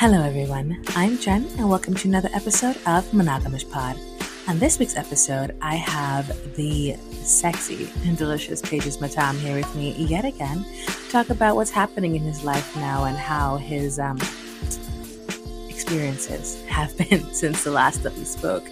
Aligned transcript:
Hello, 0.00 0.22
everyone. 0.22 0.82
I'm 0.96 1.18
Jen, 1.18 1.46
and 1.58 1.68
welcome 1.68 1.92
to 1.92 2.08
another 2.08 2.30
episode 2.32 2.76
of 2.86 3.04
Monogamish 3.10 3.70
Pod. 3.70 3.98
On 4.48 4.58
this 4.58 4.78
week's 4.78 4.96
episode, 4.96 5.54
I 5.60 5.74
have 5.74 6.54
the 6.56 6.94
sexy 7.12 7.90
and 8.06 8.16
delicious 8.16 8.62
Pages 8.62 8.98
Matam 8.98 9.36
here 9.36 9.54
with 9.54 9.76
me 9.76 9.92
yet 9.92 10.24
again 10.24 10.64
to 10.86 11.10
talk 11.10 11.28
about 11.28 11.54
what's 11.54 11.70
happening 11.70 12.16
in 12.16 12.22
his 12.22 12.42
life 12.44 12.74
now 12.76 13.04
and 13.04 13.14
how 13.14 13.58
his 13.58 13.98
um, 13.98 14.16
experiences 15.68 16.64
have 16.64 16.96
been 17.10 17.22
since 17.34 17.62
the 17.62 17.70
last 17.70 18.02
that 18.02 18.16
we 18.16 18.24
spoke. 18.24 18.64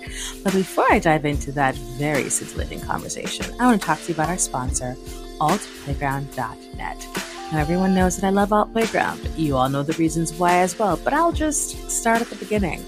But 0.43 0.55
before 0.55 0.91
I 0.91 0.99
dive 0.99 1.27
into 1.27 1.53
that 1.53 1.75
very 1.75 2.31
scintillating 2.31 2.81
conversation, 2.81 3.55
I 3.61 3.67
want 3.67 3.79
to 3.79 3.87
talk 3.87 4.01
to 4.01 4.09
you 4.09 4.15
about 4.15 4.31
our 4.31 4.39
sponsor, 4.39 4.97
altplayground.net. 5.41 7.28
Now, 7.51 7.61
everyone 7.61 7.95
knows 7.95 8.17
that 8.17 8.27
I 8.27 8.31
love 8.31 8.53
Alt 8.53 8.75
Playground. 8.75 9.27
You 9.35 9.57
all 9.57 9.71
know 9.71 9.83
the 9.83 9.95
reasons 9.95 10.35
why 10.35 10.59
as 10.59 10.79
well, 10.79 10.99
but 11.03 11.15
I'll 11.15 11.33
just 11.33 11.91
start 11.91 12.21
at 12.21 12.29
the 12.29 12.37
beginning. 12.37 12.85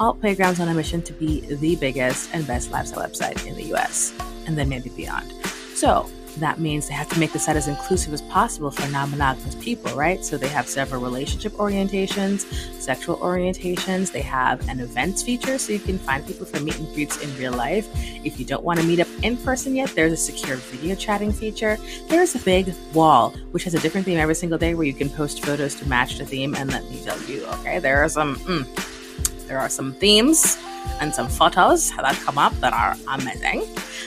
Alt 0.00 0.20
Playground's 0.20 0.58
on 0.58 0.66
a 0.66 0.74
mission 0.74 1.00
to 1.02 1.12
be 1.12 1.42
the 1.42 1.76
biggest 1.76 2.28
and 2.34 2.44
best 2.44 2.72
lifestyle 2.72 3.06
website 3.06 3.46
in 3.46 3.54
the 3.54 3.72
US, 3.74 4.12
and 4.46 4.58
then 4.58 4.68
maybe 4.68 4.90
beyond. 4.90 5.32
So, 5.76 6.10
that 6.40 6.58
means 6.58 6.88
they 6.88 6.94
have 6.94 7.08
to 7.10 7.18
make 7.18 7.32
the 7.32 7.38
site 7.38 7.56
as 7.56 7.68
inclusive 7.68 8.12
as 8.12 8.22
possible 8.22 8.70
for 8.70 8.86
non 8.90 9.10
monogamous 9.10 9.54
people, 9.56 9.94
right? 9.94 10.24
So 10.24 10.36
they 10.36 10.48
have 10.48 10.68
several 10.68 11.00
relationship 11.00 11.52
orientations, 11.52 12.40
sexual 12.80 13.16
orientations. 13.18 14.12
They 14.12 14.22
have 14.22 14.68
an 14.68 14.80
events 14.80 15.22
feature 15.22 15.58
so 15.58 15.72
you 15.72 15.78
can 15.78 15.98
find 15.98 16.26
people 16.26 16.46
for 16.46 16.60
meet 16.60 16.78
and 16.78 16.92
greets 16.94 17.22
in 17.22 17.36
real 17.36 17.52
life. 17.52 17.88
If 18.24 18.38
you 18.38 18.44
don't 18.44 18.64
want 18.64 18.80
to 18.80 18.86
meet 18.86 19.00
up 19.00 19.08
in 19.22 19.36
person 19.36 19.76
yet, 19.76 19.90
there's 19.90 20.12
a 20.12 20.16
secure 20.16 20.56
video 20.56 20.94
chatting 20.94 21.32
feature. 21.32 21.78
There's 22.08 22.34
a 22.34 22.40
big 22.40 22.74
wall, 22.92 23.30
which 23.52 23.64
has 23.64 23.74
a 23.74 23.80
different 23.80 24.06
theme 24.06 24.18
every 24.18 24.34
single 24.34 24.58
day 24.58 24.74
where 24.74 24.86
you 24.86 24.94
can 24.94 25.10
post 25.10 25.44
photos 25.44 25.74
to 25.76 25.88
match 25.88 26.18
the 26.18 26.26
theme. 26.26 26.54
And 26.54 26.70
let 26.70 26.84
me 26.90 27.02
tell 27.04 27.20
you, 27.22 27.44
okay, 27.46 27.78
there 27.78 28.02
are 28.02 28.08
some, 28.08 28.36
mm, 28.36 29.46
there 29.46 29.58
are 29.58 29.68
some 29.68 29.92
themes 29.94 30.58
and 31.00 31.14
some 31.14 31.28
photos 31.28 31.90
that 31.96 32.14
come 32.16 32.38
up 32.38 32.52
that 32.60 32.72
are 32.72 32.96
amazing. 33.14 33.64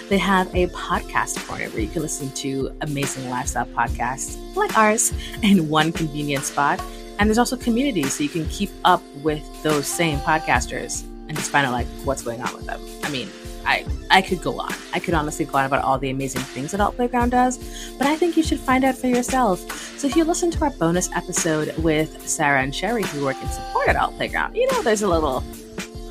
They 0.09 0.17
have 0.17 0.53
a 0.53 0.67
podcast 0.67 1.45
corner 1.47 1.69
where 1.69 1.81
you 1.81 1.87
can 1.87 2.01
listen 2.01 2.29
to 2.31 2.75
amazing 2.81 3.29
lifestyle 3.29 3.65
podcasts 3.65 4.37
like 4.55 4.77
ours 4.77 5.13
in 5.41 5.69
one 5.69 5.91
convenient 5.91 6.45
spot. 6.45 6.81
And 7.19 7.29
there's 7.29 7.37
also 7.37 7.55
communities 7.55 8.13
so 8.13 8.23
you 8.23 8.29
can 8.29 8.47
keep 8.47 8.69
up 8.85 9.01
with 9.23 9.43
those 9.63 9.87
same 9.87 10.19
podcasters 10.19 11.03
and 11.27 11.37
just 11.37 11.51
find 11.51 11.65
out 11.65 11.73
like 11.73 11.87
what's 12.03 12.21
going 12.21 12.41
on 12.41 12.53
with 12.55 12.65
them. 12.65 12.81
I 13.03 13.09
mean, 13.09 13.29
I 13.65 13.85
I 14.11 14.21
could 14.21 14.41
go 14.41 14.59
on. 14.59 14.73
I 14.93 14.99
could 14.99 15.13
honestly 15.13 15.45
go 15.45 15.57
on 15.57 15.65
about 15.65 15.83
all 15.83 15.97
the 15.97 16.09
amazing 16.09 16.41
things 16.41 16.71
that 16.71 16.81
Alt 16.81 16.95
Playground 16.95 17.29
does, 17.29 17.57
but 17.97 18.07
I 18.07 18.15
think 18.15 18.35
you 18.37 18.43
should 18.43 18.59
find 18.59 18.83
out 18.83 18.95
for 18.95 19.07
yourself. 19.07 19.59
So 19.97 20.07
if 20.07 20.15
you 20.15 20.23
listen 20.23 20.51
to 20.51 20.63
our 20.63 20.71
bonus 20.71 21.11
episode 21.13 21.75
with 21.77 22.27
Sarah 22.27 22.61
and 22.61 22.75
Sherry 22.75 23.03
who 23.03 23.23
work 23.23 23.41
in 23.41 23.49
support 23.49 23.87
at 23.87 23.95
Alt 23.95 24.15
Playground, 24.15 24.55
you 24.55 24.69
know 24.71 24.81
there's 24.81 25.03
a 25.03 25.07
little 25.07 25.43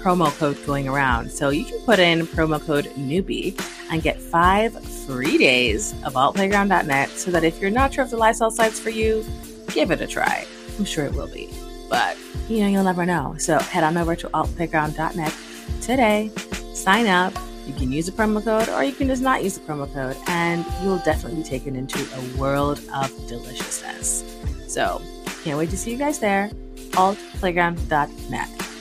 promo 0.02 0.36
code 0.38 0.58
going 0.66 0.88
around. 0.88 1.30
So 1.30 1.50
you 1.50 1.64
can 1.64 1.78
put 1.80 1.98
in 1.98 2.26
promo 2.26 2.60
code 2.60 2.86
newbie 2.96 3.58
and 3.90 4.02
get 4.02 4.20
five 4.20 4.72
free 5.06 5.38
days 5.38 5.92
of 6.04 6.14
altplayground.net 6.14 7.10
so 7.10 7.30
that 7.30 7.44
if 7.44 7.60
you're 7.60 7.70
not 7.70 7.94
sure 7.94 8.04
if 8.04 8.10
the 8.10 8.16
lifestyle 8.16 8.50
site's 8.50 8.80
for 8.80 8.90
you, 8.90 9.24
give 9.68 9.90
it 9.90 10.00
a 10.00 10.06
try. 10.06 10.46
I'm 10.78 10.84
sure 10.84 11.04
it 11.04 11.12
will 11.12 11.28
be. 11.28 11.48
But 11.88 12.16
you 12.48 12.60
know, 12.60 12.68
you'll 12.68 12.84
never 12.84 13.06
know. 13.06 13.36
So 13.38 13.58
head 13.58 13.84
on 13.84 13.96
over 13.96 14.16
to 14.16 14.28
altplayground.net 14.28 15.34
today, 15.80 16.30
sign 16.74 17.06
up. 17.06 17.32
You 17.66 17.74
can 17.74 17.92
use 17.92 18.06
the 18.06 18.12
promo 18.12 18.42
code 18.42 18.68
or 18.68 18.82
you 18.82 18.92
can 18.92 19.06
just 19.06 19.22
not 19.22 19.44
use 19.44 19.56
the 19.56 19.64
promo 19.64 19.92
code, 19.92 20.16
and 20.26 20.66
you'll 20.82 20.98
definitely 20.98 21.42
be 21.42 21.48
taken 21.48 21.76
into 21.76 22.00
a 22.00 22.36
world 22.36 22.80
of 22.92 23.08
deliciousness. 23.28 24.24
So, 24.66 25.00
can't 25.44 25.58
wait 25.58 25.70
to 25.70 25.76
see 25.76 25.92
you 25.92 25.96
guys 25.96 26.18
there. 26.18 26.50
altplayground.net. 26.92 28.71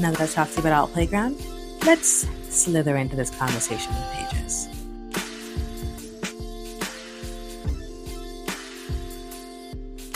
Now 0.00 0.12
that 0.12 0.20
I've 0.22 0.32
talked 0.32 0.56
about 0.56 0.72
Alt 0.72 0.94
Playground, 0.94 1.36
let's 1.84 2.26
slither 2.48 2.96
into 2.96 3.16
this 3.16 3.28
conversation 3.28 3.94
with 3.94 4.10
Pages. 4.12 4.66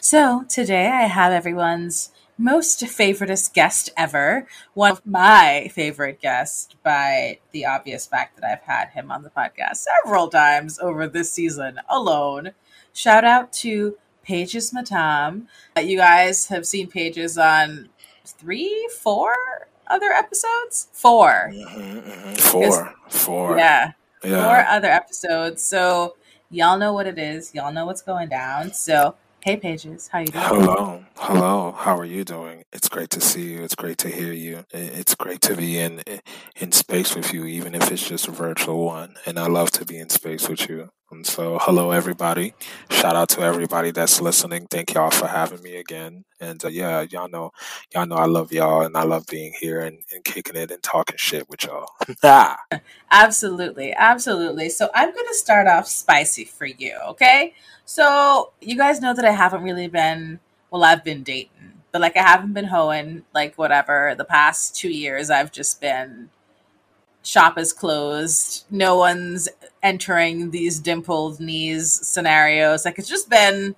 So, 0.00 0.46
today 0.48 0.86
I 0.86 1.02
have 1.02 1.32
everyone's 1.34 2.12
most 2.38 2.80
favoritist 2.80 3.52
guest 3.52 3.90
ever, 3.94 4.46
one 4.72 4.92
of 4.92 5.04
my 5.04 5.70
favorite 5.74 6.18
guests 6.18 6.74
by 6.82 7.40
the 7.52 7.66
obvious 7.66 8.06
fact 8.06 8.40
that 8.40 8.50
I've 8.50 8.62
had 8.62 8.88
him 8.88 9.10
on 9.10 9.22
the 9.22 9.28
podcast 9.28 9.84
several 10.02 10.28
times 10.28 10.78
over 10.78 11.06
this 11.06 11.30
season 11.30 11.78
alone. 11.90 12.52
Shout 12.94 13.26
out 13.26 13.52
to 13.54 13.98
Pages 14.22 14.72
Matam. 14.72 15.46
You 15.78 15.98
guys 15.98 16.46
have 16.46 16.66
seen 16.66 16.86
Pages 16.86 17.36
on 17.36 17.90
three, 18.24 18.88
four 19.02 19.34
other 19.88 20.10
episodes? 20.10 20.88
4 20.92 21.50
mm-hmm, 21.52 21.80
mm-hmm. 21.80 22.34
Four. 22.34 22.94
Four. 23.08 23.58
Yeah. 23.58 23.92
yeah. 24.22 24.44
Four 24.44 24.66
other 24.74 24.88
episodes. 24.88 25.62
So 25.62 26.16
y'all 26.50 26.78
know 26.78 26.92
what 26.92 27.06
it 27.06 27.18
is. 27.18 27.54
Y'all 27.54 27.72
know 27.72 27.86
what's 27.86 28.02
going 28.02 28.28
down. 28.28 28.72
So 28.72 29.14
hey 29.44 29.58
Pages, 29.58 30.08
how 30.08 30.20
you 30.20 30.28
doing? 30.28 30.44
Hello. 30.44 31.04
Hello. 31.16 31.72
How 31.72 31.98
are 31.98 32.06
you 32.06 32.24
doing? 32.24 32.64
It's 32.72 32.88
great 32.88 33.10
to 33.10 33.20
see 33.20 33.52
you. 33.52 33.62
It's 33.62 33.74
great 33.74 33.98
to 33.98 34.08
hear 34.08 34.32
you. 34.32 34.64
It's 34.72 35.14
great 35.14 35.42
to 35.42 35.54
be 35.54 35.78
in 35.78 36.02
in 36.56 36.72
space 36.72 37.14
with 37.14 37.34
you, 37.34 37.44
even 37.44 37.74
if 37.74 37.92
it's 37.92 38.08
just 38.08 38.26
a 38.26 38.30
virtual 38.30 38.86
one. 38.86 39.16
And 39.26 39.38
I 39.38 39.46
love 39.46 39.70
to 39.72 39.84
be 39.84 39.98
in 39.98 40.08
space 40.08 40.48
with 40.48 40.66
you. 40.68 40.90
And 41.14 41.24
so, 41.24 41.58
hello 41.60 41.92
everybody. 41.92 42.54
Shout 42.90 43.14
out 43.14 43.28
to 43.30 43.40
everybody 43.42 43.92
that's 43.92 44.20
listening. 44.20 44.66
Thank 44.68 44.94
y'all 44.94 45.12
for 45.12 45.28
having 45.28 45.62
me 45.62 45.76
again. 45.76 46.24
And 46.40 46.62
uh, 46.64 46.68
yeah, 46.68 47.02
y'all 47.08 47.28
know, 47.28 47.52
y'all 47.94 48.04
know 48.04 48.16
I 48.16 48.24
love 48.24 48.52
y'all, 48.52 48.82
and 48.82 48.96
I 48.96 49.04
love 49.04 49.24
being 49.28 49.54
here 49.60 49.82
and, 49.82 49.98
and 50.12 50.24
kicking 50.24 50.56
it 50.56 50.72
and 50.72 50.82
talking 50.82 51.16
shit 51.16 51.48
with 51.48 51.62
y'all. 51.62 51.88
absolutely, 53.12 53.92
absolutely. 53.92 54.68
So 54.70 54.90
I'm 54.92 55.14
gonna 55.14 55.34
start 55.34 55.68
off 55.68 55.86
spicy 55.86 56.46
for 56.46 56.66
you, 56.66 56.98
okay? 57.10 57.54
So 57.84 58.52
you 58.60 58.76
guys 58.76 59.00
know 59.00 59.14
that 59.14 59.24
I 59.24 59.30
haven't 59.30 59.62
really 59.62 59.86
been. 59.86 60.40
Well, 60.72 60.82
I've 60.82 61.04
been 61.04 61.22
dating, 61.22 61.74
but 61.92 62.00
like 62.00 62.16
I 62.16 62.22
haven't 62.22 62.54
been 62.54 62.64
hoeing. 62.64 63.22
Like 63.32 63.54
whatever. 63.54 64.16
The 64.18 64.24
past 64.24 64.74
two 64.74 64.90
years, 64.90 65.30
I've 65.30 65.52
just 65.52 65.80
been 65.80 66.30
shop 67.24 67.58
is 67.58 67.72
closed. 67.72 68.64
No 68.70 68.96
one's 68.96 69.48
entering 69.82 70.50
these 70.50 70.78
dimpled 70.78 71.40
knees 71.40 71.92
scenarios. 72.06 72.84
Like 72.84 72.98
it's 72.98 73.08
just 73.08 73.28
been 73.28 73.74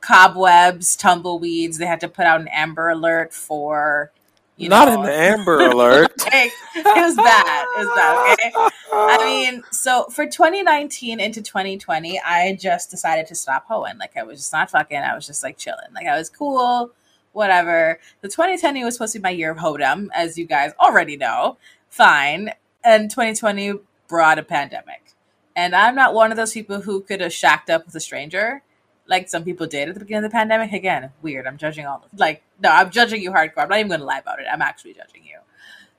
cobwebs, 0.00 0.96
tumbleweeds. 0.96 1.78
They 1.78 1.86
had 1.86 2.00
to 2.00 2.08
put 2.08 2.26
out 2.26 2.40
an 2.40 2.48
Amber 2.48 2.88
Alert 2.88 3.32
for. 3.32 4.10
You 4.58 4.70
know 4.70 4.86
Not 4.86 4.88
know, 4.88 5.02
an 5.02 5.10
Amber 5.10 5.66
Alert. 5.66 6.12
it 6.18 6.52
was 6.74 7.14
bad. 7.14 7.66
It 7.76 7.86
was 7.86 7.94
bad. 7.94 8.32
Okay. 8.32 8.52
I 8.90 9.18
mean, 9.22 9.62
so 9.70 10.06
for 10.06 10.24
2019 10.24 11.20
into 11.20 11.42
2020, 11.42 12.18
I 12.24 12.56
just 12.58 12.90
decided 12.90 13.26
to 13.26 13.34
stop 13.34 13.66
hoeing. 13.68 13.98
Like 13.98 14.16
I 14.16 14.22
was 14.22 14.38
just 14.38 14.54
not 14.54 14.70
fucking. 14.70 14.96
I 14.96 15.14
was 15.14 15.26
just 15.26 15.42
like 15.42 15.58
chilling. 15.58 15.92
Like 15.94 16.06
I 16.06 16.16
was 16.16 16.30
cool, 16.30 16.90
whatever. 17.32 18.00
The 18.22 18.28
2020 18.28 18.82
was 18.82 18.94
supposed 18.94 19.12
to 19.12 19.18
be 19.18 19.24
my 19.24 19.30
year 19.30 19.50
of 19.50 19.58
hoedom, 19.58 20.08
as 20.14 20.38
you 20.38 20.46
guys 20.46 20.72
already 20.80 21.18
know. 21.18 21.58
Fine 21.90 22.52
and 22.86 23.10
2020 23.10 23.74
brought 24.08 24.38
a 24.38 24.42
pandemic. 24.42 25.12
And 25.54 25.74
I'm 25.74 25.94
not 25.94 26.14
one 26.14 26.30
of 26.30 26.36
those 26.36 26.52
people 26.52 26.82
who 26.82 27.02
could 27.02 27.20
have 27.20 27.32
shacked 27.32 27.68
up 27.68 27.86
with 27.86 27.94
a 27.94 28.00
stranger 28.00 28.62
like 29.08 29.28
some 29.28 29.44
people 29.44 29.66
did 29.66 29.88
at 29.88 29.94
the 29.94 30.00
beginning 30.00 30.24
of 30.24 30.30
the 30.30 30.34
pandemic. 30.34 30.72
Again, 30.72 31.10
weird. 31.22 31.46
I'm 31.46 31.56
judging 31.56 31.86
all 31.86 32.02
of 32.04 32.18
like 32.18 32.42
no, 32.60 32.70
I'm 32.70 32.90
judging 32.90 33.22
you 33.22 33.30
hardcore. 33.30 33.58
I'm 33.62 33.68
not 33.68 33.78
even 33.78 33.90
gonna 33.90 34.04
lie 34.04 34.18
about 34.18 34.40
it. 34.40 34.46
I'm 34.50 34.62
actually 34.62 34.94
judging 34.94 35.24
you. 35.24 35.38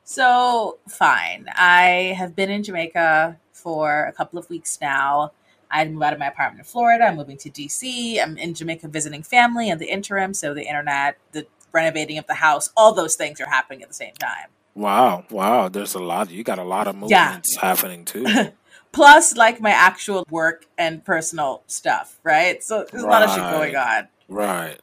So 0.03 0.80
fine. 0.88 1.48
I 1.56 2.16
have 2.18 2.36
been 2.36 2.50
in 2.50 2.64
Jamaica 2.64 3.38
for 3.52 4.06
a 4.06 4.14
couple 4.14 4.40
of 4.40 4.50
weeks 4.50 4.78
now. 4.81 5.31
I 5.69 5.84
moved 5.86 6.04
out 6.04 6.14
of 6.14 6.19
my 6.19 6.28
apartment 6.28 6.59
in 6.59 6.66
Florida. 6.66 7.06
I'm 7.06 7.18
moving 7.18 7.38
to 7.38 7.50
DC. 7.50 8.22
I'm 8.22 8.38
in 8.38 8.54
Jamaica 8.54 8.88
visiting 8.88 9.22
family 9.22 9.69
in 9.69 9.80
the 9.80 9.90
interim. 9.90 10.34
So 10.34 10.54
the 10.54 10.66
internet, 10.66 11.18
the 11.34 11.46
renovating 11.74 12.18
of 12.18 12.28
the 12.28 12.36
house, 12.36 12.72
all 12.78 12.94
those 12.94 13.16
things 13.16 13.42
are 13.42 13.50
happening 13.50 13.81
at 13.81 13.90
the 13.90 13.94
same 13.94 14.13
time. 14.13 14.48
Wow, 14.77 15.25
wow. 15.31 15.69
There's 15.69 15.95
a 15.95 16.00
lot. 16.00 16.29
You 16.29 16.44
got 16.44 16.59
a 16.59 16.63
lot 16.63 16.88
of 16.88 16.95
movements 16.95 17.56
yeah. 17.56 17.62
happening 17.62 18.06
too. 18.06 18.25
Plus, 18.91 19.35
like 19.35 19.59
my 19.59 19.71
actual 19.71 20.24
work 20.29 20.68
and 20.77 21.03
personal 21.03 21.63
stuff, 21.65 22.19
right? 22.24 22.63
So 22.63 22.85
there's 22.91 23.03
right. 23.03 23.09
a 23.09 23.12
lot 23.12 23.24
of 23.24 23.31
shit 23.31 23.41
going 23.51 23.75
on. 23.75 24.07
Right. 24.27 24.79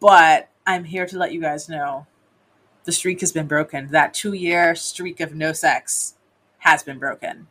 But 0.00 0.48
I'm 0.66 0.82
here 0.82 1.06
to 1.06 1.16
let 1.16 1.32
you 1.32 1.40
guys 1.40 1.68
know 1.68 2.08
the 2.84 2.92
streak 2.92 3.20
has 3.20 3.30
been 3.30 3.46
broken. 3.46 3.92
That 3.92 4.14
two 4.14 4.32
year 4.32 4.74
streak 4.74 5.20
of 5.20 5.32
no 5.32 5.52
sex 5.52 6.14
has 6.58 6.82
been 6.82 6.98
broken. 6.98 7.46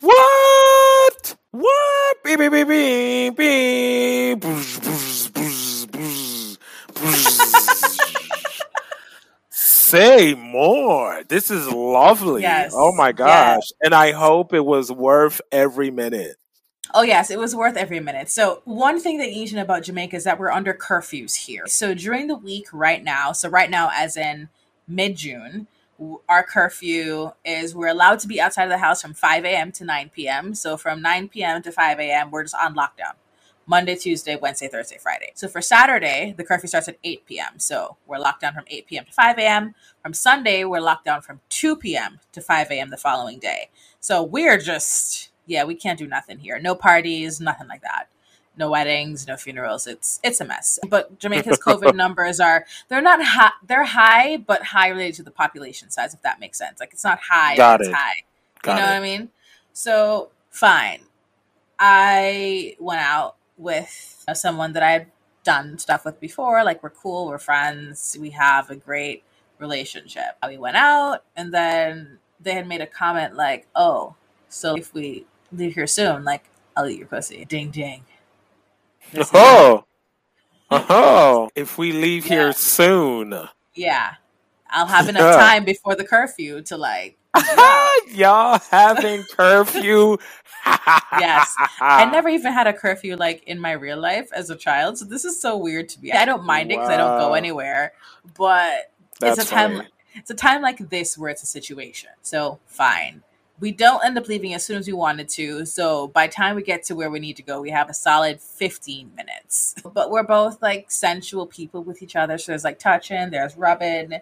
What? 0.00 1.36
What? 1.50 2.22
Beep, 2.22 2.38
beep, 2.38 2.52
beep, 2.52 3.36
beep, 3.36 3.36
beep. 3.36 4.44
Say 9.88 10.34
more. 10.34 11.22
This 11.28 11.50
is 11.50 11.68
lovely. 11.68 12.42
Yes. 12.42 12.72
Oh 12.74 12.92
my 12.94 13.12
gosh. 13.12 13.56
Yes. 13.56 13.72
And 13.82 13.94
I 13.94 14.12
hope 14.12 14.52
it 14.52 14.64
was 14.64 14.92
worth 14.92 15.40
every 15.50 15.90
minute. 15.90 16.36
Oh, 16.94 17.02
yes, 17.02 17.30
it 17.30 17.38
was 17.38 17.54
worth 17.54 17.76
every 17.76 18.00
minute. 18.00 18.30
So, 18.30 18.62
one 18.64 18.98
thing 18.98 19.18
that 19.18 19.28
you 19.28 19.40
need 19.40 19.48
to 19.48 19.56
know 19.56 19.62
about 19.62 19.82
Jamaica 19.82 20.16
is 20.16 20.24
that 20.24 20.38
we're 20.38 20.50
under 20.50 20.72
curfews 20.72 21.34
here. 21.34 21.66
So, 21.66 21.92
during 21.92 22.28
the 22.28 22.34
week 22.34 22.66
right 22.72 23.04
now, 23.04 23.32
so 23.32 23.50
right 23.50 23.68
now, 23.68 23.90
as 23.92 24.16
in 24.16 24.48
mid 24.86 25.16
June, 25.16 25.66
our 26.28 26.42
curfew 26.42 27.32
is 27.44 27.74
we're 27.74 27.88
allowed 27.88 28.20
to 28.20 28.28
be 28.28 28.40
outside 28.40 28.64
of 28.64 28.70
the 28.70 28.78
house 28.78 29.02
from 29.02 29.12
5 29.12 29.44
a.m. 29.44 29.70
to 29.72 29.84
9 29.84 30.10
p.m. 30.14 30.54
So, 30.54 30.78
from 30.78 31.02
9 31.02 31.28
p.m. 31.28 31.62
to 31.62 31.72
5 31.72 32.00
a.m., 32.00 32.30
we're 32.30 32.44
just 32.44 32.54
on 32.54 32.74
lockdown. 32.74 33.12
Monday, 33.68 33.94
Tuesday, 33.94 34.34
Wednesday, 34.34 34.66
Thursday, 34.66 34.96
Friday. 34.98 35.30
So 35.34 35.46
for 35.46 35.60
Saturday, 35.60 36.34
the 36.36 36.42
curfew 36.42 36.68
starts 36.68 36.88
at 36.88 36.96
8 37.04 37.26
p.m. 37.26 37.58
So 37.58 37.98
we're 38.06 38.18
locked 38.18 38.40
down 38.40 38.54
from 38.54 38.64
8 38.66 38.86
p.m. 38.86 39.04
to 39.04 39.12
5 39.12 39.38
a.m. 39.38 39.74
From 40.02 40.14
Sunday, 40.14 40.64
we're 40.64 40.80
locked 40.80 41.04
down 41.04 41.20
from 41.20 41.40
2 41.50 41.76
p.m. 41.76 42.18
to 42.32 42.40
5 42.40 42.70
a.m. 42.70 42.88
the 42.88 42.96
following 42.96 43.38
day. 43.38 43.68
So 44.00 44.22
we're 44.22 44.56
just, 44.56 45.28
yeah, 45.46 45.64
we 45.64 45.74
can't 45.74 45.98
do 45.98 46.06
nothing 46.06 46.38
here. 46.38 46.58
No 46.58 46.74
parties, 46.74 47.42
nothing 47.42 47.68
like 47.68 47.82
that. 47.82 48.06
No 48.56 48.70
weddings, 48.70 49.28
no 49.28 49.36
funerals. 49.36 49.86
It's 49.86 50.18
it's 50.24 50.40
a 50.40 50.44
mess. 50.44 50.80
But 50.88 51.20
Jamaica's 51.20 51.60
COVID 51.60 51.94
numbers 51.94 52.40
are 52.40 52.64
they're 52.88 53.00
not 53.00 53.22
high. 53.22 53.52
They're 53.64 53.84
high, 53.84 54.38
but 54.38 54.64
high 54.64 54.88
related 54.88 55.14
to 55.16 55.22
the 55.22 55.30
population 55.30 55.90
size. 55.90 56.12
If 56.12 56.22
that 56.22 56.40
makes 56.40 56.58
sense. 56.58 56.80
Like 56.80 56.92
it's 56.92 57.04
not 57.04 57.20
high. 57.20 57.54
Got 57.54 57.80
it's 57.80 57.90
it. 57.90 57.94
high. 57.94 58.24
Got 58.62 58.72
you 58.72 58.78
know 58.80 58.86
it. 58.86 58.94
what 58.94 58.96
I 58.96 59.00
mean? 59.00 59.28
So 59.74 60.30
fine. 60.50 61.02
I 61.78 62.74
went 62.80 63.00
out 63.00 63.36
with 63.58 64.24
uh, 64.26 64.34
someone 64.34 64.72
that 64.72 64.82
I've 64.82 65.06
done 65.44 65.78
stuff 65.78 66.04
with 66.04 66.20
before. 66.20 66.64
Like 66.64 66.82
we're 66.82 66.90
cool, 66.90 67.26
we're 67.26 67.38
friends, 67.38 68.16
we 68.18 68.30
have 68.30 68.70
a 68.70 68.76
great 68.76 69.24
relationship. 69.58 70.36
Uh, 70.42 70.48
we 70.48 70.56
went 70.56 70.76
out, 70.76 71.24
and 71.36 71.52
then 71.52 72.18
they 72.40 72.54
had 72.54 72.66
made 72.66 72.80
a 72.80 72.86
comment 72.86 73.34
like, 73.34 73.66
"Oh, 73.74 74.14
so 74.48 74.76
if 74.76 74.94
we 74.94 75.26
leave 75.52 75.74
here 75.74 75.86
soon, 75.86 76.24
like 76.24 76.44
I'll 76.76 76.88
eat 76.88 76.98
your 76.98 77.08
pussy." 77.08 77.44
Ding 77.44 77.70
ding. 77.70 78.04
oh, 79.34 79.84
oh! 80.70 81.50
If 81.54 81.78
we 81.78 81.92
leave 81.92 82.26
yeah. 82.26 82.36
here 82.36 82.52
soon, 82.52 83.48
yeah, 83.74 84.14
I'll 84.70 84.86
have 84.86 85.08
enough 85.08 85.36
time 85.36 85.64
before 85.64 85.94
the 85.94 86.04
curfew 86.04 86.62
to 86.62 86.76
like. 86.76 87.17
Y'all 88.14 88.60
having 88.70 89.24
curfew 89.36 90.18
yes. 91.18 91.54
I 91.80 92.04
never 92.12 92.28
even 92.28 92.52
had 92.52 92.66
a 92.66 92.72
curfew 92.72 93.16
like 93.16 93.42
in 93.44 93.58
my 93.58 93.72
real 93.72 93.98
life 93.98 94.30
as 94.32 94.50
a 94.50 94.56
child. 94.56 94.98
So 94.98 95.04
this 95.04 95.24
is 95.24 95.40
so 95.40 95.56
weird 95.56 95.88
to 95.90 96.00
me. 96.00 96.12
I 96.12 96.24
don't 96.24 96.44
mind 96.44 96.70
it 96.70 96.76
because 96.76 96.90
I 96.90 96.96
don't 96.96 97.18
go 97.18 97.34
anywhere. 97.34 97.92
But 98.36 98.92
That's 99.20 99.38
it's 99.38 99.50
a 99.50 99.54
time 99.54 99.76
funny. 99.76 99.88
it's 100.14 100.30
a 100.30 100.34
time 100.34 100.62
like 100.62 100.90
this 100.90 101.16
where 101.16 101.30
it's 101.30 101.42
a 101.42 101.46
situation. 101.46 102.10
So 102.22 102.60
fine. 102.66 103.22
We 103.60 103.72
don't 103.72 104.04
end 104.04 104.16
up 104.16 104.28
leaving 104.28 104.54
as 104.54 104.64
soon 104.64 104.78
as 104.78 104.86
we 104.86 104.92
wanted 104.92 105.28
to. 105.30 105.66
So 105.66 106.08
by 106.08 106.28
time 106.28 106.54
we 106.54 106.62
get 106.62 106.84
to 106.84 106.94
where 106.94 107.10
we 107.10 107.18
need 107.18 107.36
to 107.36 107.42
go, 107.42 107.60
we 107.60 107.70
have 107.70 107.90
a 107.90 107.94
solid 107.94 108.40
15 108.40 109.12
minutes. 109.16 109.74
But 109.94 110.10
we're 110.12 110.22
both 110.22 110.62
like 110.62 110.90
sensual 110.92 111.46
people 111.46 111.82
with 111.82 112.02
each 112.02 112.14
other. 112.14 112.38
So 112.38 112.52
there's 112.52 112.64
like 112.64 112.78
touching, 112.78 113.30
there's 113.30 113.56
rubbing. 113.56 114.20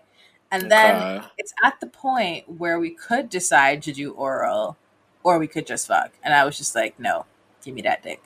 And 0.51 0.71
then 0.71 1.19
okay. 1.19 1.27
it's 1.39 1.53
at 1.63 1.81
the 1.81 1.87
point 1.87 2.49
where 2.49 2.79
we 2.79 2.91
could 2.91 3.29
decide 3.29 3.83
to 3.83 3.93
do 3.93 4.13
oral 4.13 4.77
or 5.23 5.39
we 5.39 5.47
could 5.47 5.67
just 5.67 5.89
fuck. 5.89 6.13
And 6.23 6.35
I 6.35 6.45
was 6.45 6.57
just 6.57 6.75
like, 6.75 6.99
no, 7.01 7.27
give 7.65 7.75
me 7.75 7.83
that 7.83 8.03
dick. 8.03 8.23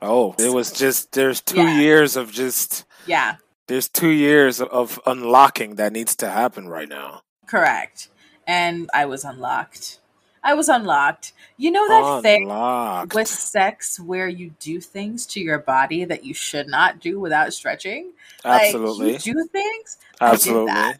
Oh, 0.00 0.34
it 0.38 0.52
was 0.52 0.70
just 0.72 1.12
there's 1.12 1.40
two 1.40 1.62
yeah. 1.62 1.80
years 1.80 2.16
of 2.16 2.30
just 2.30 2.84
yeah. 3.06 3.36
There's 3.66 3.88
two 3.88 4.10
years 4.10 4.60
of 4.60 5.00
unlocking 5.06 5.74
that 5.74 5.92
needs 5.92 6.16
to 6.16 6.30
happen 6.30 6.68
right 6.68 6.88
now. 6.88 7.22
Correct. 7.46 8.08
And 8.46 8.88
I 8.94 9.06
was 9.06 9.24
unlocked. 9.24 9.98
I 10.42 10.54
was 10.54 10.68
unlocked. 10.68 11.32
You 11.56 11.70
know 11.70 11.86
that 11.88 11.98
unlocked. 11.98 13.12
thing 13.12 13.18
with 13.18 13.28
sex 13.56 13.98
where 13.98 14.28
you 14.28 14.52
do 14.60 14.80
things 14.80 15.26
to 15.26 15.40
your 15.40 15.58
body 15.58 16.04
that 16.04 16.24
you 16.24 16.32
should 16.32 16.68
not 16.68 17.00
do 17.00 17.18
without 17.20 17.52
stretching? 17.52 18.12
Absolutely. 18.44 19.12
Like, 19.12 19.26
you 19.26 19.34
do 19.34 19.48
things. 19.50 19.98
Absolutely. 20.20 20.94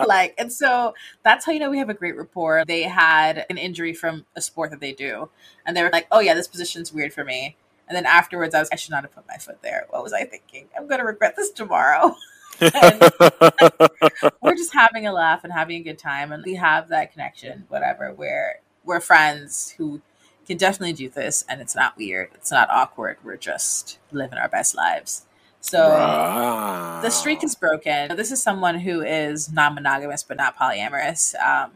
like 0.06 0.34
and 0.38 0.52
so 0.52 0.94
that's 1.22 1.44
how 1.44 1.52
you 1.52 1.58
know 1.58 1.70
we 1.70 1.78
have 1.78 1.90
a 1.90 1.94
great 1.94 2.16
rapport. 2.16 2.64
They 2.66 2.82
had 2.82 3.46
an 3.50 3.58
injury 3.58 3.94
from 3.94 4.26
a 4.36 4.40
sport 4.40 4.70
that 4.70 4.80
they 4.80 4.92
do 4.92 5.28
and 5.66 5.76
they 5.76 5.82
were 5.82 5.90
like 5.90 6.06
oh 6.10 6.20
yeah 6.20 6.34
this 6.34 6.48
position's 6.48 6.92
weird 6.92 7.12
for 7.12 7.24
me. 7.24 7.56
And 7.88 7.96
then 7.96 8.06
afterwards 8.06 8.54
i 8.54 8.60
was 8.60 8.68
i 8.72 8.76
should 8.76 8.92
not 8.92 9.02
have 9.02 9.14
put 9.14 9.26
my 9.28 9.36
foot 9.36 9.62
there. 9.62 9.86
What 9.90 10.02
was 10.02 10.12
i 10.12 10.24
thinking? 10.24 10.68
I'm 10.76 10.86
going 10.86 11.00
to 11.00 11.06
regret 11.06 11.36
this 11.36 11.50
tomorrow. 11.50 12.14
We're 12.60 14.56
just 14.56 14.74
having 14.74 15.06
a 15.06 15.12
laugh 15.12 15.44
and 15.44 15.52
having 15.52 15.80
a 15.80 15.84
good 15.84 15.98
time 15.98 16.32
and 16.32 16.42
we 16.44 16.56
have 16.56 16.88
that 16.88 17.12
connection 17.12 17.64
whatever 17.68 18.12
where 18.12 18.60
we're 18.84 19.00
friends 19.00 19.74
who 19.78 20.02
can 20.46 20.58
definitely 20.58 20.92
do 20.92 21.08
this 21.08 21.44
and 21.48 21.60
it's 21.60 21.74
not 21.74 21.96
weird 21.96 22.30
it's 22.34 22.50
not 22.50 22.68
awkward. 22.70 23.16
We're 23.24 23.36
just 23.36 23.98
living 24.12 24.38
our 24.38 24.48
best 24.48 24.74
lives 24.74 25.24
so 25.60 25.90
wow. 25.90 27.00
the 27.02 27.10
streak 27.10 27.44
is 27.44 27.54
broken. 27.54 28.16
This 28.16 28.32
is 28.32 28.42
someone 28.42 28.78
who 28.78 29.02
is 29.02 29.52
non-monogamous 29.52 30.22
but 30.22 30.36
not 30.36 30.56
polyamorous. 30.56 31.34
Um, 31.40 31.72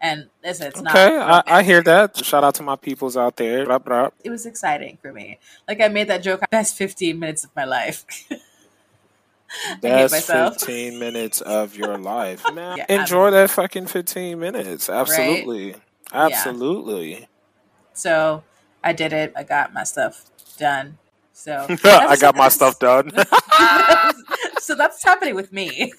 and 0.00 0.28
listen, 0.42 0.68
it's 0.68 0.80
not. 0.80 0.94
Okay, 0.94 1.18
I, 1.18 1.42
I, 1.46 1.62
hear 1.62 1.82
that. 1.82 2.16
Shout 2.24 2.42
out 2.42 2.54
to 2.54 2.62
my 2.62 2.76
peoples 2.76 3.16
out 3.16 3.36
there. 3.36 3.70
It 4.24 4.30
was 4.30 4.46
exciting 4.46 4.98
for 5.02 5.12
me. 5.12 5.38
Like 5.68 5.80
I 5.80 5.88
made 5.88 6.08
that 6.08 6.22
joke. 6.22 6.40
Best 6.50 6.76
fifteen 6.76 7.18
minutes 7.18 7.44
of 7.44 7.50
my 7.54 7.64
life. 7.64 8.04
Best 9.82 10.26
fifteen 10.26 10.98
minutes 10.98 11.42
of 11.42 11.76
your 11.76 11.98
life, 11.98 12.44
man. 12.54 12.78
Yeah, 12.78 12.86
Enjoy 12.88 13.28
I 13.28 13.30
mean, 13.30 13.34
that 13.34 13.50
fucking 13.50 13.86
fifteen 13.88 14.38
minutes. 14.38 14.88
Absolutely, 14.88 15.72
right? 15.72 15.82
absolutely. 16.12 17.12
Yeah. 17.12 17.26
So 17.92 18.42
I 18.82 18.94
did 18.94 19.12
it. 19.12 19.34
I 19.36 19.42
got 19.42 19.74
my 19.74 19.84
stuff 19.84 20.30
done. 20.56 20.96
So 21.40 21.66
I 21.84 22.16
got 22.16 22.36
my 22.36 22.50
stuff 22.50 22.78
done. 22.78 23.10
so 24.58 24.74
that's 24.74 25.02
happening 25.02 25.34
with 25.34 25.54
me. 25.54 25.90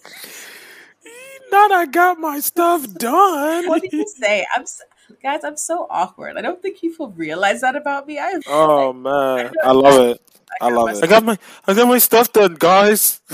Not 1.51 1.71
I 1.71 1.88
got 1.88 2.19
my 2.19 2.39
stuff 2.39 2.88
done. 2.93 3.67
what 3.67 3.81
did 3.81 3.91
you 3.91 4.05
say? 4.07 4.45
I'm 4.55 4.67
so, 4.67 4.83
guys. 5.21 5.43
I'm 5.43 5.57
so 5.57 5.88
awkward. 5.89 6.38
I 6.38 6.41
don't 6.41 6.61
think 6.61 6.79
people 6.79 7.09
realize 7.09 7.61
that 7.61 7.75
about 7.75 8.05
me. 8.05 8.19
I 8.19 8.39
oh 8.47 8.91
like, 8.91 8.95
man, 8.97 9.51
I, 9.63 9.69
I 9.69 9.71
love 9.71 10.09
it. 10.09 10.21
I, 10.61 10.67
I 10.67 10.69
love 10.69 10.89
it. 10.89 11.03
I 11.03 11.07
got 11.07 11.23
my 11.23 11.39
I 11.65 11.73
got 11.73 11.88
my 11.88 11.97
stuff 11.97 12.31
done, 12.31 12.55
guys. 12.59 13.19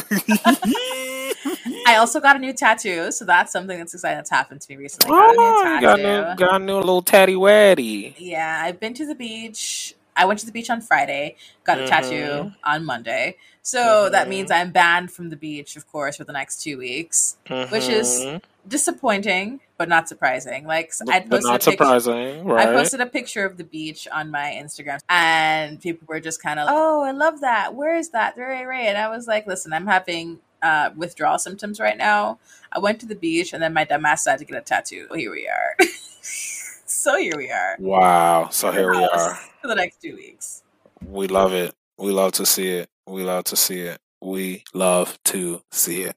I 1.88 1.98
also 1.98 2.22
got 2.22 2.38
a 2.38 2.40
new 2.40 2.54
tattoo, 2.54 3.12
so 3.12 3.26
that's 3.26 3.52
something 3.52 3.78
that's 3.78 3.94
exciting 3.94 4.18
that's 4.18 4.30
happened 4.30 4.62
to 4.62 4.72
me 4.72 4.78
recently. 4.78 5.10
Got 5.10 5.36
oh, 5.38 5.62
a 5.66 5.76
new 5.76 5.82
got 5.82 6.00
a 6.00 6.04
new, 6.04 6.10
ah, 6.10 6.36
got 6.36 6.62
a 6.62 6.64
new 6.64 6.78
little 6.78 7.02
tatty 7.02 7.36
waddy. 7.36 8.16
Yeah, 8.18 8.62
I've 8.64 8.80
been 8.80 8.94
to 8.94 9.06
the 9.06 9.16
beach 9.16 9.94
I 10.18 10.26
went 10.26 10.40
to 10.40 10.46
the 10.46 10.52
beach 10.52 10.70
on 10.70 10.82
Friday, 10.82 11.36
got 11.64 11.78
a 11.78 11.82
mm-hmm. 11.82 11.90
tattoo 11.90 12.52
on 12.64 12.84
Monday. 12.84 13.38
So 13.62 13.80
mm-hmm. 13.80 14.12
that 14.14 14.30
means 14.30 14.50
I'm 14.50 14.72
banned 14.72 15.12
from 15.12 15.30
the 15.30 15.36
beach, 15.36 15.76
of 15.76 15.88
course, 15.88 16.16
for 16.16 16.24
the 16.24 16.32
next 16.32 16.62
two 16.62 16.78
weeks, 16.78 17.38
mm-hmm. 17.48 17.70
which 17.70 17.90
is 17.90 18.22
mm-hmm. 18.22 18.38
disappointing, 18.66 19.60
but 19.78 19.90
not 19.90 20.08
surprising. 20.08 20.66
Like 20.66 20.94
I 21.10 21.20
posted 21.20 21.44
not 21.44 21.56
a 21.56 21.72
picture, 21.72 21.72
surprising, 21.72 22.46
right? 22.46 22.70
I 22.70 22.72
posted 22.72 23.02
a 23.02 23.06
picture 23.06 23.46
of 23.46 23.58
the 23.58 23.66
beach 23.66 24.08
on 24.12 24.32
my 24.32 24.58
Instagram, 24.58 25.00
and 25.10 25.82
people 25.82 26.06
were 26.08 26.22
just 26.22 26.42
kind 26.42 26.62
of, 26.62 26.68
"Oh, 26.72 27.04
I 27.04 27.12
love 27.12 27.42
that. 27.42 27.76
Where 27.76 27.96
is 27.96 28.12
that?" 28.12 28.38
Ray, 28.38 28.64
Ray, 28.64 28.88
and 28.88 28.98
I 28.98 29.10
was 29.10 29.28
like, 29.28 29.46
"Listen, 29.46 29.74
I'm 29.74 29.88
having 29.88 30.40
uh, 30.62 30.92
withdrawal 30.96 31.38
symptoms 31.38 31.80
right 31.80 31.98
now. 31.98 32.40
I 32.72 32.80
went 32.80 33.02
to 33.02 33.06
the 33.06 33.16
beach, 33.16 33.52
and 33.52 33.62
then 33.62 33.74
my 33.74 33.84
dumbass 33.84 34.20
decided 34.20 34.40
to 34.40 34.54
get 34.54 34.62
a 34.62 34.64
tattoo. 34.64 35.08
Here 35.14 35.30
we 35.30 35.48
are." 35.48 35.76
so 36.22 37.18
here 37.18 37.36
we 37.36 37.52
are. 37.52 37.76
Wow. 37.80 38.48
So 38.50 38.72
here 38.72 38.92
we 38.92 39.04
are. 39.04 39.40
For 39.68 39.76
the 39.76 39.82
next 39.82 40.02
two 40.02 40.16
weeks. 40.16 40.64
We 41.06 41.28
love 41.28 41.52
it. 41.52 41.76
We 41.98 42.14
love 42.14 42.32
to 42.34 42.46
see 42.46 42.70
it. 42.70 42.90
We 43.06 43.26
love 43.26 43.44
to 43.46 43.58
see 43.58 43.82
it. 43.82 44.00
We 44.22 44.64
love 44.74 45.22
to 45.26 45.62
see 45.72 46.04
it. 46.04 46.16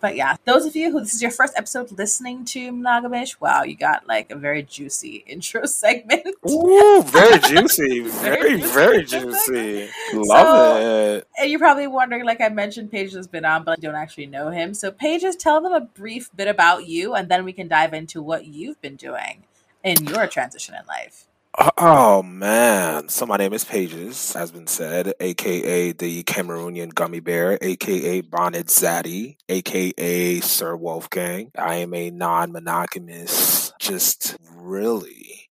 But 0.00 0.16
yeah, 0.16 0.36
those 0.46 0.64
of 0.64 0.74
you 0.74 0.90
who 0.90 1.00
this 1.00 1.12
is 1.12 1.20
your 1.20 1.30
first 1.30 1.52
episode 1.58 1.92
listening 1.92 2.46
to 2.46 2.72
Monogamish, 2.72 3.38
wow, 3.38 3.64
you 3.64 3.76
got 3.76 4.08
like 4.08 4.30
a 4.30 4.34
very 4.34 4.62
juicy 4.62 5.16
intro 5.26 5.66
segment. 5.66 6.26
Ooh, 6.48 7.02
very 7.04 7.38
juicy. 7.50 8.00
very, 8.00 8.62
very 8.62 9.04
juicy. 9.04 9.90
Love 10.14 10.46
so, 10.46 11.16
it. 11.16 11.28
And 11.38 11.50
you're 11.50 11.60
probably 11.60 11.86
wondering, 11.86 12.24
like 12.24 12.40
I 12.40 12.48
mentioned, 12.48 12.90
Paige 12.90 13.12
has 13.12 13.26
been 13.26 13.44
on, 13.44 13.62
but 13.62 13.72
I 13.72 13.80
don't 13.82 13.94
actually 13.94 14.24
know 14.24 14.48
him. 14.48 14.72
So 14.72 14.90
Paige, 14.90 15.36
tell 15.36 15.60
them 15.60 15.74
a 15.74 15.82
brief 15.82 16.30
bit 16.34 16.48
about 16.48 16.86
you, 16.86 17.12
and 17.12 17.28
then 17.28 17.44
we 17.44 17.52
can 17.52 17.68
dive 17.68 17.92
into 17.92 18.22
what 18.22 18.46
you've 18.46 18.80
been 18.80 18.96
doing 18.96 19.44
in 19.82 20.06
your 20.06 20.26
transition 20.26 20.74
in 20.74 20.86
life? 20.86 21.26
Oh 21.58 22.22
man. 22.22 23.08
So 23.08 23.26
my 23.26 23.36
name 23.36 23.52
is 23.52 23.64
Pages, 23.64 24.32
has 24.34 24.50
been 24.52 24.66
said, 24.68 25.12
aka 25.20 25.92
the 25.92 26.22
Cameroonian 26.22 26.94
gummy 26.94 27.20
bear, 27.20 27.58
aka 27.60 28.20
Bonnet 28.20 28.66
Zaddy, 28.68 29.36
aka 29.48 30.40
Sir 30.40 30.76
Wolfgang. 30.76 31.50
I 31.58 31.76
am 31.76 31.92
a 31.94 32.10
non-monogamous, 32.10 33.72
just 33.80 34.36
really 34.54 35.48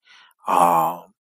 um 0.48 1.14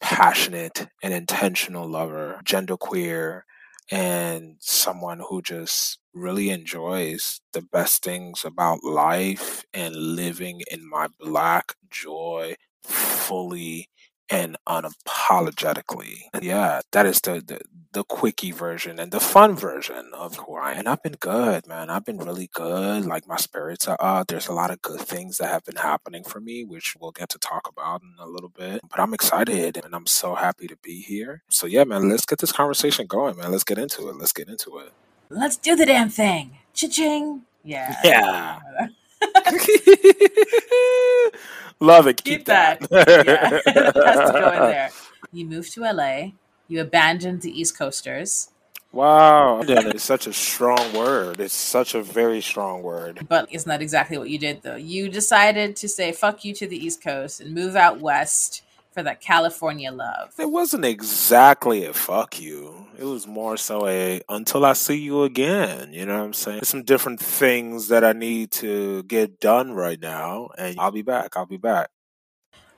passionate 0.00 0.88
and 1.02 1.12
intentional 1.14 1.88
lover, 1.88 2.40
genderqueer, 2.44 3.42
and 3.90 4.56
someone 4.60 5.20
who 5.28 5.42
just 5.42 5.98
really 6.14 6.50
enjoys 6.50 7.40
the 7.52 7.62
best 7.62 8.02
things 8.02 8.44
about 8.44 8.82
life 8.84 9.64
and 9.74 9.94
living 9.94 10.62
in 10.70 10.88
my 10.88 11.08
black 11.20 11.74
joy 11.90 12.54
fully 12.82 13.88
and 14.32 14.56
unapologetically. 14.68 16.22
Yeah, 16.40 16.80
that 16.92 17.06
is 17.06 17.20
the, 17.20 17.42
the 17.46 17.60
the 17.92 18.04
quickie 18.04 18.52
version 18.52 18.98
and 18.98 19.12
the 19.12 19.20
fun 19.20 19.54
version 19.54 20.10
of 20.14 20.36
who 20.36 20.56
I 20.56 20.72
am. 20.72 20.78
And 20.80 20.88
I've 20.88 21.02
been 21.02 21.16
good, 21.20 21.66
man. 21.68 21.90
I've 21.90 22.06
been 22.06 22.18
really 22.18 22.48
good. 22.54 23.04
Like 23.06 23.28
my 23.28 23.36
spirits 23.36 23.86
are 23.86 23.98
up. 24.00 24.28
There's 24.28 24.48
a 24.48 24.54
lot 24.54 24.70
of 24.70 24.82
good 24.82 25.02
things 25.02 25.38
that 25.38 25.48
have 25.48 25.64
been 25.64 25.76
happening 25.76 26.24
for 26.24 26.40
me, 26.40 26.64
which 26.64 26.96
we'll 26.98 27.12
get 27.12 27.28
to 27.30 27.38
talk 27.38 27.68
about 27.68 28.02
in 28.02 28.14
a 28.18 28.26
little 28.26 28.48
bit. 28.48 28.80
But 28.90 29.00
I'm 29.00 29.14
excited 29.14 29.78
and 29.84 29.94
I'm 29.94 30.06
so 30.06 30.34
happy 30.34 30.66
to 30.68 30.76
be 30.82 31.02
here. 31.02 31.42
So 31.50 31.66
yeah, 31.66 31.84
man, 31.84 32.08
let's 32.08 32.26
get 32.26 32.38
this 32.38 32.52
conversation 32.52 33.06
going, 33.06 33.36
man. 33.36 33.52
Let's 33.52 33.64
get 33.64 33.78
into 33.78 34.08
it. 34.08 34.16
Let's 34.16 34.32
get 34.32 34.48
into 34.48 34.78
it. 34.78 34.92
Let's 35.30 35.58
do 35.58 35.76
the 35.76 35.86
damn 35.86 36.08
thing. 36.10 36.58
Cha-ching. 36.74 37.42
Yeah. 37.64 37.96
Yeah. 38.04 38.60
Love 41.80 42.06
it. 42.06 42.22
Keep, 42.22 42.38
Keep 42.38 42.44
that. 42.46 42.80
that. 42.90 43.08
yeah. 43.26 43.60
has 44.04 44.30
to 44.30 44.38
go 44.38 44.52
in 44.52 44.60
there. 44.60 44.90
You 45.32 45.46
moved 45.46 45.72
to 45.74 45.80
LA. 45.80 46.28
You 46.68 46.80
abandoned 46.80 47.42
the 47.42 47.50
East 47.50 47.76
Coasters. 47.76 48.50
Wow. 48.92 49.62
it's 49.66 50.04
such 50.04 50.26
a 50.26 50.32
strong 50.32 50.92
word. 50.92 51.40
It's 51.40 51.54
such 51.54 51.94
a 51.94 52.02
very 52.02 52.42
strong 52.42 52.82
word. 52.82 53.26
But 53.28 53.48
it's 53.50 53.66
not 53.66 53.80
exactly 53.80 54.18
what 54.18 54.28
you 54.28 54.38
did, 54.38 54.62
though. 54.62 54.76
You 54.76 55.08
decided 55.08 55.76
to 55.76 55.88
say 55.88 56.12
fuck 56.12 56.44
you 56.44 56.54
to 56.54 56.66
the 56.66 56.76
East 56.76 57.02
Coast 57.02 57.40
and 57.40 57.54
move 57.54 57.74
out 57.74 58.00
west 58.00 58.62
for 58.92 59.02
that 59.02 59.20
California 59.20 59.90
love. 59.90 60.34
It 60.38 60.50
wasn't 60.50 60.84
exactly 60.84 61.84
a 61.84 61.92
fuck 61.92 62.40
you. 62.40 62.86
It 62.98 63.04
was 63.04 63.26
more 63.26 63.56
so 63.56 63.86
a 63.86 64.20
until 64.28 64.64
I 64.64 64.74
see 64.74 64.98
you 64.98 65.22
again. 65.24 65.92
You 65.92 66.06
know 66.06 66.18
what 66.18 66.24
I'm 66.24 66.32
saying? 66.32 66.58
There's 66.58 66.68
some 66.68 66.84
different 66.84 67.20
things 67.20 67.88
that 67.88 68.04
I 68.04 68.12
need 68.12 68.50
to 68.52 69.02
get 69.04 69.40
done 69.40 69.72
right 69.72 70.00
now, 70.00 70.50
and 70.56 70.78
I'll 70.78 70.90
be 70.90 71.02
back. 71.02 71.36
I'll 71.36 71.46
be 71.46 71.56
back. 71.56 71.90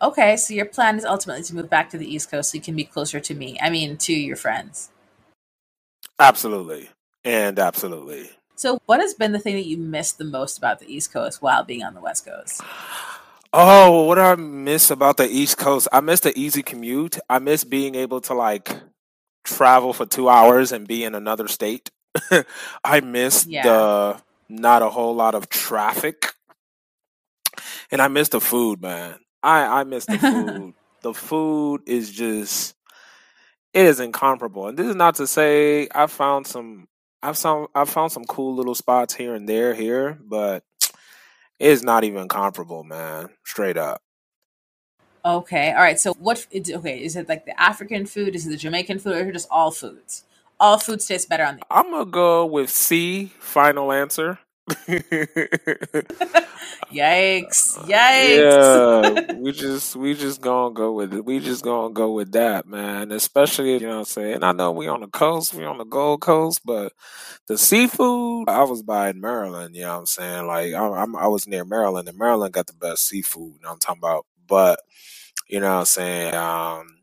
Okay, 0.01 0.37
so 0.37 0.53
your 0.55 0.67
plan 0.67 0.97
is 0.99 1.05
ultimately 1.05 1.43
to 1.45 1.55
move 1.55 1.71
back 1.71 1.91
to 1.91 1.99
the 1.99 2.13
East 2.13 2.31
Coast 2.31 2.51
so 2.51 2.57
you 2.57 2.63
can 2.63 2.77
be 2.77 2.85
closer 2.85 3.21
to 3.21 3.35
me. 3.35 3.59
I 3.63 3.71
mean, 3.71 3.97
to 3.99 4.13
your 4.13 4.37
friends. 4.37 4.91
Absolutely. 6.19 6.91
And 7.25 7.59
absolutely. 7.59 8.31
So, 8.55 8.81
what 8.87 9.01
has 9.01 9.15
been 9.15 9.33
the 9.33 9.39
thing 9.39 9.55
that 9.57 9.67
you 9.67 9.77
missed 9.77 10.19
the 10.19 10.25
most 10.25 10.59
about 10.59 10.79
the 10.79 10.93
East 10.93 11.13
Coast 11.13 11.43
while 11.43 11.65
being 11.65 11.83
on 11.83 11.95
the 11.95 12.01
West 12.01 12.25
Coast? 12.25 12.61
Oh, 13.57 14.03
what 14.07 14.17
do 14.17 14.21
I 14.21 14.35
miss 14.35 14.91
about 14.91 15.17
the 15.17 15.29
East 15.29 15.59
Coast? 15.59 15.87
I 15.93 16.01
miss 16.01 16.19
the 16.19 16.37
easy 16.37 16.65
commute. 16.65 17.21
I 17.31 17.39
miss 17.39 17.63
being 17.63 17.95
able 17.95 18.21
to 18.23 18.35
like 18.35 18.81
travel 19.45 19.93
for 19.93 20.07
two 20.07 20.29
hours 20.29 20.73
and 20.73 20.89
be 20.89 21.05
in 21.05 21.15
another 21.15 21.47
state. 21.47 21.93
I 22.85 22.99
miss 22.99 23.47
yeah. 23.47 23.63
the 23.63 24.23
not 24.49 24.83
a 24.83 24.91
whole 24.91 25.15
lot 25.15 25.37
of 25.37 25.49
traffic. 25.49 26.35
And 27.93 28.03
I 28.03 28.09
miss 28.09 28.29
the 28.29 28.41
food, 28.41 28.83
man. 28.83 29.21
I, 29.41 29.83
I 29.83 29.85
miss 29.85 30.07
the 30.07 30.19
food. 30.19 30.75
the 31.03 31.15
food 31.15 31.83
is 31.87 32.11
just 32.11 32.75
it 33.73 33.87
is 33.87 34.01
incomparable. 34.01 34.67
And 34.67 34.77
this 34.77 34.89
is 34.89 34.97
not 34.97 35.15
to 35.17 35.29
say 35.29 35.87
I 35.95 36.09
found 36.09 36.49
some 36.49 36.89
I've 37.23 37.39
found 37.39 37.69
I've 37.73 37.89
found 37.89 38.11
some 38.11 38.25
cool 38.25 38.57
little 38.57 38.75
spots 38.75 39.15
here 39.15 39.37
and 39.37 39.49
there 39.49 39.75
here, 39.75 40.19
but 40.21 40.65
it's 41.59 41.83
not 41.83 42.05
even 42.05 42.29
comparable, 42.29 42.85
man. 42.85 43.29
Straight 43.45 43.77
up. 43.77 44.01
Okay. 45.25 45.73
All 45.73 45.81
right. 45.83 45.99
So 45.99 46.13
what? 46.15 46.47
Okay. 46.55 47.03
Is 47.03 47.17
it 47.17 47.29
like 47.29 47.47
the 47.47 47.59
African 47.61 48.07
food? 48.07 48.35
Is 48.35 48.47
it 48.47 48.51
the 48.51 48.57
Jamaican 48.57 48.99
food, 48.99 49.17
or 49.17 49.33
just 49.33 49.49
all 49.51 49.71
foods? 49.71 50.25
All 50.61 50.79
foods 50.79 51.07
taste 51.07 51.29
better 51.29 51.45
on 51.45 51.57
the. 51.57 51.63
I'm 51.71 51.91
gonna 51.91 52.05
go 52.05 52.45
with 52.47 52.71
C. 52.71 53.33
Final 53.39 53.91
answer. 53.91 54.39
Yikes! 56.91 57.79
Yikes! 57.85 57.85
Yeah, 58.19 59.17
we 59.29 59.53
just 59.53 59.97
we 59.97 60.15
just 60.15 60.41
gonna 60.41 60.75
go 60.75 60.93
with 60.93 61.15
it. 61.15 61.25
We 61.25 61.41
just 61.41 61.65
gonna 61.65 61.93
go 61.93 62.13
with 62.13 62.33
that, 62.33 62.67
man. 62.67 63.13
Especially 63.13 63.75
you 63.75 63.81
know 63.81 63.89
what 63.91 63.99
I'm 63.99 64.05
saying. 64.07 64.43
I 64.45 64.53
know 64.53 64.73
we 64.73 64.89
on 64.89 65.01
the 65.01 65.09
coast, 65.09 65.55
we 65.55 65.65
on 65.65 65.79
the 65.79 65.85
Gold 65.85 66.23
Coast, 66.23 66.61
but 66.65 66.93
the 67.49 67.59
seafood. 67.59 68.49
I 68.49 68.65
was 68.65 68.83
by 68.83 69.11
in 69.11 69.21
Maryland. 69.21 69.77
You 69.77 69.83
know 69.83 69.95
what 69.95 69.99
I'm 70.01 70.07
saying. 70.07 70.47
Like 70.47 70.75
I, 70.75 70.87
I'm, 70.89 71.17
I 71.17 71.27
was 71.29 71.47
near 71.49 71.65
Maryland, 71.65 72.09
and 72.09 72.19
Maryland 72.19 72.55
got 72.55 72.69
the 72.69 72.75
best 72.75 73.09
seafood. 73.09 73.55
You 73.57 73.63
know 73.63 73.69
what 73.71 73.75
I'm 73.75 73.79
talking 73.81 74.01
about. 74.01 74.27
But 74.47 74.81
you 75.49 75.61
know 75.61 75.73
what 75.73 75.81
I'm 75.81 75.85
saying. 75.87 76.35
Um, 76.35 76.99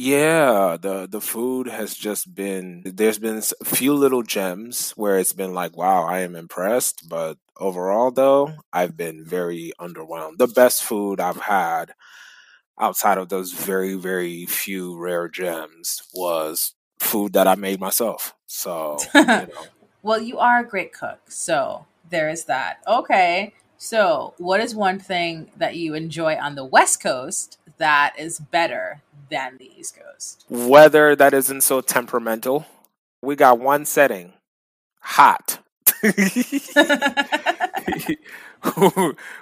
yeah, 0.00 0.78
the 0.80 1.06
the 1.06 1.20
food 1.20 1.66
has 1.66 1.94
just 1.94 2.34
been 2.34 2.82
there's 2.86 3.18
been 3.18 3.42
a 3.60 3.64
few 3.66 3.92
little 3.92 4.22
gems 4.22 4.92
where 4.92 5.18
it's 5.18 5.34
been 5.34 5.52
like, 5.52 5.76
wow, 5.76 6.04
I 6.04 6.20
am 6.20 6.34
impressed, 6.34 7.06
but 7.06 7.36
overall 7.58 8.10
though, 8.10 8.54
I've 8.72 8.96
been 8.96 9.22
very 9.22 9.72
underwhelmed. 9.78 10.38
The 10.38 10.46
best 10.46 10.84
food 10.84 11.20
I've 11.20 11.42
had 11.42 11.92
outside 12.80 13.18
of 13.18 13.28
those 13.28 13.52
very 13.52 13.92
very 13.92 14.46
few 14.46 14.96
rare 14.98 15.28
gems 15.28 16.02
was 16.14 16.74
food 16.98 17.34
that 17.34 17.46
I 17.46 17.54
made 17.54 17.78
myself. 17.78 18.34
So, 18.46 18.96
you 19.14 19.24
know. 19.26 19.48
well, 20.02 20.20
you 20.20 20.38
are 20.38 20.60
a 20.60 20.64
great 20.64 20.94
cook. 20.94 21.20
So, 21.28 21.84
there 22.08 22.30
is 22.30 22.44
that. 22.46 22.78
Okay. 22.86 23.52
So, 23.76 24.32
what 24.38 24.60
is 24.60 24.74
one 24.74 24.98
thing 24.98 25.50
that 25.56 25.76
you 25.76 25.92
enjoy 25.92 26.36
on 26.36 26.54
the 26.54 26.64
West 26.64 27.02
Coast 27.02 27.58
that 27.80 28.14
is 28.18 28.38
better 28.38 29.02
than 29.30 29.56
the 29.58 29.70
East 29.78 29.98
Coast? 29.98 30.44
Weather 30.48 31.16
that 31.16 31.34
isn't 31.34 31.62
so 31.62 31.80
temperamental. 31.80 32.66
We 33.22 33.36
got 33.36 33.58
one 33.58 33.84
setting 33.84 34.32
hot. 35.00 35.58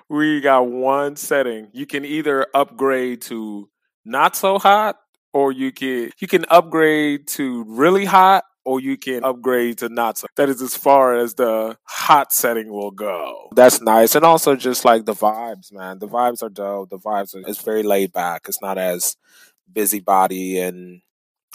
we 0.08 0.40
got 0.40 0.66
one 0.66 1.16
setting. 1.16 1.68
You 1.72 1.86
can 1.86 2.04
either 2.04 2.46
upgrade 2.54 3.22
to 3.22 3.68
not 4.04 4.36
so 4.36 4.58
hot 4.58 4.96
or 5.32 5.52
you 5.52 5.72
can 5.72 6.10
you 6.18 6.28
can 6.28 6.44
upgrade 6.48 7.26
to 7.28 7.64
really 7.64 8.04
hot 8.04 8.44
or 8.64 8.80
you 8.80 8.98
can 8.98 9.24
upgrade 9.24 9.78
to 9.78 9.88
not 9.88 10.18
so. 10.18 10.26
That 10.36 10.48
is 10.48 10.60
as 10.60 10.76
far 10.76 11.16
as 11.16 11.34
the 11.34 11.76
hot 11.84 12.32
setting 12.32 12.70
will 12.70 12.90
go. 12.90 13.48
That's 13.54 13.80
nice. 13.80 14.14
And 14.14 14.24
also 14.24 14.56
just 14.56 14.84
like 14.84 15.06
the 15.06 15.14
vibes, 15.14 15.72
man. 15.72 15.98
The 15.98 16.08
vibes 16.08 16.42
are 16.42 16.50
dope. 16.50 16.90
The 16.90 16.98
vibes 16.98 17.34
are 17.34 17.48
it's 17.48 17.62
very 17.62 17.82
laid 17.82 18.12
back. 18.12 18.42
It's 18.46 18.60
not 18.60 18.78
as 18.78 19.16
busybody 19.72 20.58
and 20.60 21.00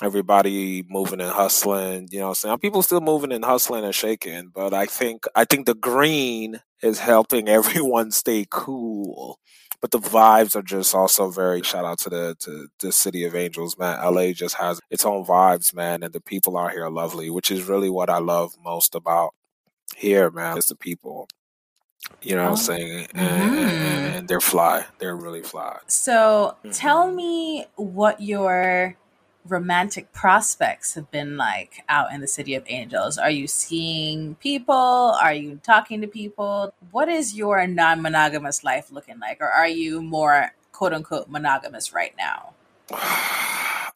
everybody 0.01 0.83
moving 0.89 1.21
and 1.21 1.31
hustling, 1.31 2.07
you 2.11 2.19
know 2.19 2.29
I'm 2.29 2.35
saying? 2.35 2.59
People 2.59 2.81
still 2.81 3.01
moving 3.01 3.31
and 3.31 3.45
hustling 3.45 3.85
and 3.85 3.95
shaking, 3.95 4.49
but 4.53 4.73
I 4.73 4.85
think 4.85 5.25
I 5.35 5.45
think 5.45 5.65
the 5.65 5.75
green 5.75 6.61
is 6.81 6.99
helping 6.99 7.47
everyone 7.49 8.11
stay 8.11 8.45
cool. 8.49 9.39
But 9.81 9.91
the 9.91 9.99
vibes 9.99 10.55
are 10.55 10.61
just 10.61 10.95
also 10.95 11.29
very 11.29 11.61
shout 11.61 11.85
out 11.85 11.99
to 11.99 12.09
the 12.09 12.35
to 12.39 12.67
the 12.79 12.91
city 12.91 13.25
of 13.25 13.35
angels 13.35 13.77
man. 13.77 13.99
La 14.13 14.31
just 14.31 14.55
has 14.55 14.79
its 14.89 15.05
own 15.05 15.25
vibes 15.25 15.73
man 15.73 16.03
and 16.03 16.13
the 16.13 16.21
people 16.21 16.57
out 16.57 16.71
here 16.71 16.85
are 16.85 16.91
lovely 16.91 17.29
which 17.29 17.51
is 17.51 17.63
really 17.63 17.89
what 17.89 18.09
i 18.09 18.17
love 18.17 18.53
most 18.63 18.95
about 18.95 19.33
here 19.95 20.31
man 20.31 20.57
is 20.57 20.67
the 20.67 20.75
people 20.75 21.27
you 22.21 22.35
know 22.35 22.43
what 22.43 22.47
i'm 22.47 22.53
oh, 22.53 22.55
saying 22.55 23.07
and, 23.13 23.27
mm-hmm. 23.27 23.57
and, 23.57 24.15
and, 24.15 24.27
they're 24.27 24.41
fly 24.41 24.85
they're 24.99 25.15
really 25.15 25.41
fly 25.41 25.77
so 25.87 26.55
tell 26.71 27.11
me 27.11 27.65
what 27.75 28.21
your 28.21 28.95
romantic 29.45 30.11
prospects 30.13 30.95
have 30.95 31.09
been 31.11 31.37
like 31.37 31.83
out 31.89 32.13
in 32.13 32.21
the 32.21 32.27
city 32.27 32.55
of 32.55 32.63
angels? 32.67 33.17
Are 33.17 33.29
you 33.29 33.47
seeing 33.47 34.35
people? 34.35 34.75
Are 34.75 35.33
you 35.33 35.59
talking 35.63 36.01
to 36.01 36.07
people? 36.07 36.73
What 36.91 37.09
is 37.09 37.35
your 37.35 37.65
non 37.67 38.01
monogamous 38.01 38.63
life 38.63 38.91
looking 38.91 39.19
like? 39.19 39.41
Or 39.41 39.49
are 39.49 39.67
you 39.67 40.01
more 40.01 40.51
quote 40.71 40.93
unquote 40.93 41.29
monogamous 41.29 41.93
right 41.93 42.13
now? 42.17 42.53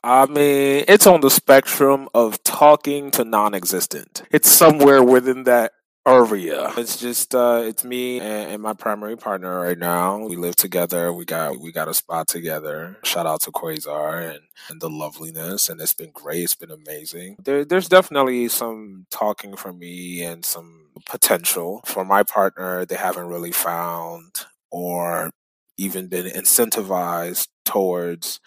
I 0.04 0.26
mean, 0.28 0.86
it's 0.88 1.08
on 1.08 1.22
the 1.22 1.32
spectrum 1.32 2.08
of 2.14 2.42
talking 2.44 3.12
to 3.12 3.26
non 3.26 3.54
existent. 3.54 4.24
It's 4.32 4.50
somewhere 4.50 5.04
within 5.04 5.44
that 5.46 5.74
area. 6.08 6.72
It's 6.78 6.98
just 6.98 7.36
uh 7.36 7.62
it's 7.66 7.84
me 7.84 8.20
and, 8.20 8.52
and, 8.52 8.62
my 8.62 8.74
primary 8.74 9.18
partner 9.18 9.60
right 9.60 9.78
now. 9.78 10.26
We 10.26 10.36
live 10.36 10.56
together. 10.56 11.12
We 11.12 11.26
got 11.26 11.60
we 11.60 11.72
got 11.72 11.90
a 11.90 11.94
spot 11.94 12.28
together. 12.28 12.98
Shout 13.04 13.26
out 13.28 13.42
to 13.42 13.52
Quasar 13.52 14.30
and, 14.34 14.40
and 14.70 14.82
the 14.82 14.90
loveliness 14.90 15.70
and 15.70 15.82
it's 15.82 15.94
been 15.94 16.12
great. 16.14 16.44
It's 16.44 16.56
been 16.56 16.72
amazing. 16.72 17.38
There 17.44 17.66
there's 17.66 17.90
definitely 17.90 18.48
some 18.48 19.06
talking 19.12 19.56
for 19.58 19.74
me 19.74 20.24
and 20.24 20.46
some 20.46 20.88
potential. 21.06 21.82
For 21.86 22.06
my 22.06 22.24
partner, 22.24 22.86
they 22.86 22.96
haven't 22.96 23.28
really 23.28 23.52
found 23.52 24.46
or 24.72 25.32
even 25.78 26.08
been 26.08 26.26
incentivized 26.26 27.48
towards 27.66 28.40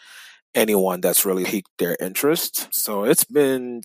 anyone 0.54 1.00
that's 1.00 1.24
really 1.24 1.44
piqued 1.44 1.70
their 1.78 1.96
interest. 2.00 2.68
So 2.72 3.04
it's 3.04 3.24
been 3.24 3.82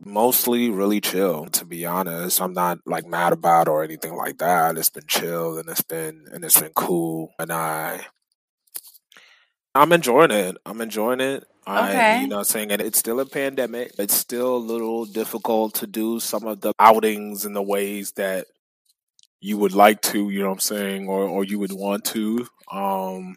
mostly 0.00 0.70
really 0.70 1.00
chill 1.00 1.46
to 1.46 1.64
be 1.64 1.84
honest. 1.86 2.40
I'm 2.40 2.52
not 2.52 2.78
like 2.86 3.06
mad 3.06 3.32
about 3.32 3.68
or 3.68 3.84
anything 3.84 4.14
like 4.14 4.38
that. 4.38 4.76
It's 4.76 4.90
been 4.90 5.06
chill 5.06 5.58
and 5.58 5.68
it's 5.68 5.82
been 5.82 6.26
and 6.32 6.44
it's 6.44 6.60
been 6.60 6.72
cool. 6.74 7.32
And 7.38 7.52
i 7.52 8.00
i'm 9.74 9.92
enjoying 9.92 10.30
it. 10.30 10.56
I'm 10.64 10.80
enjoying 10.80 11.20
it. 11.20 11.44
I, 11.66 12.20
you 12.20 12.28
know, 12.28 12.42
saying? 12.42 12.70
It, 12.70 12.80
it's 12.80 12.98
still 12.98 13.20
a 13.20 13.26
pandemic. 13.26 13.92
It's 13.98 14.14
still 14.14 14.56
a 14.56 14.58
little 14.58 15.06
difficult 15.06 15.74
to 15.76 15.86
do 15.86 16.20
some 16.20 16.46
of 16.46 16.60
the 16.60 16.72
outings 16.78 17.46
in 17.46 17.54
the 17.54 17.62
ways 17.62 18.12
that 18.12 18.46
you 19.40 19.58
would 19.58 19.72
like 19.72 20.00
to, 20.02 20.30
you 20.30 20.40
know 20.40 20.48
what 20.48 20.54
I'm 20.54 20.60
saying, 20.60 21.08
or, 21.08 21.26
or 21.26 21.44
you 21.44 21.58
would 21.58 21.72
want 21.72 22.04
to. 22.06 22.46
Um, 22.70 23.36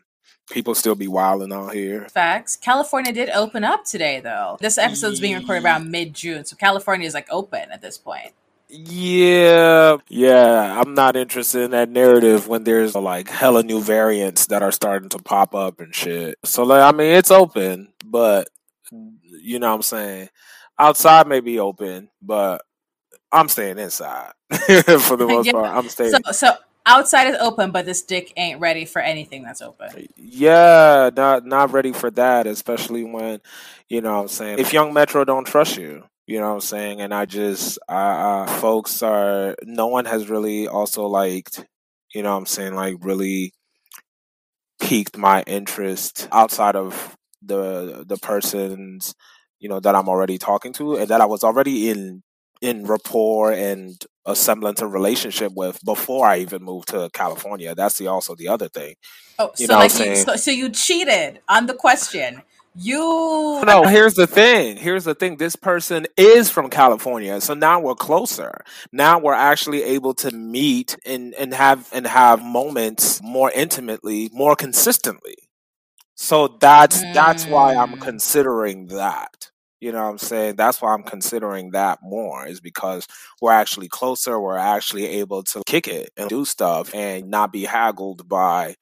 people 0.49 0.75
still 0.75 0.95
be 0.95 1.07
wilding 1.07 1.53
out 1.53 1.73
here. 1.73 2.07
Facts. 2.09 2.55
California 2.55 3.11
did 3.11 3.29
open 3.29 3.63
up 3.63 3.85
today, 3.85 4.19
though. 4.19 4.57
This 4.59 4.77
episode's 4.77 5.19
being 5.19 5.35
recorded 5.35 5.63
around 5.63 5.91
mid 5.91 6.13
June, 6.13 6.45
so 6.45 6.55
California 6.55 7.07
is 7.07 7.13
like 7.13 7.27
open 7.29 7.71
at 7.71 7.81
this 7.81 7.97
point. 7.97 8.33
Yeah, 8.69 9.97
yeah. 10.09 10.81
I'm 10.81 10.93
not 10.93 11.15
interested 11.15 11.61
in 11.61 11.71
that 11.71 11.89
narrative 11.89 12.47
when 12.47 12.63
there's 12.65 12.95
like 12.95 13.29
hella 13.29 13.63
new 13.63 13.79
variants 13.81 14.47
that 14.47 14.61
are 14.61 14.73
starting 14.73 15.09
to 15.09 15.19
pop 15.19 15.55
up 15.55 15.79
and 15.79 15.95
shit. 15.95 16.37
So, 16.43 16.63
like, 16.63 16.81
I 16.81 16.95
mean, 16.95 17.13
it's 17.13 17.31
open, 17.31 17.93
but 18.05 18.49
you 18.91 19.59
know 19.59 19.69
what 19.69 19.75
I'm 19.75 19.81
saying? 19.83 20.29
Outside 20.77 21.27
may 21.27 21.39
be 21.39 21.59
open, 21.59 22.09
but 22.21 22.61
I'm 23.31 23.47
staying 23.49 23.79
inside 23.79 24.31
for 24.49 25.15
the 25.15 25.25
most 25.27 25.45
yeah. 25.47 25.51
part. 25.53 25.75
I'm 25.75 25.89
staying. 25.89 26.11
So, 26.11 26.31
so 26.31 26.53
outside 26.87 27.27
is 27.27 27.37
open, 27.39 27.71
but 27.71 27.85
this 27.85 28.01
dick 28.01 28.33
ain't 28.37 28.59
ready 28.59 28.85
for 28.85 28.99
anything 28.99 29.43
that's 29.43 29.61
open. 29.61 30.07
Yeah, 30.17 31.11
not 31.15 31.45
not 31.45 31.71
ready 31.71 31.91
for 31.91 32.09
that, 32.11 32.47
especially 32.47 33.03
when, 33.03 33.41
you 33.89 34.01
know 34.01 34.15
what 34.15 34.21
I'm 34.21 34.27
saying, 34.29 34.59
if 34.59 34.73
Young 34.73 34.93
Metro 34.93 35.23
don't 35.25 35.45
trust 35.45 35.77
you, 35.77 36.03
you 36.25 36.39
know 36.39 36.47
what 36.47 36.55
I'm 36.55 36.61
saying? 36.61 37.01
And 37.01 37.13
I 37.13 37.25
just 37.25 37.77
uh, 37.87 38.47
folks 38.59 39.03
are 39.03 39.55
no 39.63 39.87
one 39.87 40.05
has 40.05 40.29
really 40.29 40.67
also 40.67 41.05
liked, 41.05 41.65
you 42.13 42.23
know 42.23 42.31
what 42.31 42.37
I'm 42.37 42.45
saying, 42.45 42.75
like 42.75 42.95
really 43.01 43.53
piqued 44.79 45.17
my 45.17 45.43
interest 45.43 46.27
outside 46.31 46.75
of 46.75 47.15
the 47.41 48.03
the 48.07 48.17
persons, 48.17 49.13
you 49.59 49.69
know, 49.69 49.79
that 49.79 49.95
I'm 49.95 50.09
already 50.09 50.37
talking 50.37 50.73
to 50.73 50.95
and 50.95 51.07
that 51.09 51.21
I 51.21 51.25
was 51.25 51.43
already 51.43 51.89
in 51.89 52.23
in 52.61 52.85
rapport 52.85 53.51
and 53.51 54.03
a 54.25 54.35
semblance 54.35 54.81
of 54.81 54.93
relationship 54.93 55.53
with 55.55 55.83
before 55.83 56.27
I 56.27 56.39
even 56.39 56.63
moved 56.63 56.89
to 56.89 57.09
California. 57.13 57.73
That's 57.75 57.97
the 57.97 58.07
also 58.07 58.35
the 58.35 58.49
other 58.49 58.67
thing. 58.67 58.95
Oh, 59.39 59.51
you 59.57 59.67
so 59.67 59.73
like 59.75 59.99
you, 59.99 60.15
so, 60.15 60.35
so 60.35 60.51
you 60.51 60.69
cheated 60.69 61.39
on 61.47 61.67
the 61.67 61.73
question. 61.73 62.41
You 62.79 63.61
no. 63.65 63.83
Here's 63.87 64.13
the 64.13 64.27
thing. 64.27 64.77
Here's 64.77 65.03
the 65.03 65.15
thing. 65.15 65.37
This 65.37 65.55
person 65.55 66.05
is 66.15 66.51
from 66.51 66.69
California, 66.69 67.41
so 67.41 67.55
now 67.55 67.79
we're 67.79 67.95
closer. 67.95 68.63
Now 68.91 69.17
we're 69.17 69.33
actually 69.33 69.81
able 69.81 70.13
to 70.15 70.29
meet 70.29 70.95
and 71.03 71.33
and 71.35 71.55
have 71.55 71.89
and 71.91 72.05
have 72.05 72.43
moments 72.43 73.19
more 73.23 73.51
intimately, 73.51 74.29
more 74.31 74.55
consistently. 74.55 75.37
So 76.13 76.47
that's 76.59 77.03
mm. 77.03 77.13
that's 77.15 77.47
why 77.47 77.75
I'm 77.75 77.93
mm. 77.93 78.01
considering 78.01 78.87
that. 78.87 79.49
You 79.79 79.91
know 79.91 80.03
what 80.03 80.09
I'm 80.09 80.17
saying? 80.17 80.55
That's 80.55 80.81
why 80.81 80.93
I'm 80.93 81.03
considering 81.03 81.71
that 81.71 81.99
more 82.01 82.47
is 82.47 82.59
because 82.59 83.07
we're 83.41 83.51
actually 83.51 83.87
closer. 83.87 84.39
We're 84.39 84.57
actually 84.57 85.05
able 85.05 85.43
to 85.43 85.61
kick 85.67 85.87
it 85.87 86.09
and 86.17 86.29
do 86.29 86.45
stuff 86.45 86.93
and 86.95 87.29
not 87.29 87.53
be 87.53 87.65
haggled 87.65 88.27
by 88.27 88.75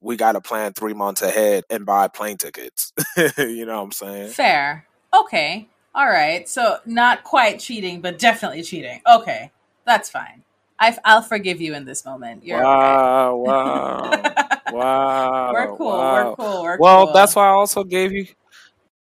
we 0.00 0.16
got 0.16 0.32
to 0.32 0.40
plan 0.40 0.72
three 0.72 0.94
months 0.94 1.22
ahead 1.22 1.64
and 1.70 1.84
buy 1.84 2.08
plane 2.08 2.36
tickets. 2.36 2.92
you 3.36 3.66
know 3.66 3.76
what 3.78 3.84
I'm 3.84 3.92
saying? 3.92 4.30
Fair. 4.30 4.86
Okay. 5.12 5.68
All 5.94 6.06
right. 6.06 6.48
So 6.48 6.78
not 6.86 7.24
quite 7.24 7.58
cheating, 7.58 8.00
but 8.00 8.18
definitely 8.18 8.62
cheating. 8.62 9.00
Okay. 9.06 9.50
That's 9.84 10.08
fine. 10.08 10.44
I, 10.78 10.96
will 11.06 11.22
forgive 11.22 11.60
you 11.60 11.74
in 11.74 11.84
this 11.84 12.04
moment. 12.04 12.44
You're 12.44 12.62
wow, 12.62 13.32
okay. 13.32 14.30
wow, 14.72 14.72
wow. 14.72 15.52
We're 15.52 15.76
cool. 15.76 15.88
Wow. 15.88 16.28
We're 16.28 16.36
cool. 16.36 16.62
We're 16.62 16.78
well, 16.78 17.04
cool. 17.06 17.14
that's 17.14 17.34
why 17.34 17.46
I 17.46 17.50
also 17.50 17.82
gave 17.82 18.12
you 18.12 18.26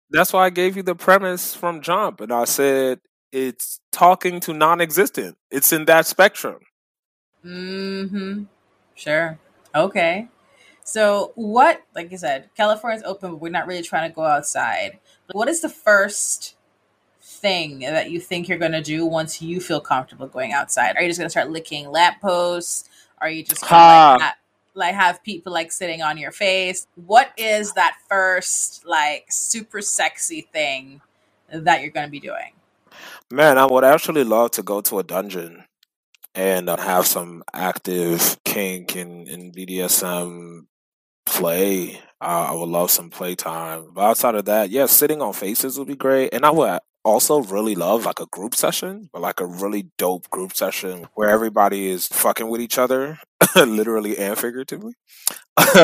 that's 0.10 0.34
why 0.34 0.46
I 0.46 0.50
gave 0.50 0.78
you 0.78 0.84
the 0.84 0.96
premise 0.96 1.54
from 1.54 1.82
Jump, 1.82 2.22
and 2.22 2.32
I 2.32 2.46
said 2.46 3.00
it's 3.32 3.80
talking 3.92 4.40
to 4.42 4.54
non-existent. 4.54 5.38
It's 5.52 5.74
in 5.74 5.86
that 5.86 6.06
spectrum. 6.06 6.60
Hmm. 7.44 8.44
Sure. 8.96 9.38
Okay. 9.76 10.28
So, 10.84 11.34
what, 11.36 11.82
like 11.94 12.12
you 12.12 12.18
said, 12.18 12.50
California's 12.56 13.04
open, 13.04 13.32
but 13.32 13.38
we're 13.38 13.52
not 13.52 13.68
really 13.68 13.84
trying 13.84 14.10
to 14.10 14.16
go 14.16 14.24
outside. 14.24 15.00
What 15.32 15.50
is 15.50 15.62
the 15.62 15.70
first 15.70 16.56
thing 17.22 17.80
that 17.80 18.10
you 18.10 18.22
think 18.22 18.48
you're 18.48 18.58
going 18.58 18.72
to 18.72 18.82
do 18.82 19.06
once 19.06 19.42
you 19.42 19.60
feel 19.60 19.82
comfortable 19.82 20.28
going 20.28 20.54
outside? 20.54 20.96
Are 20.96 21.02
you 21.02 21.10
just 21.10 21.20
going 21.20 21.26
to 21.26 21.32
start 21.32 21.50
licking 21.50 21.92
lampposts? 21.92 22.90
Are 23.20 23.30
you 23.30 23.44
just 23.44 23.62
like, 23.64 24.34
like 24.78 24.96
have 24.96 25.24
people 25.24 25.52
like 25.52 25.72
sitting 25.72 26.02
on 26.02 26.18
your 26.18 26.32
face. 26.32 26.88
What 26.96 27.32
is 27.38 27.74
that 27.74 27.98
first 28.08 28.86
like 28.86 29.26
super 29.30 29.82
sexy 29.82 30.42
thing 30.54 31.02
that 31.52 31.82
you're 31.82 31.92
going 31.92 32.08
to 32.08 32.12
be 32.12 32.20
doing? 32.20 32.54
Man 33.32 33.58
i 33.58 33.66
would 33.66 33.84
actually 33.84 34.24
love 34.24 34.52
to 34.52 34.64
go 34.64 34.82
to 34.82 35.00
a 35.00 35.04
dungeon 35.04 35.66
and 36.34 36.70
uh, 36.70 36.78
have 36.78 37.06
some 37.06 37.44
active 37.54 38.38
kink 38.46 38.96
and, 38.96 39.28
and 39.28 39.54
bdsm 39.56 40.66
play. 41.26 42.00
Uh, 42.22 42.48
i 42.50 42.54
would 42.54 42.70
love 42.70 42.90
some 42.90 43.10
playtime. 43.10 43.92
But 43.94 44.02
outside 44.02 44.36
of 44.36 44.46
that 44.46 44.70
yeah 44.70 44.86
sitting 44.86 45.22
on 45.22 45.34
faces 45.34 45.78
would 45.78 45.88
be 45.88 45.96
great. 45.96 46.34
And 46.34 46.46
i 46.46 46.50
would 46.50 46.80
also 47.08 47.42
really 47.44 47.76
love 47.76 48.06
like 48.06 48.20
a 48.20 48.26
group 48.28 48.54
session, 48.54 49.10
but 49.14 49.22
like 49.22 49.40
a 49.40 49.46
really 49.46 49.90
dope 49.98 50.30
group 50.30 50.56
session 50.56 51.08
where 51.16 51.30
everybody 51.30 51.88
is 51.88 52.08
fucking 52.08 52.50
with 52.50 52.60
each 52.60 52.78
other, 52.78 53.18
literally 53.56 54.18
and 54.18 54.38
figuratively. 54.38 54.94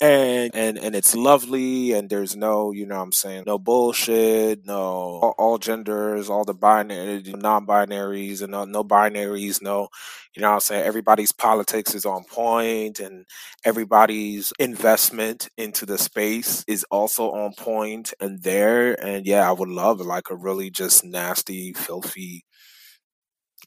and 0.00 0.50
and 0.54 0.78
and 0.78 0.94
it's 0.94 1.14
lovely 1.14 1.92
and 1.92 2.10
there's 2.10 2.36
no, 2.36 2.72
you 2.72 2.86
know 2.86 2.96
what 2.96 3.02
I'm 3.04 3.12
saying, 3.12 3.44
no 3.46 3.58
bullshit, 3.58 4.66
no 4.66 4.76
all, 4.76 5.34
all 5.38 5.58
genders, 5.58 6.30
all 6.30 6.44
the 6.44 6.54
binary 6.54 7.22
non-binaries 7.26 8.42
and 8.42 8.52
no, 8.52 8.64
no 8.64 8.84
binaries, 8.84 9.62
no 9.62 9.88
you 10.36 10.42
know 10.42 10.48
what 10.50 10.54
I'm 10.54 10.60
saying? 10.60 10.84
Everybody's 10.84 11.32
politics 11.32 11.94
is 11.94 12.04
on 12.06 12.24
point 12.24 13.00
and 13.00 13.24
everybody's 13.64 14.52
investment 14.58 15.48
into 15.56 15.86
the 15.86 15.98
space 15.98 16.64
is 16.68 16.84
also 16.90 17.30
on 17.32 17.52
point 17.58 18.12
and 18.20 18.42
there. 18.42 18.94
And 19.04 19.26
yeah, 19.26 19.48
I 19.48 19.52
would 19.52 19.68
love 19.68 20.00
like 20.00 20.30
a 20.30 20.36
really 20.36 20.70
just 20.70 21.04
nasty, 21.04 21.72
filthy 21.72 22.44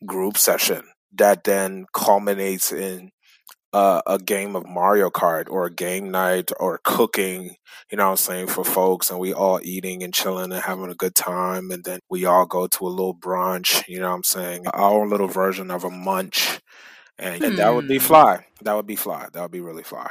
group 0.05 0.37
session 0.37 0.83
that 1.13 1.43
then 1.43 1.85
culminates 1.93 2.71
in 2.71 3.11
uh, 3.73 4.01
a 4.07 4.17
game 4.17 4.55
of 4.55 4.67
Mario 4.67 5.09
Kart 5.09 5.49
or 5.49 5.65
a 5.65 5.73
game 5.73 6.09
night 6.09 6.51
or 6.59 6.79
cooking, 6.83 7.55
you 7.91 7.97
know 7.97 8.05
what 8.05 8.11
I'm 8.11 8.17
saying, 8.17 8.47
for 8.47 8.63
folks 8.63 9.09
and 9.09 9.19
we 9.19 9.33
all 9.33 9.59
eating 9.63 10.03
and 10.03 10.13
chilling 10.13 10.51
and 10.51 10.61
having 10.61 10.89
a 10.89 10.95
good 10.95 11.15
time 11.15 11.71
and 11.71 11.83
then 11.83 11.99
we 12.09 12.25
all 12.25 12.45
go 12.45 12.67
to 12.67 12.87
a 12.87 12.89
little 12.89 13.15
brunch, 13.15 13.87
you 13.87 13.99
know 13.99 14.09
what 14.09 14.15
I'm 14.15 14.23
saying, 14.23 14.67
our 14.67 15.07
little 15.07 15.27
version 15.27 15.69
of 15.69 15.83
a 15.83 15.89
munch. 15.89 16.59
And, 17.19 17.43
and 17.43 17.57
that 17.57 17.73
would 17.73 17.87
be 17.87 17.97
hmm. 17.97 18.03
fly. 18.03 18.45
That 18.61 18.75
would 18.75 18.87
be 18.87 18.95
fly. 18.95 19.27
That 19.33 19.41
would 19.41 19.51
be 19.51 19.61
really 19.61 19.83
fly. 19.83 20.09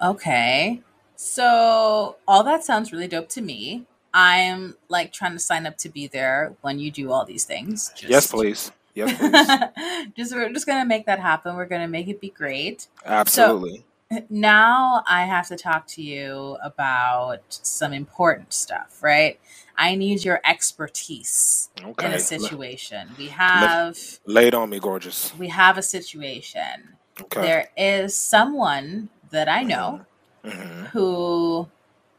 Okay. 0.00 0.80
So 1.16 2.16
all 2.26 2.44
that 2.44 2.64
sounds 2.64 2.92
really 2.92 3.08
dope 3.08 3.28
to 3.30 3.42
me. 3.42 3.84
I'm 4.14 4.76
like 4.88 5.12
trying 5.12 5.32
to 5.32 5.38
sign 5.38 5.66
up 5.66 5.76
to 5.78 5.88
be 5.88 6.06
there 6.06 6.54
when 6.60 6.78
you 6.78 6.90
do 6.90 7.12
all 7.12 7.24
these 7.24 7.44
things. 7.44 7.92
Just, 7.96 8.10
yes, 8.10 8.30
please. 8.30 8.72
just 10.16 10.34
we're 10.34 10.52
just 10.52 10.66
gonna 10.66 10.84
make 10.84 11.06
that 11.06 11.18
happen. 11.18 11.56
We're 11.56 11.66
gonna 11.66 11.88
make 11.88 12.08
it 12.08 12.20
be 12.20 12.30
great. 12.30 12.88
Absolutely. 13.04 13.84
So, 14.10 14.24
now 14.30 15.02
I 15.06 15.24
have 15.24 15.48
to 15.48 15.56
talk 15.56 15.86
to 15.88 16.02
you 16.02 16.56
about 16.62 17.42
some 17.48 17.92
important 17.92 18.52
stuff, 18.52 19.02
right? 19.02 19.38
I 19.76 19.94
need 19.94 20.24
your 20.24 20.40
expertise 20.44 21.70
okay. 21.82 22.06
in 22.06 22.12
a 22.12 22.18
situation. 22.18 23.10
We 23.16 23.28
have 23.28 23.98
laid 24.26 24.54
on 24.54 24.70
me, 24.70 24.80
gorgeous. 24.80 25.32
We 25.38 25.48
have 25.48 25.78
a 25.78 25.82
situation. 25.82 26.96
Okay. 27.20 27.42
There 27.42 27.70
is 27.76 28.16
someone 28.16 29.08
that 29.30 29.48
I 29.48 29.62
know 29.62 30.06
mm-hmm. 30.44 30.84
who 30.86 31.68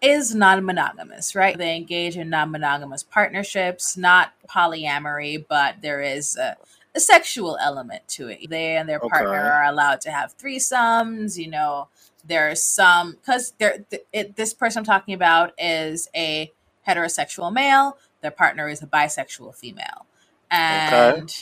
is 0.01 0.33
non 0.33 0.65
monogamous, 0.65 1.35
right? 1.35 1.57
They 1.57 1.75
engage 1.75 2.17
in 2.17 2.29
non 2.29 2.51
monogamous 2.51 3.03
partnerships, 3.03 3.97
not 3.97 4.33
polyamory, 4.47 5.45
but 5.47 5.81
there 5.81 6.01
is 6.01 6.35
a, 6.37 6.55
a, 6.95 6.99
sexual 6.99 7.57
element 7.61 8.07
to 8.09 8.27
it. 8.27 8.49
They 8.49 8.77
and 8.77 8.87
their 8.87 8.99
partner 8.99 9.39
are 9.39 9.65
allowed 9.65 10.01
to 10.01 10.11
have 10.11 10.37
threesomes, 10.37 11.37
you 11.37 11.49
know. 11.49 11.87
There's 12.25 12.61
some 12.61 13.13
because 13.13 13.53
there 13.59 13.85
th- 13.89 14.35
this 14.35 14.53
person 14.53 14.79
I'm 14.79 14.85
talking 14.85 15.13
about 15.13 15.53
is 15.57 16.09
a 16.15 16.51
heterosexual 16.87 17.51
male, 17.53 17.97
their 18.21 18.31
partner 18.31 18.69
is 18.69 18.81
a 18.81 18.87
bisexual 18.87 19.55
female. 19.55 20.05
And 20.51 21.23
okay 21.23 21.33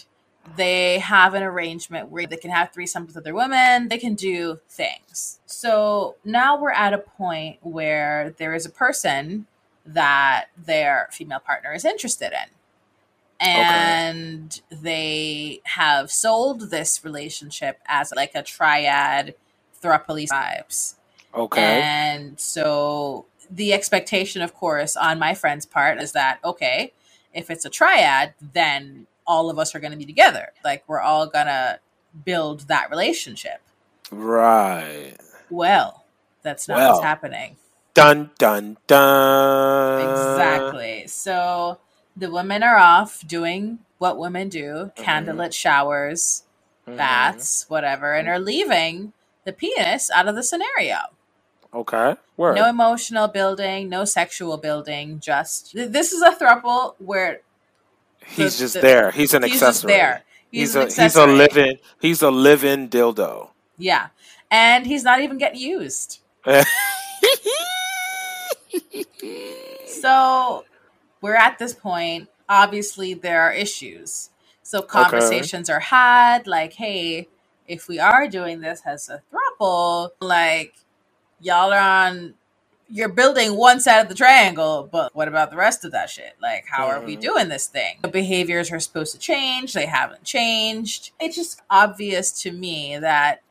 they 0.56 1.00
have 1.00 1.34
an 1.34 1.44
arrangement 1.44 2.10
where 2.10 2.26
they 2.26 2.38
can 2.38 2.52
have 2.52 2.72
threesomes 2.72 3.08
with 3.08 3.18
other 3.18 3.34
women, 3.34 3.90
they 3.90 3.98
can 3.98 4.16
do 4.16 4.60
things. 4.70 5.40
So 5.46 6.16
now 6.24 6.60
we're 6.60 6.72
at 6.72 6.94
a 6.94 6.98
point 6.98 7.58
where 7.62 8.34
there 8.38 8.54
is 8.54 8.66
a 8.66 8.70
person 8.70 9.48
that 9.86 10.46
their 10.58 11.10
female 11.12 11.40
partner 11.40 11.74
is 11.74 11.86
interested 11.86 12.32
in. 12.32 12.50
And 13.40 14.62
okay. 14.72 14.82
they 14.82 15.62
have 15.64 16.10
sold 16.12 16.72
this 16.72 17.04
relationship 17.04 17.80
as 17.88 18.12
like 18.16 18.32
a 18.34 18.42
triad 18.42 19.36
throuple 19.82 20.28
vibes. 20.28 20.96
Okay. 21.36 21.82
And 21.82 22.40
so 22.40 23.26
the 23.50 23.74
expectation, 23.74 24.42
of 24.42 24.54
course, 24.56 24.96
on 24.96 25.20
my 25.20 25.34
friend's 25.34 25.66
part 25.66 26.02
is 26.02 26.14
that, 26.14 26.40
okay, 26.44 26.94
if 27.34 27.52
it's 27.52 27.64
a 27.64 27.70
triad, 27.70 28.34
then 28.54 29.06
all 29.28 29.50
of 29.50 29.60
us 29.60 29.76
are 29.76 29.80
going 29.80 29.92
to 29.92 29.98
be 29.98 30.06
together. 30.06 30.50
Like 30.64 30.84
we're 30.88 31.02
all 31.02 31.28
going 31.28 31.48
to 31.48 31.80
build 32.26 32.62
that 32.68 32.90
relationship. 32.90 33.62
Right. 34.12 35.16
Well, 35.50 36.06
That's 36.44 36.68
not 36.68 36.78
well, 36.78 36.94
what's 36.94 37.04
happening. 37.04 37.58
Dun 37.94 38.32
dun 38.38 38.78
dun. 38.88 40.10
Exactly. 40.10 41.08
So 41.08 41.80
the 42.16 42.32
women 42.32 42.64
are 42.64 42.78
off 42.78 43.28
doing 43.28 43.80
what 43.98 44.18
women 44.18 44.50
do: 44.50 44.92
mm-hmm. 44.96 45.04
candlelit 45.04 45.54
showers, 45.54 46.44
mm-hmm. 46.88 46.98
baths, 46.98 47.66
whatever, 47.68 48.14
and 48.14 48.30
are 48.30 48.40
leaving 48.40 49.14
the 49.46 49.52
penis 49.54 50.12
out 50.12 50.28
of 50.28 50.36
the 50.36 50.44
scenario. 50.44 50.98
Okay. 51.74 52.16
Word. 52.38 52.56
No 52.56 52.70
emotional 52.70 53.28
building, 53.28 53.90
no 53.90 54.06
sexual 54.06 54.58
building. 54.58 55.20
Just 55.20 55.74
this 55.74 56.14
is 56.14 56.22
a 56.22 56.32
throuple 56.32 56.96
where 57.00 57.42
he's 58.30 58.58
the, 58.58 58.64
just 58.64 58.74
the, 58.76 58.82
there. 58.82 59.12
He's 59.12 59.34
an 59.34 59.44
he's 59.44 59.54
accessory. 59.54 59.94
there. 59.94 60.24
He's, 60.52 60.70
he's 60.70 60.76
a 60.76 60.82
accessory. 60.84 61.04
he's 61.04 61.16
a 61.16 61.28
living 61.28 61.78
he's 62.00 62.22
a 62.22 62.32
living 62.32 62.90
dildo. 62.90 63.50
Yeah, 63.78 64.08
and 64.50 64.86
he's 64.86 65.04
not 65.04 65.22
even 65.22 65.38
getting 65.38 65.60
used. 65.60 66.20
so 69.86 70.66
we're 71.22 71.36
at 71.36 71.60
this 71.60 71.74
point. 71.74 72.30
Obviously, 72.50 73.14
there 73.14 73.42
are 73.42 73.52
issues. 73.52 74.30
So 74.64 74.82
conversations 74.82 75.70
okay. 75.70 75.78
are 75.78 75.82
had, 75.82 76.48
like, 76.48 76.74
"Hey, 76.74 77.28
if 77.68 77.88
we 77.88 78.00
are 78.00 78.28
doing 78.28 78.62
this 78.62 78.82
as 78.86 79.10
a 79.10 79.22
throuple, 79.32 80.12
like, 80.22 80.74
y'all 81.40 81.74
are 81.74 81.80
on 81.80 82.36
you're 82.90 83.10
building 83.10 83.56
one 83.56 83.80
side 83.80 84.00
of 84.02 84.10
the 84.10 84.16
triangle, 84.16 84.88
but 84.92 85.14
what 85.16 85.28
about 85.28 85.52
the 85.52 85.58
rest 85.58 85.84
of 85.84 85.92
that 85.92 86.10
shit? 86.10 86.36
Like, 86.42 86.66
how 86.68 86.88
are 86.88 87.02
we 87.02 87.14
mm-hmm. 87.14 87.22
doing 87.22 87.50
this 87.50 87.68
thing? 87.68 87.98
The 88.02 88.08
behaviors 88.08 88.72
are 88.72 88.80
supposed 88.80 89.14
to 89.14 89.20
change, 89.20 89.74
they 89.74 89.86
haven't 89.86 90.24
changed. 90.24 91.12
It's 91.20 91.36
just 91.36 91.62
obvious 91.70 92.32
to 92.44 92.52
me 92.52 92.98
that 92.98 93.42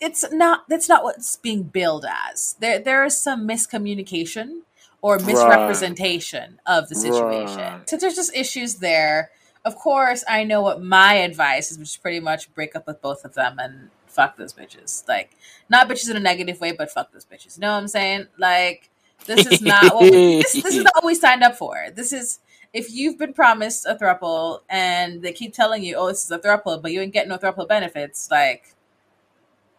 it's 0.00 0.30
not 0.30 0.68
that's 0.68 0.88
not 0.88 1.04
what's 1.04 1.36
being 1.36 1.62
billed 1.62 2.04
as. 2.28 2.56
There 2.60 2.78
there 2.78 3.04
is 3.04 3.20
some 3.20 3.48
miscommunication 3.48 4.60
or 5.00 5.18
misrepresentation 5.18 6.58
right. 6.66 6.78
of 6.78 6.88
the 6.88 6.94
situation. 6.94 7.58
Right. 7.58 7.88
So 7.88 7.96
there's 7.96 8.16
just 8.16 8.34
issues 8.34 8.76
there. 8.76 9.30
Of 9.64 9.76
course, 9.76 10.24
I 10.28 10.44
know 10.44 10.62
what 10.62 10.82
my 10.82 11.14
advice 11.14 11.70
is, 11.70 11.78
which 11.78 11.88
is 11.88 11.96
pretty 11.96 12.20
much 12.20 12.52
break 12.54 12.76
up 12.76 12.86
with 12.86 13.00
both 13.00 13.24
of 13.24 13.34
them 13.34 13.58
and 13.58 13.90
fuck 14.16 14.36
those 14.36 14.52
bitches. 14.52 15.06
Like, 15.06 15.36
not 15.68 15.88
bitches 15.88 16.10
in 16.10 16.16
a 16.16 16.20
negative 16.20 16.60
way, 16.60 16.72
but 16.72 16.90
fuck 16.90 17.12
those 17.12 17.24
bitches. 17.24 17.56
You 17.56 17.60
know 17.60 17.72
what 17.72 17.78
I'm 17.78 17.88
saying? 17.88 18.26
Like, 18.38 18.90
this 19.26 19.46
is 19.46 19.60
not 19.62 19.94
what 19.94 20.10
we, 20.10 20.42
this, 20.42 20.54
this 20.54 20.74
is 20.74 20.84
not 20.84 20.94
what 20.96 21.04
we 21.04 21.14
signed 21.14 21.42
up 21.42 21.56
for. 21.56 21.86
This 21.94 22.12
is 22.12 22.40
if 22.72 22.92
you've 22.92 23.18
been 23.18 23.32
promised 23.32 23.86
a 23.86 23.94
throuple 23.94 24.60
and 24.68 25.22
they 25.22 25.32
keep 25.32 25.54
telling 25.54 25.82
you, 25.82 25.96
"Oh, 25.96 26.08
this 26.08 26.24
is 26.24 26.30
a 26.30 26.38
throuple," 26.38 26.80
but 26.82 26.92
you 26.92 27.00
ain't 27.00 27.12
getting 27.12 27.30
no 27.30 27.38
throuple 27.38 27.68
benefits, 27.68 28.30
like, 28.30 28.74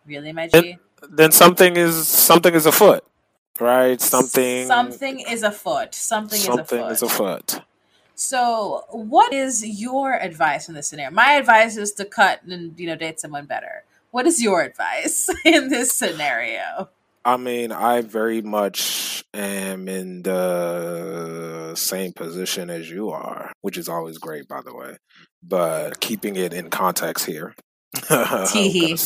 really, 0.06 0.32
my 0.34 0.48
G? 0.48 0.52
Then, 0.52 0.80
then 1.10 1.32
something 1.32 1.78
is 1.78 2.08
something 2.08 2.54
is 2.54 2.66
afoot, 2.66 3.04
right? 3.60 4.00
Something 4.02 4.68
something 4.68 5.20
is 5.20 5.44
afoot. 5.44 5.94
Something, 5.94 6.40
something 6.40 6.82
is 6.86 7.02
afoot. 7.02 7.42
Is 7.44 7.54
afoot. 7.54 7.62
So, 8.16 8.86
what 8.90 9.32
is 9.32 9.64
your 9.64 10.16
advice 10.16 10.70
in 10.70 10.74
this 10.74 10.88
scenario? 10.88 11.12
My 11.12 11.34
advice 11.34 11.78
is 11.78 11.92
to 11.94 12.06
cut 12.06 12.42
and 12.44 12.78
you 12.80 12.88
know 12.88 12.96
date 12.96 13.20
someone 13.20 13.46
better. 13.46 13.84
What 14.18 14.26
is 14.26 14.42
your 14.42 14.64
advice 14.64 15.30
in 15.46 15.70
this 15.70 15.94
scenario? 15.94 16.90
I 17.24 17.38
mean, 17.38 17.72
I 17.72 18.02
very 18.02 18.42
much 18.42 19.24
am 19.32 19.88
in 19.88 20.24
the 20.24 21.76
same 21.76 22.14
position 22.14 22.72
as 22.72 22.90
you 22.90 23.12
are, 23.12 23.54
which 23.62 23.78
is 23.78 23.88
always 23.88 24.18
great, 24.18 24.48
by 24.48 24.62
the 24.64 24.74
way. 24.74 24.98
But 25.44 26.00
keeping 26.00 26.36
it 26.36 26.52
in 26.52 26.72
context 26.72 27.28
here, 27.28 27.54
going 28.10 28.98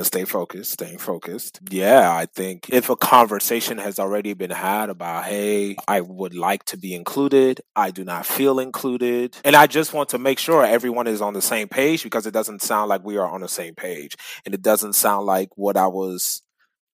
to 0.00 0.04
stay 0.04 0.24
focused, 0.24 0.72
staying 0.72 0.98
focused. 0.98 1.60
Yeah, 1.70 2.14
I 2.14 2.26
think 2.26 2.70
if 2.70 2.88
a 2.90 2.96
conversation 2.96 3.78
has 3.78 3.98
already 3.98 4.34
been 4.34 4.50
had 4.50 4.90
about, 4.90 5.24
hey, 5.24 5.76
I 5.88 6.00
would 6.00 6.34
like 6.34 6.64
to 6.66 6.76
be 6.76 6.94
included, 6.94 7.60
I 7.76 7.90
do 7.90 8.04
not 8.04 8.26
feel 8.26 8.58
included, 8.58 9.36
and 9.44 9.56
I 9.56 9.66
just 9.66 9.92
want 9.92 10.10
to 10.10 10.18
make 10.18 10.38
sure 10.38 10.64
everyone 10.64 11.06
is 11.06 11.20
on 11.20 11.34
the 11.34 11.42
same 11.42 11.68
page 11.68 12.02
because 12.02 12.26
it 12.26 12.32
doesn't 12.32 12.62
sound 12.62 12.88
like 12.88 13.04
we 13.04 13.16
are 13.16 13.28
on 13.28 13.40
the 13.40 13.48
same 13.48 13.74
page. 13.74 14.16
And 14.44 14.54
it 14.54 14.62
doesn't 14.62 14.94
sound 14.94 15.26
like 15.26 15.50
what 15.56 15.76
I 15.76 15.86
was 15.86 16.42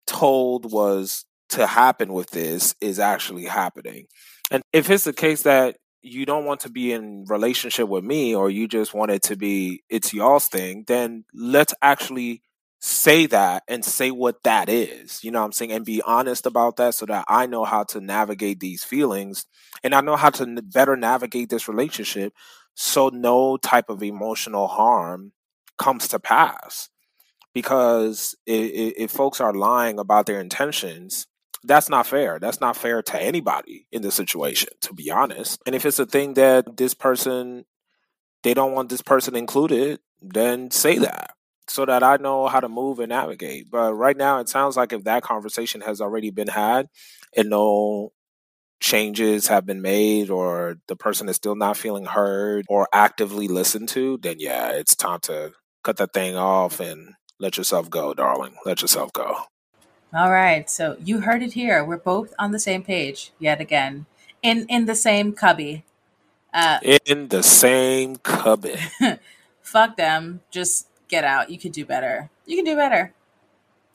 told 0.07 0.71
was 0.71 1.25
to 1.51 1.67
happen 1.67 2.13
with 2.13 2.31
this 2.31 2.75
is 2.81 2.99
actually 2.99 3.45
happening. 3.45 4.07
And 4.51 4.63
if 4.73 4.91
it's 4.91 5.05
the 5.05 5.13
case 5.13 5.43
that 5.43 5.77
you 6.03 6.25
don't 6.25 6.45
want 6.45 6.61
to 6.61 6.71
be 6.71 6.93
in 6.93 7.25
relationship 7.29 7.89
with 7.89 8.05
me 8.05 8.35
or 8.35 8.51
you 8.51 8.69
just 8.69 8.95
want 8.95 9.11
it 9.11 9.23
to 9.25 9.37
be 9.37 9.83
it's 9.89 10.15
y'all's 10.15 10.49
thing, 10.49 10.85
then 10.87 11.25
let's 11.35 11.75
actually 11.83 12.43
say 12.81 13.27
that 13.27 13.65
and 13.67 13.85
say 13.85 14.11
what 14.11 14.43
that 14.45 14.69
is 14.69 15.23
you 15.25 15.31
know 15.31 15.41
what 15.41 15.47
i'm 15.47 15.53
saying 15.53 15.73
and 15.73 15.85
be 15.85 16.01
honest 16.03 16.47
about 16.47 16.77
that 16.77 16.95
so 16.95 17.05
that 17.07 17.25
i 17.27 17.45
know 17.45 17.65
how 17.65 17.83
to 17.83 18.01
navigate 18.01 18.61
these 18.61 18.85
feelings 18.85 19.47
and 19.83 19.95
i 19.95 20.01
know 20.01 20.15
how 20.15 20.31
to 20.31 20.63
better 20.63 20.97
navigate 20.97 21.49
this 21.49 21.67
relationship 21.67 22.33
so 22.81 23.09
no 23.09 23.57
type 23.57 23.91
of 23.91 24.05
emotional 24.05 24.69
harm 24.69 25.33
comes 25.79 26.07
to 26.09 26.21
pass. 26.21 26.89
Because 27.53 28.37
if, 28.47 28.95
if 28.97 29.11
folks 29.11 29.41
are 29.41 29.53
lying 29.53 29.99
about 29.99 30.27
their 30.27 30.41
intentions 30.41 31.27
that's 31.65 31.89
not 31.89 32.07
fair. 32.07 32.39
That's 32.39 32.61
not 32.61 32.77
fair 32.77 33.03
to 33.03 33.21
anybody 33.21 33.89
in 33.91 34.03
the 34.03 34.13
situation 34.13 34.69
to 34.83 34.95
be 34.95 35.11
honest. 35.11 35.61
And 35.67 35.75
if 35.75 35.85
it's 35.85 35.99
a 35.99 36.07
thing 36.07 36.35
that 36.35 36.77
this 36.77 36.95
person 36.95 37.65
they 38.45 38.55
don't 38.55 38.75
want 38.75 38.91
this 38.91 39.03
person 39.03 39.35
included 39.35 39.99
then 40.23 40.71
say 40.71 40.99
that 40.99 41.33
so 41.69 41.87
that 41.87 42.03
I 42.03 42.17
know 42.17 42.49
how 42.49 42.61
to 42.61 42.69
move 42.69 42.99
and 42.99 43.11
navigate. 43.11 43.71
But 43.71 43.95
right 43.95 44.17
now, 44.17 44.41
it 44.41 44.49
sounds 44.49 44.77
like 44.77 44.93
if 44.93 45.05
that 45.05 45.23
conversation 45.23 45.81
has 45.83 46.01
already 46.01 46.31
been 46.31 46.49
had 46.49 46.87
and 47.37 47.51
no 47.51 48.13
changes 48.81 49.49
have 49.49 49.67
been 49.67 49.83
made 49.83 50.31
or 50.31 50.77
the 50.87 50.97
person 50.97 51.29
is 51.29 51.37
still 51.37 51.57
not 51.57 51.77
feeling 51.77 52.05
heard 52.05 52.65
or 52.69 52.89
actively 52.93 53.49
listened 53.49 53.89
to, 53.91 54.19
then 54.23 54.37
yeah, 54.39 54.71
it's 54.71 54.95
time 54.95 55.21
to 55.21 55.53
cut 55.83 55.97
that 55.97 56.13
thing 56.13 56.37
off 56.37 56.81
and 56.81 57.15
let 57.41 57.57
yourself 57.57 57.91
go, 57.91 58.15
darling. 58.15 58.55
Let 58.65 58.83
yourself 58.83 59.13
go. 59.13 59.37
All 60.15 60.31
right. 60.31 60.69
So 60.71 60.97
you 61.05 61.21
heard 61.21 61.43
it 61.43 61.53
here. 61.53 61.85
We're 61.85 61.99
both 61.99 62.33
on 62.39 62.53
the 62.53 62.59
same 62.59 62.83
page 62.83 63.33
yet 63.39 63.61
again. 63.61 64.07
In 64.43 64.67
in 64.69 64.87
the 64.87 64.95
same 64.95 65.33
cubby. 65.33 65.85
Uh, 66.53 66.79
in 67.05 67.29
the 67.29 67.43
same 67.43 68.17
cubby. 68.17 68.77
fuck 69.61 69.97
them. 69.97 70.41
Just 70.51 70.89
get 71.09 71.25
out. 71.25 71.51
You 71.51 71.59
could 71.59 71.73
do 71.73 71.85
better. 71.85 72.31
You 72.47 72.57
can 72.57 72.65
do 72.65 72.77
better. 72.77 73.13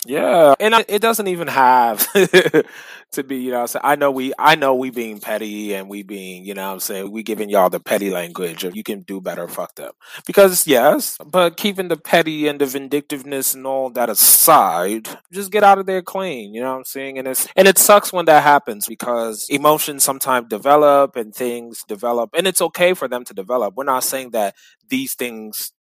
Yeah, 0.06 0.56
and 0.60 0.74
it 0.90 1.02
doesn't 1.02 1.28
even 1.28 1.48
have 1.48 2.12
to 3.12 3.24
be, 3.24 3.38
you 3.38 3.52
know, 3.52 3.66
I 3.82 3.96
know 3.96 4.12
we, 4.12 4.34
I 4.38 4.56
know 4.56 4.76
we 4.76 4.90
being 4.90 5.20
petty 5.20 5.74
and 5.74 5.88
we 5.88 6.04
being, 6.04 6.46
you 6.46 6.54
know, 6.54 6.74
I'm 6.74 6.80
saying 6.80 7.12
we 7.12 7.24
giving 7.24 7.50
y'all 7.50 7.70
the 7.70 7.80
petty 7.80 8.10
language. 8.10 8.66
If 8.66 8.76
you 8.76 8.84
can 8.84 9.02
do 9.02 9.22
better, 9.22 9.48
fuck 9.48 9.76
them. 9.76 9.92
Because 10.26 10.68
yes, 10.68 11.18
but 11.26 11.56
keeping 11.56 11.88
the 11.88 11.96
petty 11.96 12.48
and 12.48 12.60
the 12.60 12.66
vindictiveness 12.66 13.54
and 13.54 13.66
all 13.66 13.90
that 13.92 14.10
aside, 14.10 15.08
just 15.32 15.52
get 15.52 15.64
out 15.64 15.80
of 15.80 15.86
there 15.86 16.02
clean. 16.02 16.54
You 16.54 16.62
know 16.62 16.72
what 16.72 16.80
I'm 16.80 16.86
saying? 16.86 17.18
And 17.18 17.28
it's 17.28 17.48
and 17.56 17.68
it 17.68 17.78
sucks 17.78 18.12
when 18.12 18.26
that 18.26 18.44
happens 18.44 18.88
because 18.88 19.48
emotions 19.50 20.04
sometimes 20.04 20.50
develop 20.50 21.16
and 21.16 21.34
things 21.34 21.84
develop, 21.88 22.32
and 22.36 22.46
it's 22.46 22.62
okay 22.62 22.94
for 22.94 23.08
them 23.08 23.24
to 23.26 23.34
develop. 23.34 23.76
We're 23.76 23.86
not 23.86 24.04
saying 24.04 24.32
that 24.32 24.56
these 24.90 25.14
things 25.14 25.72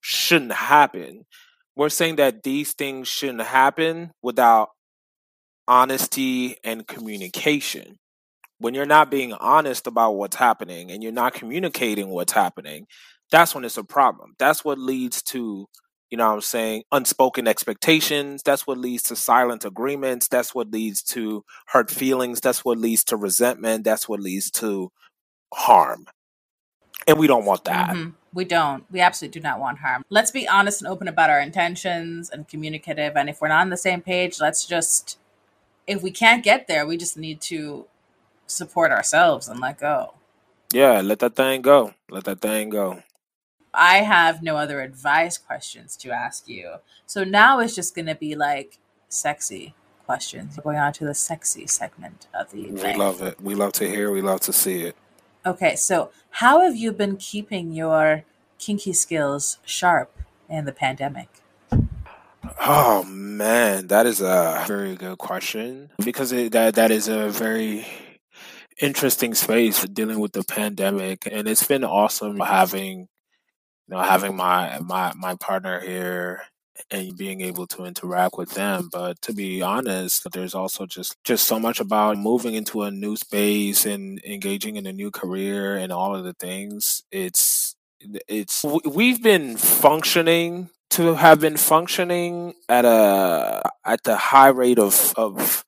shouldn't 0.00 0.52
happen. 0.52 1.24
We're 1.76 1.88
saying 1.88 2.16
that 2.16 2.42
these 2.42 2.72
things 2.72 3.08
shouldn't 3.08 3.42
happen 3.42 4.10
without 4.22 4.70
honesty 5.68 6.56
and 6.64 6.86
communication. 6.86 7.96
When 8.58 8.74
you're 8.74 8.84
not 8.84 9.10
being 9.10 9.32
honest 9.32 9.86
about 9.86 10.12
what's 10.12 10.36
happening 10.36 10.90
and 10.90 11.02
you're 11.02 11.12
not 11.12 11.32
communicating 11.32 12.08
what's 12.08 12.32
happening, 12.32 12.86
that's 13.30 13.54
when 13.54 13.64
it's 13.64 13.78
a 13.78 13.84
problem. 13.84 14.34
That's 14.38 14.64
what 14.64 14.78
leads 14.78 15.22
to, 15.22 15.66
you 16.10 16.18
know 16.18 16.26
what 16.28 16.34
I'm 16.34 16.40
saying, 16.42 16.82
unspoken 16.92 17.46
expectations. 17.48 18.42
That's 18.44 18.66
what 18.66 18.76
leads 18.76 19.04
to 19.04 19.16
silent 19.16 19.64
agreements. 19.64 20.28
That's 20.28 20.54
what 20.54 20.70
leads 20.70 21.02
to 21.04 21.44
hurt 21.68 21.90
feelings. 21.90 22.40
That's 22.40 22.64
what 22.64 22.76
leads 22.76 23.04
to 23.04 23.16
resentment. 23.16 23.84
That's 23.84 24.08
what 24.08 24.20
leads 24.20 24.50
to 24.52 24.90
harm. 25.54 26.06
And 27.06 27.18
we 27.18 27.26
don't 27.26 27.46
want 27.46 27.64
that. 27.64 27.90
Mm-hmm. 27.90 28.10
We 28.32 28.44
don't. 28.44 28.84
We 28.90 29.00
absolutely 29.00 29.40
do 29.40 29.42
not 29.42 29.58
want 29.58 29.78
harm. 29.78 30.04
Let's 30.08 30.30
be 30.30 30.46
honest 30.46 30.82
and 30.82 30.88
open 30.88 31.08
about 31.08 31.30
our 31.30 31.40
intentions 31.40 32.30
and 32.30 32.46
communicative. 32.46 33.16
And 33.16 33.28
if 33.28 33.40
we're 33.40 33.48
not 33.48 33.62
on 33.62 33.70
the 33.70 33.76
same 33.76 34.02
page, 34.02 34.40
let's 34.40 34.64
just, 34.66 35.18
if 35.86 36.02
we 36.02 36.10
can't 36.10 36.44
get 36.44 36.68
there, 36.68 36.86
we 36.86 36.96
just 36.96 37.16
need 37.16 37.40
to 37.42 37.86
support 38.46 38.92
ourselves 38.92 39.48
and 39.48 39.58
let 39.58 39.78
go. 39.80 40.14
Yeah, 40.72 41.00
let 41.00 41.18
that 41.18 41.34
thing 41.34 41.62
go. 41.62 41.94
Let 42.08 42.24
that 42.24 42.40
thing 42.40 42.70
go. 42.70 43.02
I 43.74 43.98
have 43.98 44.42
no 44.42 44.56
other 44.56 44.80
advice 44.80 45.36
questions 45.38 45.96
to 45.98 46.10
ask 46.10 46.48
you. 46.48 46.76
So 47.06 47.24
now 47.24 47.58
it's 47.60 47.74
just 47.74 47.94
going 47.94 48.06
to 48.06 48.14
be 48.14 48.34
like 48.36 48.78
sexy 49.08 49.74
questions. 50.06 50.58
Going 50.62 50.78
on 50.78 50.92
to 50.94 51.04
the 51.04 51.14
sexy 51.14 51.66
segment 51.66 52.26
of 52.34 52.50
the. 52.50 52.70
We 52.70 52.94
love 52.94 53.22
it. 53.22 53.40
We 53.40 53.54
love 53.54 53.72
to 53.74 53.88
hear. 53.88 54.10
We 54.10 54.22
love 54.22 54.40
to 54.42 54.52
see 54.52 54.82
it. 54.82 54.96
Okay, 55.44 55.74
so 55.74 56.10
how 56.30 56.60
have 56.60 56.76
you 56.76 56.92
been 56.92 57.16
keeping 57.16 57.72
your 57.72 58.24
kinky 58.58 58.92
skills 58.92 59.58
sharp 59.64 60.14
in 60.50 60.66
the 60.66 60.72
pandemic? 60.72 61.28
Oh 62.60 63.04
man, 63.04 63.86
that 63.86 64.06
is 64.06 64.20
a 64.20 64.64
very 64.66 64.96
good 64.96 65.16
question 65.16 65.90
because 66.04 66.32
it, 66.32 66.52
that 66.52 66.74
that 66.74 66.90
is 66.90 67.08
a 67.08 67.30
very 67.30 67.86
interesting 68.80 69.34
space 69.34 69.82
dealing 69.84 70.20
with 70.20 70.32
the 70.32 70.44
pandemic, 70.44 71.26
and 71.30 71.48
it's 71.48 71.66
been 71.66 71.84
awesome 71.84 72.38
having 72.40 73.00
you 73.00 73.08
know 73.88 74.00
having 74.00 74.36
my 74.36 74.78
my 74.80 75.12
my 75.16 75.36
partner 75.36 75.80
here 75.80 76.42
and 76.90 77.16
being 77.16 77.40
able 77.40 77.66
to 77.66 77.84
interact 77.84 78.36
with 78.36 78.50
them 78.52 78.88
but 78.92 79.20
to 79.22 79.32
be 79.32 79.62
honest 79.62 80.26
there's 80.32 80.54
also 80.54 80.86
just 80.86 81.16
just 81.24 81.46
so 81.46 81.58
much 81.58 81.80
about 81.80 82.16
moving 82.18 82.54
into 82.54 82.82
a 82.82 82.90
new 82.90 83.16
space 83.16 83.86
and 83.86 84.20
engaging 84.24 84.76
in 84.76 84.86
a 84.86 84.92
new 84.92 85.10
career 85.10 85.76
and 85.76 85.92
all 85.92 86.14
of 86.14 86.24
the 86.24 86.34
things 86.34 87.02
it's 87.10 87.76
it's 88.28 88.64
we've 88.84 89.22
been 89.22 89.56
functioning 89.56 90.70
to 90.90 91.14
have 91.14 91.40
been 91.40 91.56
functioning 91.56 92.54
at 92.68 92.84
a 92.84 93.62
at 93.84 94.02
the 94.04 94.16
high 94.16 94.48
rate 94.48 94.78
of 94.78 95.12
of 95.16 95.64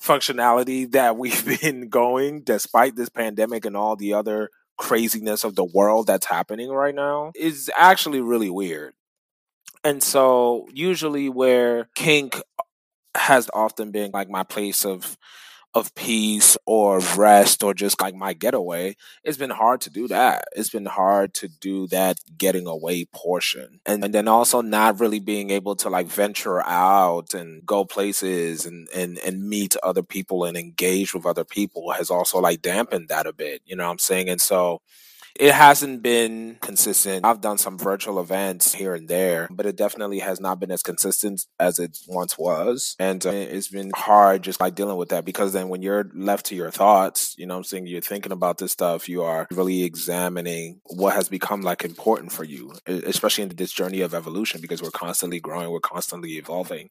functionality 0.00 0.90
that 0.92 1.16
we've 1.16 1.60
been 1.60 1.88
going 1.88 2.42
despite 2.42 2.96
this 2.96 3.08
pandemic 3.08 3.64
and 3.64 3.76
all 3.76 3.96
the 3.96 4.12
other 4.12 4.50
craziness 4.76 5.44
of 5.44 5.54
the 5.54 5.64
world 5.64 6.06
that's 6.06 6.26
happening 6.26 6.70
right 6.70 6.94
now 6.94 7.32
is 7.34 7.70
actually 7.76 8.20
really 8.20 8.50
weird. 8.50 8.94
And 9.86 10.02
so 10.02 10.66
usually 10.72 11.28
where 11.28 11.88
kink 11.94 12.42
has 13.14 13.48
often 13.54 13.92
been 13.92 14.10
like 14.10 14.28
my 14.28 14.42
place 14.42 14.84
of 14.84 15.16
of 15.74 15.94
peace 15.94 16.56
or 16.66 16.98
rest 17.16 17.62
or 17.62 17.72
just 17.72 18.00
like 18.00 18.16
my 18.16 18.32
getaway, 18.32 18.96
it's 19.22 19.36
been 19.36 19.50
hard 19.50 19.80
to 19.82 19.90
do 19.90 20.08
that. 20.08 20.46
It's 20.56 20.70
been 20.70 20.86
hard 20.86 21.34
to 21.34 21.48
do 21.48 21.86
that 21.88 22.16
getting 22.36 22.66
away 22.66 23.04
portion. 23.14 23.78
And, 23.86 24.02
and 24.02 24.12
then 24.12 24.26
also 24.26 24.60
not 24.60 24.98
really 24.98 25.20
being 25.20 25.50
able 25.50 25.76
to 25.76 25.88
like 25.90 26.08
venture 26.08 26.64
out 26.64 27.32
and 27.34 27.64
go 27.64 27.84
places 27.84 28.66
and, 28.66 28.88
and, 28.92 29.18
and 29.18 29.48
meet 29.48 29.76
other 29.84 30.02
people 30.02 30.44
and 30.44 30.56
engage 30.56 31.14
with 31.14 31.26
other 31.26 31.44
people 31.44 31.92
has 31.92 32.10
also 32.10 32.40
like 32.40 32.60
dampened 32.60 33.08
that 33.08 33.26
a 33.26 33.32
bit, 33.32 33.60
you 33.66 33.76
know 33.76 33.84
what 33.84 33.92
I'm 33.92 33.98
saying? 33.98 34.30
And 34.30 34.40
so 34.40 34.80
it 35.38 35.52
hasn't 35.52 36.02
been 36.02 36.58
consistent. 36.60 37.24
I've 37.24 37.40
done 37.40 37.58
some 37.58 37.78
virtual 37.78 38.20
events 38.20 38.74
here 38.74 38.94
and 38.94 39.08
there, 39.08 39.48
but 39.50 39.66
it 39.66 39.76
definitely 39.76 40.20
has 40.20 40.40
not 40.40 40.60
been 40.60 40.70
as 40.70 40.82
consistent 40.82 41.46
as 41.58 41.78
it 41.78 41.98
once 42.08 42.38
was. 42.38 42.96
And 42.98 43.24
uh, 43.24 43.30
it's 43.30 43.68
been 43.68 43.92
hard 43.94 44.42
just 44.42 44.60
like 44.60 44.74
dealing 44.74 44.96
with 44.96 45.10
that 45.10 45.24
because 45.24 45.52
then 45.52 45.68
when 45.68 45.82
you're 45.82 46.10
left 46.14 46.46
to 46.46 46.54
your 46.54 46.70
thoughts, 46.70 47.34
you 47.38 47.46
know 47.46 47.56
I'm 47.56 47.64
saying, 47.64 47.86
you're 47.86 48.00
thinking 48.00 48.32
about 48.32 48.58
this 48.58 48.72
stuff, 48.72 49.08
you 49.08 49.22
are 49.22 49.46
really 49.50 49.84
examining 49.84 50.80
what 50.84 51.14
has 51.14 51.28
become 51.28 51.62
like 51.62 51.84
important 51.84 52.32
for 52.32 52.44
you, 52.44 52.72
especially 52.86 53.44
in 53.44 53.50
this 53.50 53.72
journey 53.72 54.00
of 54.00 54.14
evolution 54.14 54.60
because 54.60 54.82
we're 54.82 54.90
constantly 54.90 55.40
growing, 55.40 55.70
we're 55.70 55.80
constantly 55.80 56.32
evolving. 56.32 56.90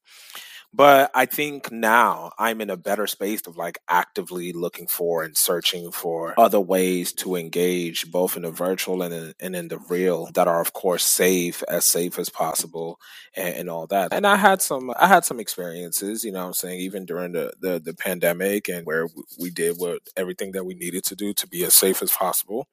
But 0.75 1.09
I 1.15 1.25
think 1.25 1.71
now 1.71 2.33
I'm 2.37 2.59
in 2.59 2.69
a 2.69 2.75
better 2.75 3.07
space 3.07 3.47
of 3.47 3.55
like 3.55 3.77
actively 3.87 4.51
looking 4.51 4.87
for 4.87 5.23
and 5.23 5.37
searching 5.37 5.89
for 5.89 6.37
other 6.37 6.59
ways 6.59 7.13
to 7.13 7.37
engage 7.37 8.11
both 8.11 8.35
in 8.35 8.41
the 8.41 8.51
virtual 8.51 9.01
and 9.01 9.13
in, 9.13 9.33
and 9.39 9.55
in 9.55 9.69
the 9.69 9.77
real 9.77 10.29
that 10.33 10.49
are 10.49 10.59
of 10.59 10.73
course 10.73 11.05
safe, 11.05 11.63
as 11.69 11.85
safe 11.85 12.19
as 12.19 12.29
possible 12.29 12.99
and, 13.37 13.55
and 13.55 13.69
all 13.69 13.87
that. 13.87 14.11
And 14.11 14.27
I 14.27 14.35
had 14.35 14.61
some 14.61 14.91
I 14.99 15.07
had 15.07 15.23
some 15.23 15.39
experiences, 15.39 16.25
you 16.25 16.33
know 16.33 16.47
I'm 16.47 16.53
saying, 16.53 16.81
even 16.81 17.05
during 17.05 17.31
the, 17.31 17.53
the, 17.61 17.79
the 17.79 17.93
pandemic 17.93 18.67
and 18.67 18.85
where 18.85 19.07
we 19.39 19.51
did 19.51 19.77
what 19.77 20.01
everything 20.17 20.51
that 20.53 20.65
we 20.65 20.73
needed 20.73 21.05
to 21.05 21.15
do 21.15 21.31
to 21.35 21.47
be 21.47 21.63
as 21.63 21.73
safe 21.73 22.01
as 22.01 22.11
possible. 22.11 22.67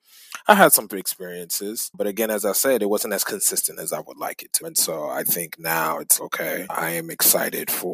I 0.49 0.57
had 0.57 0.73
some 0.73 0.89
experiences, 0.91 1.91
but 1.95 2.09
again, 2.09 2.31
as 2.31 2.45
I 2.45 2.53
said, 2.53 2.83
it 2.83 2.91
wasn't 2.91 3.15
as 3.15 3.23
consistent 3.23 3.79
as 3.79 3.93
I 3.93 4.01
would 4.01 4.17
like 4.17 4.43
it 4.43 4.53
to. 4.55 4.65
And 4.65 4.77
so 4.77 5.09
I 5.09 5.23
think 5.23 5.57
now 5.59 5.99
it's 5.99 6.21
okay. 6.21 6.67
I 6.69 6.91
am 6.91 7.11
excited 7.11 7.71
for 7.71 7.92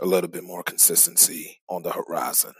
a 0.00 0.06
little 0.06 0.30
bit 0.30 0.44
more 0.44 0.62
consistency 0.62 1.60
on 1.68 1.82
the 1.82 1.92
horizon. 1.92 2.54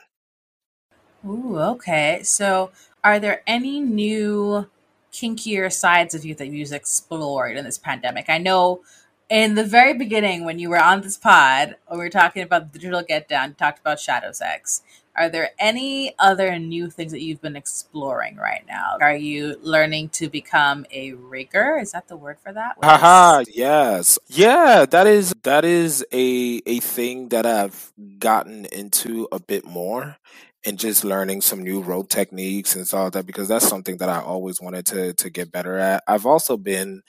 Ooh, 1.27 1.59
okay. 1.59 2.21
So, 2.23 2.71
are 3.03 3.19
there 3.19 3.43
any 3.47 3.81
new 3.81 4.69
kinkier 5.13 5.73
sides 5.73 6.15
of 6.15 6.25
you 6.25 6.35
that 6.35 6.49
you've 6.49 6.73
explored 6.73 7.57
in 7.57 7.65
this 7.65 7.79
pandemic? 7.79 8.27
I 8.29 8.39
know 8.39 8.83
in 9.29 9.55
the 9.55 9.65
very 9.65 9.95
beginning 9.95 10.45
when 10.45 10.59
you 10.59 10.69
were 10.69 10.83
on 10.83 11.01
this 11.01 11.17
pod, 11.17 11.77
when 11.87 11.99
we 11.99 12.05
were 12.05 12.11
talking 12.11 12.43
about 12.43 12.73
the 12.73 12.79
digital 12.79 13.03
get 13.03 13.29
down, 13.29 13.55
talked 13.55 13.79
about 13.79 14.01
shadow 14.01 14.33
sex. 14.33 14.83
Are 15.17 15.29
there 15.29 15.51
any 15.59 16.15
other 16.19 16.59
new 16.59 16.91
things 16.91 17.13
that 17.13 17.23
you've 17.23 17.41
been 17.41 17.57
exploring 17.57 18.37
right 18.37 18.65
now? 18.67 18.97
Are 19.01 19.17
you 19.17 19.57
learning 19.63 20.11
to 20.11 20.29
become 20.29 20.87
a 20.91 21.13
rigger? 21.15 21.79
Is 21.79 21.93
that 21.93 22.09
the 22.09 22.17
word 22.17 22.39
for 22.43 22.53
that? 22.53 22.77
Haha, 22.83 23.45
yes. 23.53 24.19
Yeah, 24.29 24.85
that 24.87 25.07
is 25.07 25.35
that 25.43 25.65
is 25.65 26.05
a 26.13 26.61
a 26.67 26.81
thing 26.81 27.29
that 27.31 27.47
I've 27.47 27.93
gotten 28.19 28.67
into 28.67 29.27
a 29.33 29.41
bit 29.41 29.65
more 29.65 30.19
and 30.67 30.79
just 30.79 31.05
learning 31.05 31.41
some 31.41 31.63
new 31.63 31.81
rope 31.81 32.09
techniques 32.11 32.77
and 32.77 32.89
all 32.93 33.11
that 33.11 33.27
because 33.27 33.49
that's 33.49 33.67
something 33.69 33.97
that 33.99 34.09
I 34.11 34.21
always 34.21 34.61
wanted 34.61 34.87
to 34.87 35.15
to 35.15 35.31
get 35.31 35.51
better 35.53 35.79
at. 35.79 36.05
I've 36.07 36.27
also 36.27 36.57
been 36.59 37.03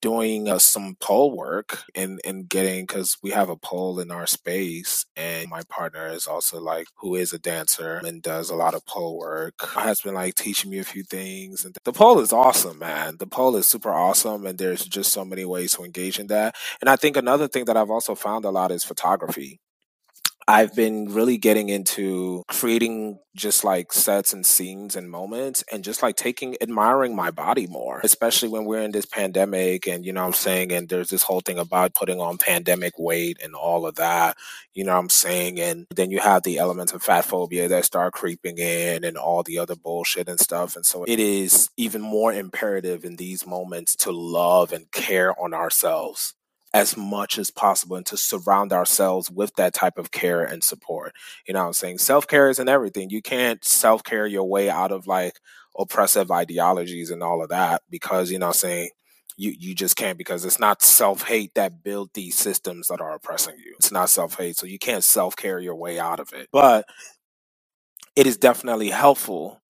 doing 0.00 0.48
uh, 0.48 0.58
some 0.58 0.96
pole 1.00 1.36
work 1.36 1.84
and 1.94 2.20
and 2.24 2.48
getting 2.48 2.86
because 2.86 3.18
we 3.22 3.30
have 3.30 3.48
a 3.48 3.56
pole 3.56 4.00
in 4.00 4.10
our 4.10 4.26
space 4.26 5.04
and 5.16 5.48
my 5.50 5.62
partner 5.68 6.06
is 6.08 6.26
also 6.26 6.60
like 6.60 6.86
who 6.96 7.14
is 7.14 7.32
a 7.32 7.38
dancer 7.38 8.00
and 8.04 8.22
does 8.22 8.50
a 8.50 8.56
lot 8.56 8.74
of 8.74 8.86
pole 8.86 9.18
work. 9.18 9.54
Has 9.74 10.00
been 10.00 10.14
like 10.14 10.34
teaching 10.34 10.70
me 10.70 10.78
a 10.78 10.84
few 10.84 11.02
things 11.04 11.64
and 11.64 11.76
the 11.84 11.92
pole 11.92 12.20
is 12.20 12.32
awesome 12.32 12.78
man. 12.78 13.16
The 13.18 13.26
pole 13.26 13.56
is 13.56 13.66
super 13.66 13.92
awesome 13.92 14.46
and 14.46 14.58
there's 14.58 14.84
just 14.86 15.12
so 15.12 15.24
many 15.24 15.44
ways 15.44 15.72
to 15.74 15.84
engage 15.84 16.18
in 16.18 16.28
that. 16.28 16.54
And 16.80 16.88
i 16.90 16.96
think 16.96 17.16
another 17.16 17.48
thing 17.48 17.64
that 17.66 17.76
i've 17.76 17.90
also 17.90 18.14
found 18.14 18.44
a 18.44 18.50
lot 18.50 18.70
is 18.72 18.84
photography 18.84 19.60
I've 20.48 20.74
been 20.74 21.12
really 21.12 21.38
getting 21.38 21.68
into 21.68 22.42
creating 22.48 23.18
just 23.34 23.64
like 23.64 23.92
sets 23.92 24.32
and 24.32 24.44
scenes 24.44 24.96
and 24.96 25.10
moments 25.10 25.64
and 25.72 25.84
just 25.84 26.02
like 26.02 26.16
taking 26.16 26.56
admiring 26.60 27.16
my 27.16 27.30
body 27.30 27.66
more, 27.66 28.00
especially 28.04 28.48
when 28.48 28.64
we're 28.64 28.82
in 28.82 28.92
this 28.92 29.06
pandemic 29.06 29.86
and 29.86 30.04
you 30.04 30.12
know 30.12 30.24
I'm 30.24 30.32
saying 30.32 30.72
and 30.72 30.88
there's 30.88 31.08
this 31.10 31.22
whole 31.22 31.40
thing 31.40 31.58
about 31.58 31.94
putting 31.94 32.20
on 32.20 32.38
pandemic 32.38 32.98
weight 32.98 33.38
and 33.42 33.54
all 33.54 33.86
of 33.86 33.94
that, 33.96 34.36
you 34.74 34.84
know 34.84 34.92
what 34.92 35.00
I'm 35.00 35.08
saying 35.10 35.60
and 35.60 35.86
then 35.94 36.10
you 36.10 36.20
have 36.20 36.42
the 36.42 36.58
elements 36.58 36.92
of 36.92 37.02
fat 37.02 37.24
phobia 37.24 37.68
that 37.68 37.84
start 37.84 38.12
creeping 38.12 38.58
in 38.58 39.04
and 39.04 39.16
all 39.16 39.42
the 39.42 39.58
other 39.58 39.76
bullshit 39.76 40.28
and 40.28 40.40
stuff 40.40 40.76
and 40.76 40.84
so 40.84 41.04
it 41.04 41.20
is 41.20 41.70
even 41.76 42.00
more 42.00 42.32
imperative 42.32 43.04
in 43.04 43.16
these 43.16 43.46
moments 43.46 43.96
to 43.96 44.12
love 44.12 44.72
and 44.72 44.90
care 44.90 45.38
on 45.40 45.54
ourselves 45.54 46.34
as 46.74 46.96
much 46.96 47.38
as 47.38 47.50
possible 47.50 47.96
and 47.96 48.06
to 48.06 48.16
surround 48.16 48.72
ourselves 48.72 49.30
with 49.30 49.54
that 49.56 49.74
type 49.74 49.98
of 49.98 50.10
care 50.10 50.42
and 50.42 50.64
support. 50.64 51.12
You 51.46 51.54
know 51.54 51.60
what 51.62 51.66
I'm 51.68 51.72
saying? 51.74 51.98
Self 51.98 52.26
care 52.26 52.48
isn't 52.50 52.68
everything. 52.68 53.10
You 53.10 53.22
can't 53.22 53.64
self 53.64 54.04
care 54.04 54.26
your 54.26 54.44
way 54.44 54.70
out 54.70 54.92
of 54.92 55.06
like 55.06 55.38
oppressive 55.78 56.30
ideologies 56.30 57.10
and 57.10 57.22
all 57.22 57.42
of 57.42 57.50
that 57.50 57.82
because, 57.90 58.30
you 58.30 58.38
know 58.38 58.48
I'm 58.48 58.52
saying? 58.54 58.90
You, 59.38 59.54
you 59.58 59.74
just 59.74 59.96
can't 59.96 60.18
because 60.18 60.44
it's 60.44 60.60
not 60.60 60.82
self 60.82 61.22
hate 61.26 61.54
that 61.54 61.82
build 61.82 62.10
these 62.14 62.36
systems 62.36 62.88
that 62.88 63.00
are 63.00 63.14
oppressing 63.14 63.56
you. 63.58 63.74
It's 63.78 63.92
not 63.92 64.10
self 64.10 64.36
hate. 64.38 64.56
So 64.56 64.66
you 64.66 64.78
can't 64.78 65.04
self 65.04 65.36
care 65.36 65.58
your 65.60 65.76
way 65.76 65.98
out 65.98 66.20
of 66.20 66.32
it. 66.34 66.48
But 66.52 66.86
it 68.16 68.26
is 68.26 68.36
definitely 68.36 68.90
helpful 68.90 69.60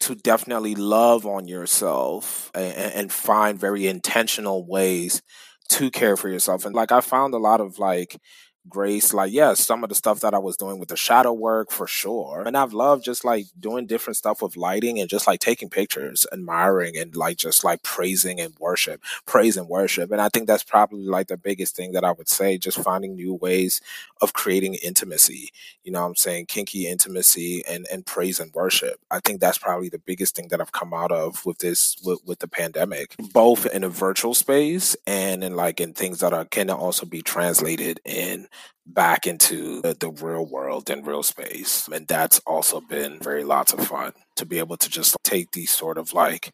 to 0.00 0.14
definitely 0.14 0.74
love 0.74 1.26
on 1.26 1.48
yourself 1.48 2.50
and, 2.54 2.74
and 2.94 3.12
find 3.12 3.58
very 3.58 3.86
intentional 3.86 4.66
ways 4.66 5.22
to 5.70 5.90
care 5.90 6.16
for 6.16 6.28
yourself. 6.28 6.64
And 6.64 6.74
like 6.74 6.92
I 6.92 7.00
found 7.00 7.34
a 7.34 7.38
lot 7.38 7.60
of 7.60 7.78
like 7.78 8.20
grace 8.68 9.14
like 9.14 9.32
yes 9.32 9.58
some 9.58 9.82
of 9.82 9.88
the 9.88 9.94
stuff 9.94 10.20
that 10.20 10.34
i 10.34 10.38
was 10.38 10.56
doing 10.56 10.78
with 10.78 10.88
the 10.90 10.96
shadow 10.96 11.32
work 11.32 11.70
for 11.70 11.86
sure. 11.86 12.42
And 12.46 12.56
i've 12.56 12.72
loved 12.72 13.04
just 13.04 13.24
like 13.24 13.46
doing 13.58 13.86
different 13.86 14.16
stuff 14.16 14.42
with 14.42 14.56
lighting 14.56 15.00
and 15.00 15.08
just 15.08 15.26
like 15.26 15.40
taking 15.40 15.70
pictures 15.70 16.26
admiring 16.32 16.96
and 16.96 17.16
like 17.16 17.38
just 17.38 17.64
like 17.64 17.82
praising 17.82 18.40
and 18.40 18.54
worship 18.58 19.02
praise 19.26 19.56
and 19.56 19.68
worship. 19.68 20.12
And 20.12 20.20
i 20.20 20.28
think 20.28 20.46
that's 20.46 20.62
probably 20.62 21.06
like 21.06 21.28
the 21.28 21.36
biggest 21.38 21.74
thing 21.74 21.92
that 21.92 22.04
i 22.04 22.12
would 22.12 22.28
say 22.28 22.58
just 22.58 22.78
finding 22.78 23.14
new 23.14 23.34
ways 23.34 23.80
of 24.20 24.32
creating 24.34 24.74
intimacy 24.74 25.50
you 25.82 25.92
know 25.92 26.04
i'm 26.04 26.16
saying? 26.16 26.46
Kinky 26.46 26.86
intimacy 26.86 27.64
and 27.66 27.86
and 27.90 28.04
praise 28.04 28.40
and 28.40 28.52
worship. 28.52 29.00
I 29.10 29.20
think 29.20 29.40
that's 29.40 29.58
probably 29.58 29.88
the 29.88 29.98
biggest 29.98 30.36
thing 30.36 30.48
that 30.48 30.60
i've 30.60 30.72
come 30.72 30.92
out 30.92 31.12
of 31.12 31.44
with 31.46 31.58
this 31.58 31.96
with, 32.04 32.20
with 32.26 32.38
the 32.40 32.48
pandemic 32.48 33.16
both 33.32 33.66
in 33.66 33.84
a 33.84 33.88
virtual 33.88 34.34
space 34.34 34.96
and 35.06 35.42
in 35.42 35.56
like 35.56 35.80
in 35.80 35.94
things 35.94 36.20
that 36.20 36.32
are 36.32 36.44
can 36.44 36.70
also 36.70 37.06
be 37.06 37.22
translated 37.22 38.00
in 38.04 38.48
back 38.86 39.26
into 39.26 39.80
the, 39.82 39.94
the, 39.94 40.10
real 40.10 40.46
world 40.46 40.90
and 40.90 41.06
real 41.06 41.22
space. 41.22 41.88
And 41.88 42.06
that's 42.06 42.40
also 42.40 42.80
been 42.80 43.18
very 43.20 43.44
lots 43.44 43.72
of 43.72 43.86
fun 43.86 44.12
to 44.36 44.46
be 44.46 44.58
able 44.58 44.76
to 44.78 44.88
just 44.88 45.16
take 45.22 45.52
these 45.52 45.70
sort 45.70 45.98
of 45.98 46.12
like 46.12 46.52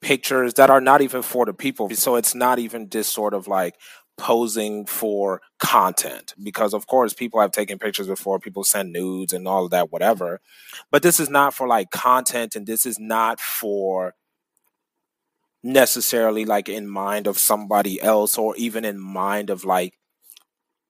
pictures 0.00 0.54
that 0.54 0.70
are 0.70 0.80
not 0.80 1.02
even 1.02 1.22
for 1.22 1.44
the 1.44 1.52
people. 1.52 1.90
So 1.90 2.16
it's 2.16 2.34
not 2.34 2.58
even 2.58 2.88
just 2.88 3.12
sort 3.12 3.34
of 3.34 3.46
like 3.48 3.74
posing 4.18 4.84
for 4.84 5.40
content 5.60 6.34
because 6.42 6.74
of 6.74 6.88
course 6.88 7.14
people 7.14 7.40
have 7.40 7.52
taken 7.52 7.78
pictures 7.78 8.08
before 8.08 8.40
people 8.40 8.64
send 8.64 8.92
nudes 8.92 9.32
and 9.32 9.46
all 9.46 9.66
of 9.66 9.70
that 9.70 9.92
whatever 9.92 10.40
but 10.90 11.04
this 11.04 11.20
is 11.20 11.30
not 11.30 11.54
for 11.54 11.68
like 11.68 11.90
content 11.92 12.56
and 12.56 12.66
this 12.66 12.84
is 12.84 12.98
not 12.98 13.38
for 13.38 14.14
necessarily 15.62 16.44
like 16.44 16.68
in 16.68 16.88
mind 16.88 17.28
of 17.28 17.38
somebody 17.38 18.00
else 18.02 18.36
or 18.36 18.56
even 18.56 18.84
in 18.84 18.98
mind 18.98 19.50
of 19.50 19.64
like 19.64 19.94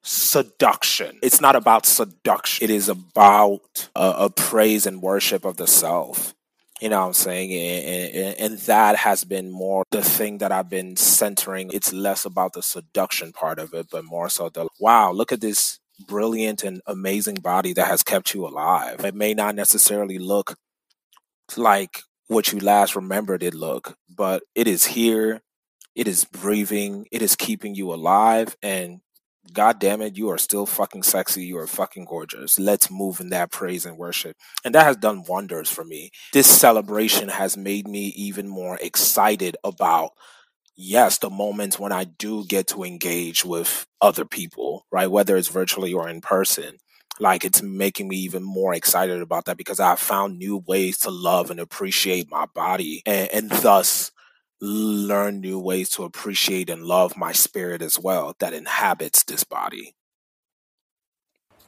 seduction. 0.02 1.18
It's 1.22 1.40
not 1.40 1.56
about 1.56 1.87
seduction. 1.87 2.64
It 2.64 2.70
is 2.70 2.88
about 2.88 3.88
a, 3.94 4.14
a 4.18 4.30
praise 4.30 4.87
and 4.87 5.02
worship 5.02 5.44
of 5.44 5.56
the 5.56 5.66
self. 5.66 6.34
You 6.80 6.88
know 6.88 7.00
what 7.00 7.06
I'm 7.08 7.12
saying? 7.12 7.52
And, 7.52 8.14
and, 8.14 8.40
and, 8.40 8.58
that 8.61 8.94
has 8.96 9.24
been 9.24 9.50
more 9.50 9.82
the 9.90 10.02
thing 10.02 10.38
that 10.38 10.52
I've 10.52 10.70
been 10.70 10.94
centering. 10.94 11.70
It's 11.72 11.92
less 11.92 12.24
about 12.24 12.52
the 12.52 12.62
seduction 12.62 13.32
part 13.32 13.58
of 13.58 13.74
it, 13.74 13.88
but 13.90 14.04
more 14.04 14.28
so 14.28 14.48
the 14.48 14.68
wow, 14.78 15.11
look 15.11 15.32
at 15.32 15.40
this 15.40 15.80
brilliant 16.06 16.62
and 16.62 16.80
amazing 16.87 17.37
body 17.37 17.72
that 17.72 17.88
has 17.88 18.04
kept 18.04 18.32
you 18.32 18.46
alive. 18.46 19.04
It 19.04 19.14
may 19.16 19.34
not 19.34 19.56
necessarily 19.56 20.18
look 20.18 20.54
like 21.56 22.02
what 22.28 22.52
you 22.52 22.61
last 22.61 22.94
remembered 22.94 23.42
it 23.42 23.54
look, 23.54 23.96
but 24.14 24.42
it 24.54 24.68
is 24.68 24.84
here. 24.84 25.40
It 25.94 26.06
is 26.06 26.24
breathing. 26.24 27.06
It 27.11 27.22
is 27.22 27.34
keeping 27.34 27.74
you 27.74 27.92
alive. 27.92 28.56
And 28.62 29.00
God 29.52 29.78
damn 29.78 30.02
it, 30.02 30.16
you 30.16 30.30
are 30.30 30.38
still 30.38 30.66
fucking 30.66 31.02
sexy. 31.02 31.44
You 31.44 31.58
are 31.58 31.66
fucking 31.66 32.04
gorgeous. 32.04 32.58
Let's 32.58 32.90
move 32.90 33.20
in 33.20 33.30
that 33.30 33.50
praise 33.50 33.87
and 33.87 33.96
worship. 33.96 34.37
And 34.64 34.74
that 34.74 34.84
has 34.84 34.96
done 34.96 35.24
wonders 35.28 35.70
for 35.70 35.84
me. 35.84 36.11
This 36.32 36.46
celebration 36.46 37.28
has 37.28 37.56
made 37.56 37.88
me 37.88 38.06
even 38.16 38.48
more 38.48 38.78
excited 38.80 39.56
about, 39.64 40.11
yes, 40.76 41.18
the 41.18 41.30
moments 41.30 41.78
when 41.78 41.92
I 41.92 42.04
do 42.04 42.44
get 42.46 42.66
to 42.68 42.84
engage 42.84 43.44
with 43.44 43.87
other 44.00 44.24
people, 44.24 44.87
right? 44.90 45.11
Whether 45.11 45.37
it's 45.37 45.48
virtually 45.48 45.92
or 45.92 46.08
in 46.08 46.20
person. 46.20 46.78
Like 47.20 47.44
it's 47.44 47.62
making 47.62 48.08
me 48.08 48.16
even 48.18 48.44
more 48.44 48.74
excited 48.74 49.20
about 49.20 49.46
that 49.46 49.56
because 49.56 49.80
I 49.80 49.96
found 49.96 50.38
new 50.38 50.62
ways 50.68 50.98
to 50.98 51.11
love 51.11 51.50
and 51.50 51.58
appreciate 51.58 52.30
my 52.30 52.46
body 52.54 53.02
and, 53.06 53.28
and 53.32 53.50
thus 53.50 54.12
learn 54.61 55.40
new 55.40 55.59
ways 55.59 55.90
to 55.90 56.05
appreciate 56.05 56.68
and 56.68 56.83
love 56.85 57.16
my 57.16 57.33
spirit 57.33 57.83
as 57.83 57.99
well 57.99 58.35
that 58.40 58.53
inhabits 58.53 59.23
this 59.25 59.44
body. 59.44 59.94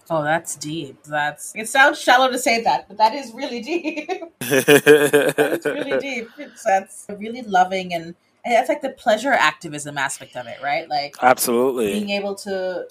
Oh, 0.08 0.24
that's 0.24 0.56
deep. 0.56 1.00
That's 1.04 1.52
it 1.54 1.68
sounds 1.68 2.00
shallow 2.00 2.30
to 2.30 2.38
say 2.38 2.64
that, 2.64 2.88
but 2.88 2.96
that 2.98 3.14
is 3.14 3.32
really 3.32 3.60
deep. 3.62 4.08
that's 4.40 5.66
really 5.66 5.98
deep. 6.00 6.28
It's, 6.36 6.64
that's 6.64 7.06
really 7.08 7.42
loving 7.42 7.94
and, 7.94 8.16
and 8.44 8.54
that's 8.54 8.68
like 8.68 8.82
the 8.82 8.90
pleasure 8.90 9.32
activism 9.32 9.96
aspect 9.96 10.36
of 10.36 10.46
it, 10.48 10.58
right? 10.62 10.88
Like 10.88 11.14
absolutely 11.22 11.92
being 11.92 12.10
able 12.10 12.34
to 12.36 12.88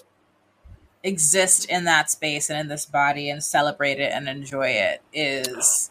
exist 1.02 1.68
in 1.68 1.84
that 1.84 2.10
space 2.10 2.48
and 2.50 2.58
in 2.58 2.68
this 2.68 2.86
body 2.86 3.28
and 3.28 3.42
celebrate 3.44 3.98
it 4.00 4.12
and 4.12 4.28
enjoy 4.28 4.68
it 4.68 5.02
is 5.12 5.90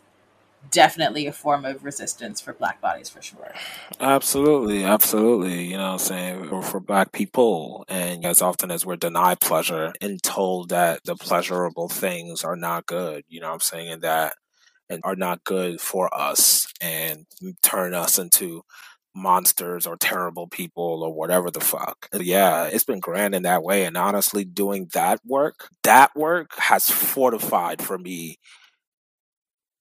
definitely 0.71 1.27
a 1.27 1.33
form 1.33 1.65
of 1.65 1.83
resistance 1.83 2.41
for 2.41 2.53
black 2.53 2.81
bodies 2.81 3.09
for 3.09 3.21
sure. 3.21 3.53
Absolutely, 3.99 4.83
absolutely. 4.83 5.63
You 5.65 5.77
know 5.77 5.85
what 5.85 5.93
I'm 5.93 5.99
saying? 5.99 6.49
Or 6.49 6.61
for 6.61 6.79
black 6.79 7.11
people. 7.11 7.85
And 7.87 8.25
as 8.25 8.41
often 8.41 8.71
as 8.71 8.85
we're 8.85 8.95
denied 8.95 9.39
pleasure 9.39 9.93
and 10.01 10.21
told 10.21 10.69
that 10.69 11.03
the 11.03 11.15
pleasurable 11.15 11.89
things 11.89 12.43
are 12.43 12.55
not 12.55 12.85
good, 12.85 13.23
you 13.27 13.39
know 13.39 13.47
what 13.47 13.55
I'm 13.55 13.59
saying? 13.61 13.89
And 13.89 14.01
that 14.03 14.33
and 14.89 15.01
are 15.03 15.15
not 15.15 15.43
good 15.43 15.79
for 15.79 16.13
us 16.13 16.65
and 16.81 17.25
turn 17.61 17.93
us 17.93 18.17
into 18.17 18.63
monsters 19.15 19.85
or 19.85 19.97
terrible 19.97 20.47
people 20.47 21.03
or 21.03 21.13
whatever 21.13 21.51
the 21.51 21.59
fuck. 21.59 22.07
Yeah, 22.13 22.65
it's 22.65 22.83
been 22.83 22.99
grand 22.99 23.35
in 23.35 23.43
that 23.43 23.63
way. 23.63 23.85
And 23.85 23.97
honestly, 23.97 24.43
doing 24.45 24.89
that 24.93 25.19
work, 25.25 25.69
that 25.83 26.15
work 26.15 26.51
has 26.57 26.89
fortified 26.89 27.81
for 27.81 27.97
me 27.97 28.37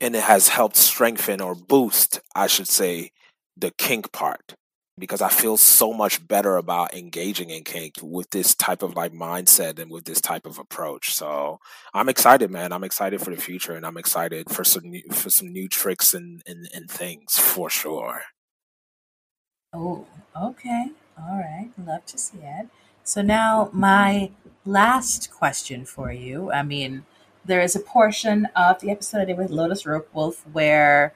and 0.01 0.15
it 0.15 0.23
has 0.23 0.49
helped 0.49 0.77
strengthen 0.77 1.41
or 1.41 1.55
boost, 1.55 2.21
I 2.35 2.47
should 2.47 2.69
say, 2.69 3.13
the 3.57 3.71
kink 3.73 4.13
part 4.13 4.55
because 4.99 5.23
I 5.23 5.29
feel 5.29 5.57
so 5.57 5.93
much 5.93 6.27
better 6.27 6.57
about 6.57 6.95
engaging 6.95 7.51
in 7.51 7.65
kink 7.65 7.95
with 8.03 8.31
this 8.31 8.55
type 8.55 8.83
of 8.83 8.97
like 8.97 9.13
mindset 9.13 9.79
and 9.79 9.91
with 9.91 10.05
this 10.05 10.21
type 10.21 10.47
of 10.47 10.59
approach. 10.59 11.15
So 11.15 11.61
I'm 11.95 12.09
excited, 12.09 12.51
man. 12.51 12.73
I'm 12.73 12.85
excited 12.85 13.21
for 13.21 13.31
the 13.31 13.41
future, 13.41 13.75
and 13.75 13.87
I'm 13.87 13.97
excited 13.97 14.51
for 14.51 14.65
some 14.65 14.91
new, 14.91 15.03
for 15.13 15.31
some 15.31 15.53
new 15.53 15.69
tricks 15.69 16.15
and, 16.15 16.43
and 16.47 16.69
and 16.75 16.91
things 16.91 17.39
for 17.39 17.71
sure. 17.71 18.23
Oh, 19.73 20.07
okay, 20.41 20.91
all 21.19 21.39
right. 21.39 21.71
Love 21.85 22.07
to 22.07 22.19
see 22.19 22.39
it. 22.43 22.69
So 23.05 23.23
now 23.23 23.71
my 23.73 24.31
last 24.65 25.31
question 25.31 25.85
for 25.85 26.13
you. 26.13 26.51
I 26.53 26.63
mean, 26.63 27.05
there 27.49 27.63
is 27.63 27.75
a 27.75 27.81
portion 27.81 28.47
of 28.55 28.79
the 28.81 28.91
episode 28.91 29.23
I 29.23 29.25
did 29.25 29.39
with 29.39 29.51
Lotus 29.51 29.87
Rope 29.87 30.09
Wolf 30.13 30.47
where 30.53 31.15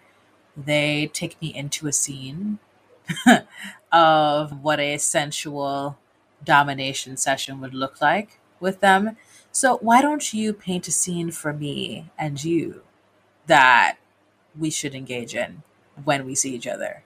they 0.56 1.10
take 1.12 1.40
me 1.42 1.54
into 1.54 1.86
a 1.86 1.92
scene 1.92 2.58
of 3.92 4.62
what 4.62 4.80
a 4.80 4.96
sensual 4.96 5.98
domination 6.42 7.18
session 7.18 7.60
would 7.60 7.74
look 7.74 8.00
like 8.00 8.40
with 8.60 8.80
them. 8.80 9.18
So 9.52 9.76
why 9.82 10.00
don't 10.00 10.32
you 10.32 10.54
paint 10.54 10.88
a 10.88 10.92
scene 10.92 11.30
for 11.30 11.52
me 11.52 12.10
and 12.18 12.42
you 12.42 12.82
that 13.46 13.98
we 14.58 14.70
should 14.70 14.94
engage 14.94 15.34
in 15.34 15.62
when 16.02 16.24
we 16.24 16.34
see 16.34 16.54
each 16.54 16.66
other? 16.66 17.04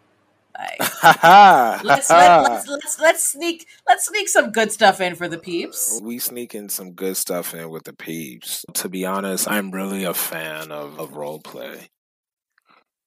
Like, 0.58 0.78
let's, 1.84 2.10
let, 2.10 2.42
let's 2.42 2.68
let's 2.68 3.00
let's 3.00 3.24
sneak 3.30 3.66
let's 3.86 4.06
sneak 4.06 4.28
some 4.28 4.52
good 4.52 4.72
stuff 4.72 5.00
in 5.00 5.14
for 5.14 5.28
the 5.28 5.38
peeps. 5.38 5.98
Uh, 6.00 6.04
we 6.04 6.18
sneaking 6.18 6.68
some 6.68 6.92
good 6.92 7.16
stuff 7.16 7.54
in 7.54 7.70
with 7.70 7.84
the 7.84 7.92
peeps. 7.92 8.64
To 8.74 8.88
be 8.88 9.04
honest, 9.04 9.50
I'm 9.50 9.70
really 9.70 10.04
a 10.04 10.14
fan 10.14 10.72
of, 10.72 10.98
of 10.98 11.14
role 11.14 11.40
play. 11.40 11.88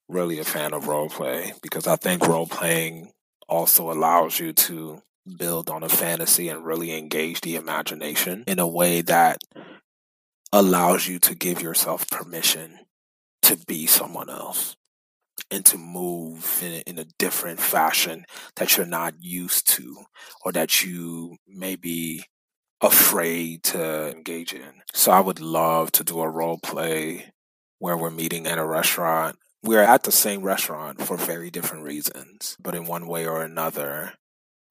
Really 0.08 0.40
a 0.40 0.44
fan 0.44 0.74
of 0.74 0.88
role 0.88 1.10
play 1.10 1.54
because 1.62 1.88
I 1.88 1.96
think 1.96 2.28
role 2.28 2.48
playing 2.48 3.12
also 3.48 3.92
allows 3.92 4.40
you 4.40 4.54
to 4.54 5.02
build 5.38 5.70
on 5.70 5.84
a 5.84 5.90
fantasy 5.90 6.50
and 6.50 6.66
really 6.66 6.98
engage 6.98 7.42
the 7.42 7.56
imagination 7.56 8.44
in 8.48 8.60
a 8.60 8.68
way 8.68 9.02
that 9.02 9.42
allows 10.52 11.08
you 11.08 11.20
to 11.20 11.36
give 11.36 11.62
yourself 11.62 12.10
permission 12.10 12.80
to 13.44 13.58
be 13.68 13.86
someone 13.86 14.30
else 14.30 14.76
and 15.52 15.66
to 15.66 15.78
move 15.78 16.62
in, 16.62 16.82
in 16.86 17.00
a 17.00 17.06
different 17.18 17.60
fashion 17.60 18.26
that 18.56 18.78
you're 18.78 18.86
not 18.86 19.14
used 19.20 19.68
to 19.70 20.04
or 20.44 20.52
that 20.52 20.84
you 20.84 21.38
may 21.48 21.76
be 21.76 22.24
afraid 22.82 23.64
to 23.64 24.12
engage 24.12 24.54
in. 24.54 24.82
So 24.94 25.12
I 25.12 25.20
would 25.20 25.40
love 25.40 25.92
to 25.94 26.04
do 26.04 26.22
a 26.22 26.30
role 26.30 26.60
play 26.62 27.32
where 27.80 27.98
we're 27.98 28.10
meeting 28.10 28.48
at 28.48 28.58
a 28.58 28.66
restaurant. 28.66 29.38
We're 29.64 29.84
at 29.84 30.04
the 30.04 30.12
same 30.12 30.44
restaurant 30.44 31.02
for 31.02 31.18
very 31.18 31.50
different 31.50 31.84
reasons, 31.84 32.56
but 32.62 32.76
in 32.76 32.86
one 32.86 33.08
way 33.08 33.26
or 33.26 33.42
another, 33.44 34.14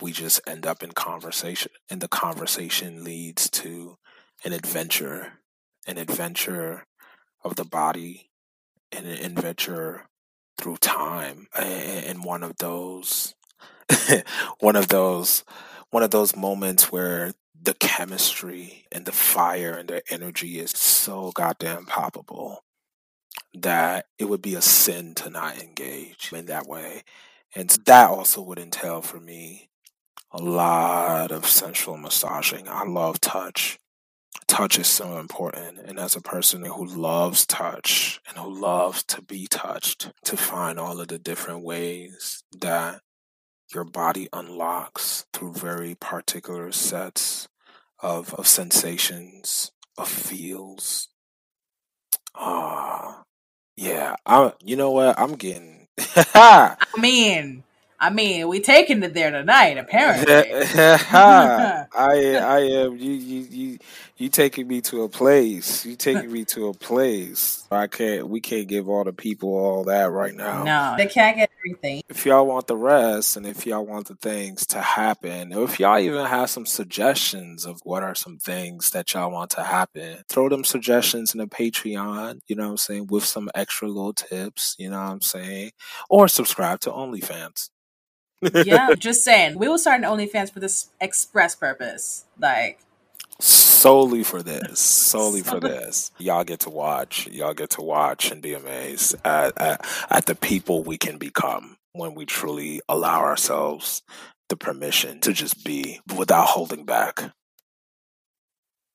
we 0.00 0.12
just 0.12 0.40
end 0.46 0.66
up 0.66 0.83
in 0.83 0.92
conversation, 0.92 1.72
and 1.90 2.00
the 2.00 2.09
conversation 2.09 3.02
leads 3.02 3.50
to 3.50 3.98
an 4.44 4.52
adventure, 4.52 5.33
an 5.87 5.98
adventure 5.98 6.87
of 7.44 7.57
the 7.57 7.64
body, 7.64 8.31
and 8.92 9.07
an 9.07 9.24
adventure 9.24 10.09
through 10.59 10.77
time 10.79 11.49
and 11.55 12.25
one 12.25 12.42
of 12.42 12.57
those 12.59 13.35
one 14.61 14.77
of 14.77 14.88
those 14.88 15.44
one 15.90 16.03
of 16.03 16.11
those 16.11 16.37
moments 16.37 16.92
where 16.92 17.33
the 17.61 17.75
chemistry 17.75 18.85
and 18.92 19.05
the 19.07 19.12
fire 19.12 19.73
and 19.73 19.88
the 19.88 20.03
energy 20.11 20.59
is 20.59 20.71
so 20.71 21.33
goddamn 21.33 21.87
palpable 21.87 22.64
that 23.55 24.07
it 24.18 24.27
would 24.27 24.42
be 24.42 24.55
a 24.55 24.62
sin 24.62 25.14
to 25.14 25.31
not 25.31 25.59
engage 25.62 26.33
in 26.33 26.47
that 26.47 26.66
way. 26.66 27.03
And 27.55 27.71
that 27.87 28.11
also 28.11 28.42
would 28.42 28.59
entail 28.59 29.03
for 29.03 29.18
me 29.18 29.71
a 30.31 30.42
lot 30.42 31.33
of 31.33 31.47
sensual 31.47 31.97
massaging. 31.97 32.68
I 32.68 32.85
love 32.85 33.21
touch 33.21 33.79
touch 34.48 34.78
is 34.78 34.88
so 34.88 35.18
important. 35.18 35.78
And 35.78 35.98
as 35.98 36.16
a 36.16 36.20
person 36.20 36.64
who 36.64 36.84
loves 36.87 37.46
touch 37.46 38.20
and 38.28 38.37
who 38.37 38.52
loves 38.61 39.04
to 39.04 39.22
be 39.22 39.46
touched, 39.46 40.11
to 40.24 40.37
find 40.37 40.80
all 40.80 41.00
of 41.00 41.08
the 41.08 41.18
different 41.18 41.62
ways 41.62 42.42
that 42.61 43.00
your 43.72 43.84
body 43.84 44.28
unlocks 44.32 45.26
through 45.32 45.52
very 45.52 45.94
particular 45.94 46.72
sets 46.72 47.48
of, 48.00 48.34
of 48.34 48.48
sensations, 48.48 49.70
of 49.96 50.08
feels. 50.08 51.08
Ah, 52.34 53.20
uh, 53.20 53.22
yeah. 53.76 54.16
I, 54.24 54.53
you 54.64 54.76
know 54.76 54.90
what? 54.90 55.18
I'm 55.18 55.34
getting. 55.34 55.88
I 56.16 56.76
mean, 56.96 57.64
I 58.01 58.11
mean, 58.11 58.46
we 58.46 58.61
taking 58.61 59.03
it 59.03 59.12
there 59.12 59.32
tonight, 59.32 59.76
apparently. 59.76 60.32
I 61.12 61.86
I 61.92 62.59
am 62.70 62.96
you 62.96 63.12
you 63.12 63.40
you 63.51 63.78
you 64.16 64.28
taking 64.28 64.68
me 64.68 64.80
to 64.82 65.03
a 65.03 65.09
place. 65.09 65.84
You 65.84 65.96
taking 65.96 66.30
me 66.30 66.44
to 66.46 66.68
a 66.68 66.74
place. 66.74 67.66
I 67.72 67.88
can't 67.88 68.28
we 68.28 68.40
can't 68.40 68.68
give 68.68 68.88
all 68.88 69.03
the 69.03 69.12
people 69.12 69.49
all 69.51 69.84
that 69.84 70.12
right 70.12 70.34
now. 70.34 70.62
No, 70.62 70.94
they 70.96 71.07
can't 71.07 71.36
get 71.36 71.51
everything. 71.59 72.03
If 72.09 72.24
y'all 72.24 72.46
want 72.46 72.68
the 72.68 72.76
rest 72.76 73.36
and 73.36 73.44
if 73.44 73.66
y'all 73.66 73.84
want 73.84 74.07
the 74.07 74.14
things 74.14 74.64
to 74.68 74.80
happen, 74.80 75.53
or 75.53 75.64
if 75.64 75.80
y'all 75.80 75.99
even 75.99 76.24
have 76.24 76.51
some 76.51 76.66
suggestions 76.66 77.66
of 77.66 77.80
what 77.82 78.05
are 78.05 78.14
some 78.14 78.38
things 78.38 78.90
that 78.90 79.12
y'all 79.12 79.32
want 79.32 79.51
to 79.51 79.64
happen, 79.64 80.18
throw 80.28 80.49
them 80.49 80.62
suggestions 80.62 81.34
in 81.34 81.38
the 81.38 81.49
Patreon, 81.49 82.38
you 82.46 82.55
know 82.55 82.64
what 82.64 82.70
I'm 82.70 82.76
saying, 82.76 83.09
with 83.09 83.24
some 83.24 83.51
extra 83.57 83.88
little 83.88 84.12
tips, 84.12 84.76
you 84.78 84.88
know 84.88 85.01
what 85.01 85.11
I'm 85.11 85.20
saying? 85.20 85.72
Or 86.09 86.28
subscribe 86.28 86.78
to 86.80 86.90
OnlyFans. 86.90 87.70
Yeah, 88.41 88.95
just 88.99 89.24
saying. 89.24 89.59
We 89.59 89.68
will 89.68 89.78
start 89.78 90.03
an 90.03 90.09
OnlyFans 90.09 90.53
for 90.53 90.61
this 90.61 90.89
express 91.01 91.55
purpose. 91.55 92.24
Like 92.39 92.80
solely 93.41 94.24
for 94.24 94.43
this, 94.43 94.80
solely 94.80 95.43
for 95.43 95.61
this. 95.61 96.11
Y'all 96.18 96.45
get 96.45 96.61
to 96.61 96.70
watch. 96.70 97.28
Y'all 97.28 97.55
get 97.55 97.70
to 97.70 97.82
watch 97.82 98.30
and 98.30 98.43
be 98.43 98.55
amazed 98.55 99.14
at, 99.24 99.57
at, 99.61 99.86
at 100.11 100.26
the 100.26 100.34
people 100.34 100.82
we 100.82 100.99
can 100.99 101.18
become 101.18 101.76
when 101.93 102.14
we 102.14 102.26
truly 102.26 102.80
allow 102.89 103.20
ourselves 103.20 104.03
the 104.49 104.57
permission 104.57 105.20
to 105.20 105.32
just 105.32 105.64
be 105.64 106.01
without 106.16 106.47
holding 106.47 106.84
back. 106.84 107.32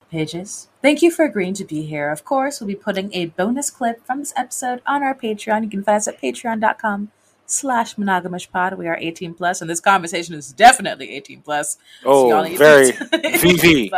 Pages. 0.10 0.68
Thank 0.82 1.02
you 1.02 1.10
for 1.10 1.26
agreeing 1.26 1.56
to 1.56 1.66
be 1.66 1.84
here. 1.84 2.12
Of 2.12 2.24
course, 2.24 2.60
we'll 2.60 2.68
be 2.68 2.76
putting 2.76 3.14
a 3.14 3.28
bonus 3.28 3.72
clip 3.72 4.06
from 4.06 4.20
this 4.20 4.34
episode 4.36 4.82
on 4.86 5.02
our 5.02 5.16
Patreon. 5.16 5.64
You 5.64 5.70
can 5.70 5.84
find 5.84 5.98
us 5.98 6.08
at 6.08 6.22
patreon.com 6.22 7.12
slash 7.54 7.96
monogamish 7.96 8.50
pod. 8.52 8.78
We 8.78 8.88
are 8.88 8.98
18 9.00 9.34
plus, 9.34 9.62
and 9.62 9.70
this 9.70 9.80
conversation 9.80 10.36
is 10.36 10.52
definitely 10.54 11.12
18 11.12 11.42
plus. 11.42 11.78
Oh, 12.06 12.30
so 12.30 12.56
very 12.58 12.92
VV. 12.92 13.92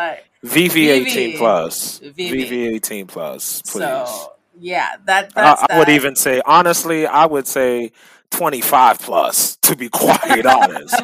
VV 0.46 0.76
18 1.08 1.38
plus. 1.38 2.00
VV 2.00 2.76
18 2.76 3.08
plus, 3.08 3.62
please. 3.64 3.84
So, 3.84 4.34
yeah, 4.60 4.96
that, 5.06 5.34
that's 5.34 5.64
I, 5.64 5.76
I 5.76 5.80
would 5.80 5.90
even 5.90 6.16
say, 6.16 6.42
honestly, 6.46 7.08
I 7.08 7.26
would 7.26 7.48
say 7.48 7.92
25 8.32 9.00
plus, 9.00 9.56
to 9.58 9.76
be 9.76 9.90
quite 9.94 10.46
honest. 10.46 11.02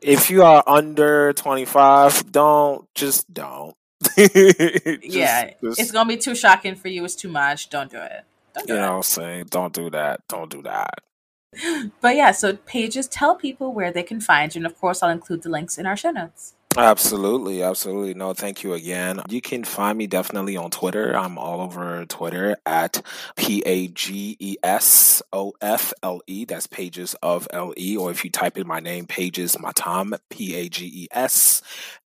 if 0.00 0.30
you 0.30 0.42
are 0.42 0.62
under 0.66 1.32
25, 1.32 2.30
don't, 2.30 2.92
just 2.94 3.32
don't. 3.32 3.74
just, 4.16 4.34
yeah, 5.04 5.50
just, 5.62 5.80
it's 5.80 5.90
gonna 5.90 6.08
be 6.08 6.16
too 6.16 6.34
shocking 6.34 6.74
for 6.74 6.88
you. 6.88 7.04
It's 7.04 7.14
too 7.14 7.30
much. 7.30 7.70
Don't 7.70 7.90
do 7.90 7.98
it. 7.98 8.24
Don't 8.54 8.66
do 8.66 8.74
you 8.74 8.80
know 8.80 8.90
what 8.90 8.96
I'm 8.96 9.02
saying? 9.02 9.46
Don't 9.50 9.72
do 9.72 9.90
that. 9.90 10.20
Don't 10.28 10.50
do 10.50 10.62
that. 10.62 11.00
But 12.00 12.16
yeah, 12.16 12.32
so 12.32 12.56
pages 12.56 13.08
tell 13.08 13.34
people 13.34 13.72
where 13.72 13.92
they 13.92 14.02
can 14.02 14.20
find 14.20 14.54
you, 14.54 14.60
and 14.60 14.66
of 14.66 14.78
course, 14.78 15.02
I'll 15.02 15.10
include 15.10 15.42
the 15.42 15.48
links 15.48 15.78
in 15.78 15.86
our 15.86 15.96
show 15.96 16.10
notes. 16.10 16.54
Absolutely, 16.76 17.62
absolutely. 17.62 18.12
No, 18.12 18.34
thank 18.34 18.62
you 18.62 18.74
again. 18.74 19.22
You 19.30 19.40
can 19.40 19.64
find 19.64 19.96
me 19.96 20.06
definitely 20.06 20.58
on 20.58 20.70
Twitter. 20.70 21.16
I'm 21.16 21.38
all 21.38 21.62
over 21.62 22.04
Twitter 22.04 22.56
at 22.66 23.00
P 23.34 23.62
A 23.64 23.88
G 23.88 24.36
E 24.38 24.56
S 24.62 25.22
O 25.32 25.54
F 25.62 25.94
L 26.02 26.20
E. 26.26 26.44
That's 26.44 26.66
Pages 26.66 27.16
of 27.22 27.48
L 27.50 27.72
E. 27.78 27.96
Or 27.96 28.10
if 28.10 28.24
you 28.24 28.30
type 28.30 28.58
in 28.58 28.66
my 28.66 28.80
name, 28.80 29.06
Pages 29.06 29.58
Matam, 29.58 30.14
P 30.28 30.54
A 30.54 30.68
G 30.68 30.84
E 30.84 31.08
S 31.12 31.62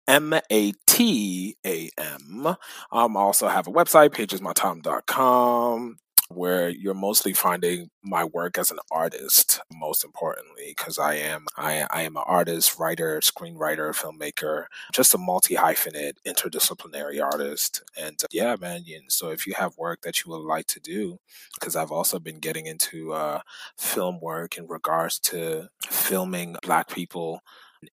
M 0.07 0.35
A 0.35 0.73
T 0.87 1.57
A 1.67 1.91
M. 1.99 2.47
Um, 2.93 3.17
I 3.17 3.21
also 3.21 3.49
have 3.49 3.67
a 3.67 3.73
website, 3.73 4.11
pagesmatam.com 4.11 5.97
where 6.31 6.69
you're 6.69 6.95
mostly 6.95 7.33
finding 7.33 7.91
my 8.03 8.25
work 8.25 8.57
as 8.57 8.71
an 8.71 8.79
artist 8.93 9.61
most 9.75 10.05
importantly 10.05 10.67
because 10.69 10.99
i 10.99 11.15
am 11.15 11.45
I, 11.57 11.87
I 11.91 12.03
am 12.03 12.17
an 12.17 12.23
artist 12.25 12.79
writer 12.79 13.21
screenwriter 13.21 13.93
filmmaker 13.93 14.67
just 14.93 15.15
a 15.15 15.19
multi 15.19 15.57
hyphenate 15.57 16.15
interdisciplinary 16.27 17.23
artist. 17.23 17.83
And 17.99 18.17
uh, 18.23 18.29
yeah 18.31 18.57
man 18.61 18.85
so 19.09 19.31
if 19.31 19.47
you 19.47 19.55
have 19.55 19.77
work 19.77 20.03
that 20.03 20.25
you 20.25 20.31
would 20.31 20.47
like 20.47 20.67
to 20.67 20.81
do 20.81 21.19
because 21.55 21.75
i've 21.75 21.93
also 21.93 22.19
been 22.19 22.39
getting 22.39 22.67
into 22.67 23.13
uh, 23.13 23.41
film 23.77 24.21
work 24.21 24.57
in 24.57 24.67
regards 24.69 25.19
to 25.21 25.69
filming 25.89 26.57
black 26.63 26.89
people 26.89 27.41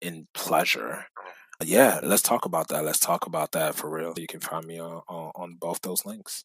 in 0.02 0.28
pleasure. 0.34 1.06
Yeah 1.64 2.00
let's 2.04 2.22
talk 2.22 2.46
about 2.46 2.68
that 2.70 2.84
let's 2.84 3.00
talk 3.00 3.28
about 3.28 3.52
that 3.54 3.76
for 3.76 3.90
real. 3.90 4.14
You 4.18 4.28
can 4.28 4.42
find 4.42 4.66
me 4.66 4.80
on, 4.80 5.02
on, 5.08 5.32
on 5.36 5.56
both 5.56 5.82
those 5.82 6.06
links 6.06 6.44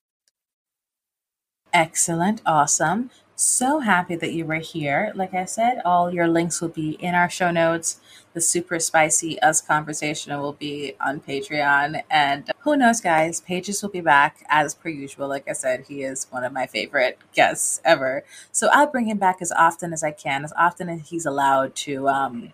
Excellent. 1.73 2.43
Awesome. 2.45 3.11
So 3.37 3.79
happy 3.79 4.17
that 4.17 4.35
you 4.35 4.45
were 4.45 4.57
here. 4.57 5.13
Like 5.15 5.33
I 5.33 5.47
said, 5.47 5.81
all 5.85 6.13
your 6.13 6.29
links 6.29 6.61
will 6.61 6.69
be 6.69 6.91
in 7.01 7.15
our 7.15 7.31
show 7.31 7.51
notes. 7.51 7.99
The 8.35 8.41
super 8.41 8.79
spicy 8.79 9.41
us 9.41 9.63
conversation 9.63 10.39
will 10.39 10.53
be 10.53 10.93
on 11.01 11.21
Patreon. 11.21 12.03
And 12.11 12.51
who 12.59 12.77
knows, 12.77 13.01
guys, 13.01 13.41
Pages 13.41 13.83
will 13.83 13.89
be 13.89 14.03
back 14.03 14.45
as 14.51 14.75
per 14.75 14.91
usual. 14.91 15.27
Like 15.27 15.49
I 15.49 15.53
said, 15.53 15.87
he 15.89 16.03
is 16.03 16.27
one 16.29 16.45
of 16.45 16.53
my 16.53 16.67
favorite 16.67 17.19
guests 17.35 17.81
ever. 17.83 18.25
So 18.53 18.69
I'll 18.73 18.87
bring 18.87 19.07
him 19.07 19.17
back 19.17 19.39
as 19.41 19.53
often 19.53 19.95
as 19.95 20.05
I 20.05 20.11
can, 20.11 20.45
as 20.45 20.53
often 20.59 20.91
as 20.91 21.09
he's 21.09 21.25
allowed 21.25 21.75
to 21.77 22.09
um, 22.09 22.53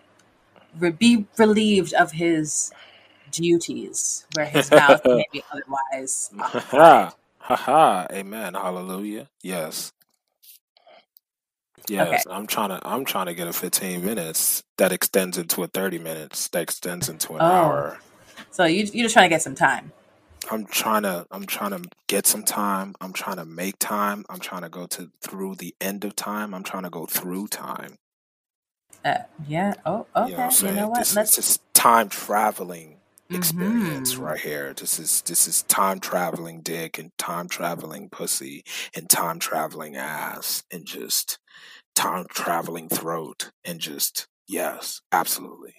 re- 0.79 0.91
be 0.91 1.25
relieved 1.37 1.93
of 1.95 2.13
his 2.13 2.71
duties 3.29 4.25
where 4.35 4.45
his 4.45 4.71
mouth 4.71 5.01
may 5.03 5.25
be 5.33 5.43
otherwise 5.51 6.31
occupied. 7.47 7.59
Haha, 7.59 8.07
amen. 8.11 8.55
Hallelujah. 8.55 9.29
Yes. 9.43 9.91
Yes, 11.87 12.25
Okay. 12.25 12.25
I'm 12.29 12.47
trying 12.47 12.69
to 12.69 12.79
I'm 12.87 13.05
trying 13.05 13.27
to 13.27 13.35
get 13.35 13.47
a 13.47 13.53
15 13.53 14.05
minutes 14.05 14.63
that 14.77 14.91
extends 14.93 15.37
into 15.37 15.63
a 15.63 15.67
30 15.67 15.99
minutes 15.99 16.49
that 16.49 16.63
extends 16.63 17.09
into 17.09 17.35
an 17.35 17.43
Oh, 17.43 17.45
hour. 17.45 17.99
so 18.51 18.65
you 18.65 18.85
you're 18.93 19.05
just 19.05 19.13
trying 19.13 19.29
to 19.29 19.35
get 19.35 19.41
some 19.43 19.55
time. 19.55 19.91
I'm 20.51 20.65
trying 20.67 21.03
to 21.03 21.27
I'm 21.31 21.45
trying 21.47 21.71
to 21.71 21.89
get 22.07 22.27
some 22.27 22.43
time. 22.43 22.95
I'm 23.01 23.13
trying 23.13 23.37
to 23.37 23.45
make 23.45 23.79
time. 23.79 24.25
I'm 24.29 24.39
trying 24.39 24.63
to 24.63 24.69
go 24.69 24.87
to 24.87 25.11
through 25.21 25.55
the 25.55 25.75
end 25.81 26.05
of 26.05 26.15
time. 26.15 26.53
I'm 26.55 26.63
trying 26.63 26.83
to 26.83 26.91
go 26.91 27.05
through 27.07 27.47
time. 27.49 27.97
Uh, 29.05 29.19
yeah. 29.47 29.75
Oh, 29.85 30.07
You 30.19 30.33
know 30.33 30.39
what 30.39 30.45
I'm 30.51 30.57
okay. 30.57 30.67
You 30.67 30.73
know 30.73 30.89
what? 30.89 31.07
This 31.07 31.17
is 31.17 31.35
just 31.35 31.61
time 31.73 32.09
traveling 32.09 32.96
experience 33.29 34.13
mm-hmm. 34.13 34.23
right 34.23 34.39
here. 34.39 34.73
This 34.73 34.99
is 34.99 35.21
this 35.21 35.47
is 35.47 35.63
time 35.63 35.99
traveling 35.99 36.61
dick 36.61 36.97
and 36.97 37.11
time 37.17 37.47
traveling 37.49 38.09
pussy 38.09 38.63
and 38.95 39.09
time 39.09 39.39
traveling 39.39 39.95
ass 39.95 40.63
and 40.71 40.85
just 40.85 41.39
time 41.95 42.25
traveling 42.29 42.89
throat 42.89 43.51
and 43.65 43.79
just 43.79 44.27
yes, 44.47 45.01
absolutely. 45.11 45.75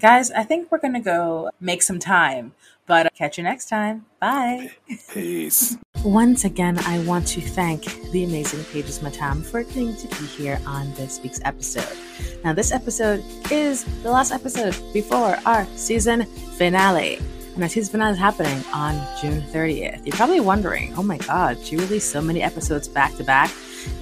Guys, 0.00 0.30
I 0.30 0.42
think 0.42 0.72
we're 0.72 0.78
gonna 0.78 1.00
go 1.00 1.50
make 1.60 1.82
some 1.82 1.98
time 1.98 2.54
but 2.86 3.06
uh, 3.06 3.10
catch 3.14 3.38
you 3.38 3.44
next 3.44 3.68
time. 3.68 4.06
Bye. 4.20 4.72
Peace. 5.12 5.76
Once 6.04 6.44
again, 6.44 6.78
I 6.80 6.98
want 7.04 7.26
to 7.28 7.40
thank 7.40 7.84
the 8.10 8.24
amazing 8.24 8.64
Pages 8.64 9.02
Matam 9.02 9.42
for 9.42 9.60
agreeing 9.60 9.96
to 9.96 10.08
be 10.08 10.26
here 10.26 10.60
on 10.66 10.92
this 10.94 11.20
week's 11.22 11.40
episode. 11.44 11.96
Now, 12.44 12.52
this 12.52 12.72
episode 12.72 13.22
is 13.50 13.84
the 14.02 14.10
last 14.10 14.32
episode 14.32 14.76
before 14.92 15.38
our 15.46 15.66
season 15.76 16.24
finale. 16.56 17.18
And 17.54 17.62
our 17.62 17.68
season 17.68 17.92
finale 17.92 18.12
is 18.12 18.18
happening 18.18 18.64
on 18.72 18.94
June 19.20 19.42
30th. 19.42 20.04
You're 20.04 20.16
probably 20.16 20.40
wondering, 20.40 20.94
oh 20.96 21.02
my 21.02 21.18
God, 21.18 21.64
she 21.64 21.76
released 21.76 22.10
so 22.10 22.20
many 22.20 22.42
episodes 22.42 22.88
back 22.88 23.14
to 23.16 23.24
back. 23.24 23.52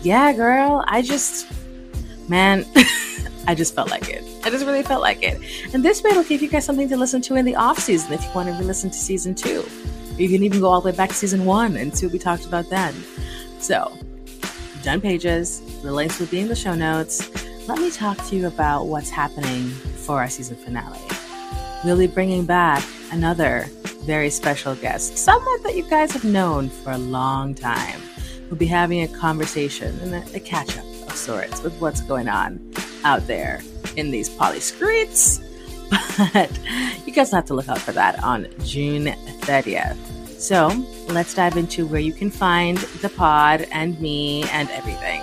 Yeah, 0.03 0.33
girl, 0.33 0.85
I 0.87 1.03
just, 1.03 1.53
man. 2.28 2.64
I 3.47 3.55
just 3.55 3.74
felt 3.74 3.91
like 3.91 4.09
it. 4.09 4.22
I 4.45 4.51
just 4.51 4.64
really 4.64 4.82
felt 4.82 5.03
like 5.03 5.22
it. 5.22 5.41
And 5.72 5.84
this 5.84 6.03
way, 6.03 6.11
it'll 6.11 6.24
give 6.24 6.43
you 6.43 6.49
guys 6.49 6.64
something 6.64 6.88
to 6.88 6.97
listen 6.97 7.20
to 7.22 7.36
in 7.36 7.45
the 7.45 7.57
off 7.57 7.78
season 7.78 8.12
if 8.12 8.22
you 8.22 8.30
want 8.34 8.49
to 8.49 8.55
re-listen 8.55 8.91
to 8.91 8.97
season 8.97 9.34
two. 9.34 9.64
You 10.16 10.28
can 10.28 10.43
even 10.43 10.61
go 10.61 10.68
all 10.68 10.80
the 10.80 10.91
way 10.91 10.97
back 10.97 11.09
to 11.09 11.14
season 11.14 11.45
one 11.45 11.76
and 11.76 11.97
see 11.97 12.07
what 12.07 12.12
we 12.12 12.18
talked 12.18 12.45
about 12.45 12.68
then. 12.68 12.95
So, 13.59 13.97
done 14.82 15.01
pages. 15.01 15.61
The 15.82 15.93
links 15.93 16.20
will 16.20 16.26
be 16.26 16.41
in 16.41 16.49
the 16.49 16.57
show 16.57 16.74
notes. 16.74 17.30
Let 17.66 17.78
me 17.78 17.91
talk 17.91 18.18
to 18.26 18.36
you 18.36 18.47
about 18.47 18.86
what's 18.86 19.11
happening 19.11 19.68
for 19.70 20.18
our 20.18 20.28
season 20.28 20.57
finale. 20.57 21.01
We'll 21.84 21.99
be 21.99 22.07
bringing 22.07 22.45
back 22.45 22.84
another 23.12 23.66
very 24.05 24.30
special 24.30 24.74
guest, 24.74 25.16
someone 25.16 25.62
that 25.62 25.76
you 25.76 25.88
guys 25.88 26.12
have 26.12 26.24
known 26.24 26.68
for 26.68 26.93
a 26.93 26.99
long 26.99 27.55
time. 27.55 28.01
We'll 28.49 28.59
be 28.59 28.66
having 28.66 29.03
a 29.03 29.09
conversation 29.09 29.99
and 30.01 30.14
a, 30.14 30.36
a 30.36 30.41
catch 30.41 30.76
up 30.76 30.84
of 31.09 31.16
sorts 31.16 31.62
with 31.62 31.78
what's 31.80 32.01
going 32.01 32.28
on 32.28 32.69
out 33.05 33.26
there 33.26 33.61
in 33.96 34.11
these 34.11 34.28
poly 34.28 34.61
streets. 34.61 35.40
But 36.32 36.51
you 37.07 37.12
guys 37.12 37.32
have 37.32 37.46
to 37.46 37.55
look 37.55 37.68
out 37.68 37.80
for 37.80 37.92
that 37.92 38.22
on 38.22 38.46
June 38.62 39.07
30th. 39.40 39.96
So 40.38 40.68
let's 41.09 41.34
dive 41.34 41.57
into 41.57 41.86
where 41.86 42.01
you 42.01 42.12
can 42.12 42.30
find 42.30 42.78
the 42.78 43.09
pod 43.09 43.66
and 43.72 44.01
me 44.01 44.44
and 44.51 44.70
everything. 44.70 45.22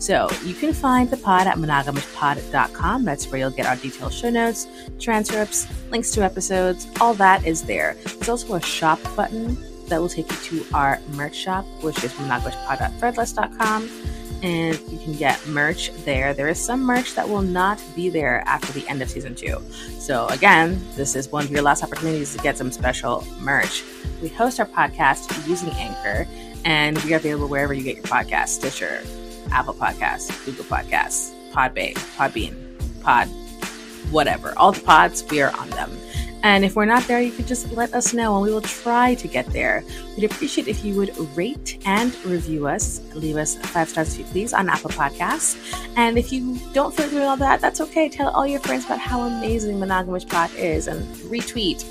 So 0.00 0.28
you 0.44 0.54
can 0.54 0.72
find 0.72 1.10
the 1.10 1.16
pod 1.18 1.46
at 1.46 1.56
monogamishpod.com. 1.56 3.04
That's 3.04 3.30
where 3.30 3.38
you'll 3.38 3.50
get 3.50 3.66
our 3.66 3.76
detailed 3.76 4.12
show 4.12 4.30
notes, 4.30 4.66
transcripts, 4.98 5.66
links 5.90 6.10
to 6.12 6.24
episodes. 6.24 6.88
All 7.00 7.14
that 7.14 7.46
is 7.46 7.62
there. 7.62 7.96
There's 8.04 8.28
also 8.28 8.54
a 8.54 8.62
shop 8.62 8.98
button 9.14 9.56
that 9.88 10.00
will 10.00 10.08
take 10.08 10.30
you 10.30 10.62
to 10.62 10.74
our 10.74 10.98
merch 11.14 11.36
shop, 11.36 11.64
which 11.82 12.02
is 12.02 12.12
monogamishpod.threadless.com 12.14 13.90
and 14.42 14.78
you 14.88 14.98
can 14.98 15.12
get 15.14 15.46
merch 15.46 15.92
there. 16.04 16.32
There 16.34 16.48
is 16.48 16.58
some 16.58 16.82
merch 16.82 17.14
that 17.14 17.28
will 17.28 17.42
not 17.42 17.82
be 17.94 18.08
there 18.08 18.42
after 18.46 18.72
the 18.72 18.86
end 18.88 19.02
of 19.02 19.10
season 19.10 19.34
two. 19.34 19.58
So, 19.98 20.26
again, 20.28 20.80
this 20.96 21.14
is 21.14 21.30
one 21.30 21.44
of 21.44 21.50
your 21.50 21.62
last 21.62 21.82
opportunities 21.82 22.34
to 22.34 22.42
get 22.42 22.56
some 22.56 22.70
special 22.70 23.26
merch. 23.40 23.82
We 24.22 24.28
host 24.28 24.60
our 24.60 24.66
podcast 24.66 25.46
using 25.46 25.70
Anchor, 25.70 26.26
and 26.64 26.98
we 27.04 27.12
are 27.12 27.16
available 27.16 27.48
wherever 27.48 27.74
you 27.74 27.82
get 27.82 27.96
your 27.96 28.04
podcast 28.04 28.48
Stitcher, 28.48 29.02
Apple 29.50 29.74
Podcasts, 29.74 30.44
Google 30.44 30.64
Podcasts, 30.64 31.32
Podbay, 31.52 31.94
Podbean, 32.16 32.56
Pod, 33.02 33.28
whatever. 34.10 34.54
All 34.56 34.72
the 34.72 34.80
pods, 34.80 35.24
we 35.30 35.42
are 35.42 35.54
on 35.56 35.70
them. 35.70 35.90
And 36.42 36.64
if 36.64 36.74
we're 36.74 36.86
not 36.86 37.06
there, 37.06 37.20
you 37.20 37.32
could 37.32 37.46
just 37.46 37.70
let 37.72 37.92
us 37.92 38.14
know 38.14 38.36
and 38.36 38.42
we 38.42 38.52
will 38.52 38.62
try 38.62 39.14
to 39.14 39.28
get 39.28 39.46
there. 39.46 39.84
We'd 40.16 40.24
appreciate 40.24 40.68
if 40.68 40.84
you 40.84 40.94
would 40.96 41.16
rate 41.36 41.78
and 41.84 42.14
review 42.24 42.66
us. 42.66 43.00
Leave 43.14 43.36
us 43.36 43.56
five 43.56 43.88
stars 43.88 44.14
if 44.14 44.20
you 44.20 44.24
please 44.26 44.52
on 44.52 44.68
Apple 44.68 44.90
Podcasts. 44.90 45.58
And 45.96 46.18
if 46.18 46.32
you 46.32 46.58
don't 46.72 46.94
feel 46.94 47.08
doing 47.10 47.24
all 47.24 47.36
that, 47.36 47.60
that's 47.60 47.80
okay. 47.82 48.08
Tell 48.08 48.30
all 48.30 48.46
your 48.46 48.60
friends 48.60 48.86
about 48.86 49.00
how 49.00 49.22
amazing 49.22 49.78
Monogamish 49.78 50.28
Pod 50.28 50.50
is 50.54 50.86
and 50.86 51.04
retweet, 51.30 51.84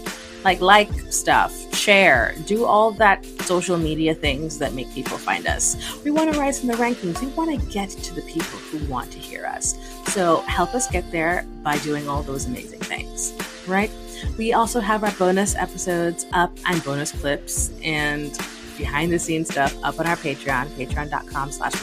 like 0.43 0.61
like 0.61 0.91
stuff, 1.11 1.53
share, 1.75 2.33
do 2.45 2.65
all 2.65 2.91
that 2.91 3.25
social 3.41 3.77
media 3.77 4.13
things 4.13 4.57
that 4.57 4.73
make 4.73 4.91
people 4.93 5.17
find 5.17 5.47
us. 5.47 5.75
We 6.03 6.11
want 6.11 6.33
to 6.33 6.39
rise 6.39 6.61
in 6.61 6.67
the 6.67 6.75
rankings. 6.75 7.21
We 7.21 7.27
want 7.27 7.59
to 7.59 7.67
get 7.67 7.89
to 7.89 8.13
the 8.15 8.21
people 8.23 8.59
who 8.59 8.83
want 8.85 9.11
to 9.11 9.19
hear 9.19 9.45
us. 9.45 9.75
So 10.07 10.41
help 10.41 10.73
us 10.73 10.89
get 10.89 11.09
there 11.11 11.45
by 11.63 11.77
doing 11.79 12.07
all 12.07 12.23
those 12.23 12.45
amazing 12.45 12.79
things, 12.79 13.33
right? 13.67 13.91
We 14.37 14.53
also 14.53 14.79
have 14.79 15.03
our 15.03 15.11
bonus 15.13 15.55
episodes 15.55 16.25
up 16.33 16.51
and 16.65 16.83
bonus 16.83 17.11
clips 17.11 17.71
and 17.83 18.37
behind 18.79 19.11
the 19.11 19.19
scenes 19.19 19.49
stuff 19.49 19.75
up 19.83 19.99
on 19.99 20.07
our 20.07 20.15
Patreon, 20.15 20.67
patreon.com 20.69 21.51
slash 21.51 21.73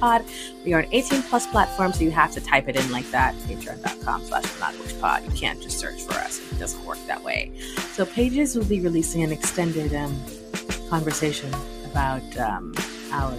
pod. 0.00 0.24
We 0.64 0.74
are 0.74 0.80
an 0.80 0.88
18 0.92 1.22
plus 1.22 1.46
platform, 1.46 1.92
so 1.92 2.02
you 2.02 2.10
have 2.10 2.32
to 2.32 2.40
type 2.40 2.68
it 2.68 2.76
in 2.76 2.90
like 2.90 3.08
that, 3.12 3.34
patreon.com 3.46 4.24
slash 4.24 4.44
pod. 5.00 5.24
You 5.24 5.30
can't 5.30 5.62
just 5.62 5.78
search 5.78 6.02
for 6.02 6.14
us. 6.14 6.40
It 6.52 6.58
doesn't 6.58 6.84
work 6.84 6.98
that 7.06 7.22
way. 7.22 7.52
So 7.92 8.04
Pages 8.04 8.56
will 8.56 8.64
be 8.64 8.80
releasing 8.80 9.22
an 9.22 9.30
extended 9.32 9.94
um, 9.94 10.20
conversation 10.88 11.54
about 11.84 12.36
um, 12.36 12.74
our 13.12 13.36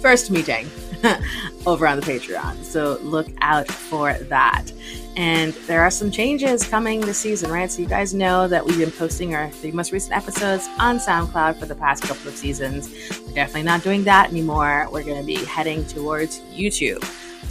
first 0.00 0.30
meeting 0.30 0.68
over 1.66 1.86
on 1.86 1.98
the 1.98 2.06
Patreon. 2.06 2.62
So 2.64 2.98
look 3.02 3.28
out 3.40 3.68
for 3.68 4.14
that. 4.14 4.72
And 5.16 5.52
there 5.66 5.82
are 5.82 5.90
some 5.90 6.10
changes 6.10 6.66
coming 6.66 7.00
this 7.00 7.18
season, 7.18 7.50
right? 7.50 7.70
So 7.70 7.82
you 7.82 7.88
guys 7.88 8.14
know 8.14 8.48
that 8.48 8.64
we've 8.64 8.78
been 8.78 8.90
posting 8.90 9.34
our 9.34 9.50
three 9.50 9.72
most 9.72 9.92
recent 9.92 10.16
episodes 10.16 10.68
on 10.78 10.98
SoundCloud 10.98 11.56
for 11.56 11.66
the 11.66 11.74
past 11.74 12.04
couple 12.04 12.28
of 12.28 12.36
seasons. 12.36 12.88
We're 13.26 13.34
definitely 13.34 13.64
not 13.64 13.82
doing 13.82 14.04
that 14.04 14.30
anymore. 14.30 14.88
We're 14.90 15.04
going 15.04 15.20
to 15.20 15.26
be 15.26 15.44
heading 15.44 15.84
towards 15.86 16.40
YouTube. 16.54 17.02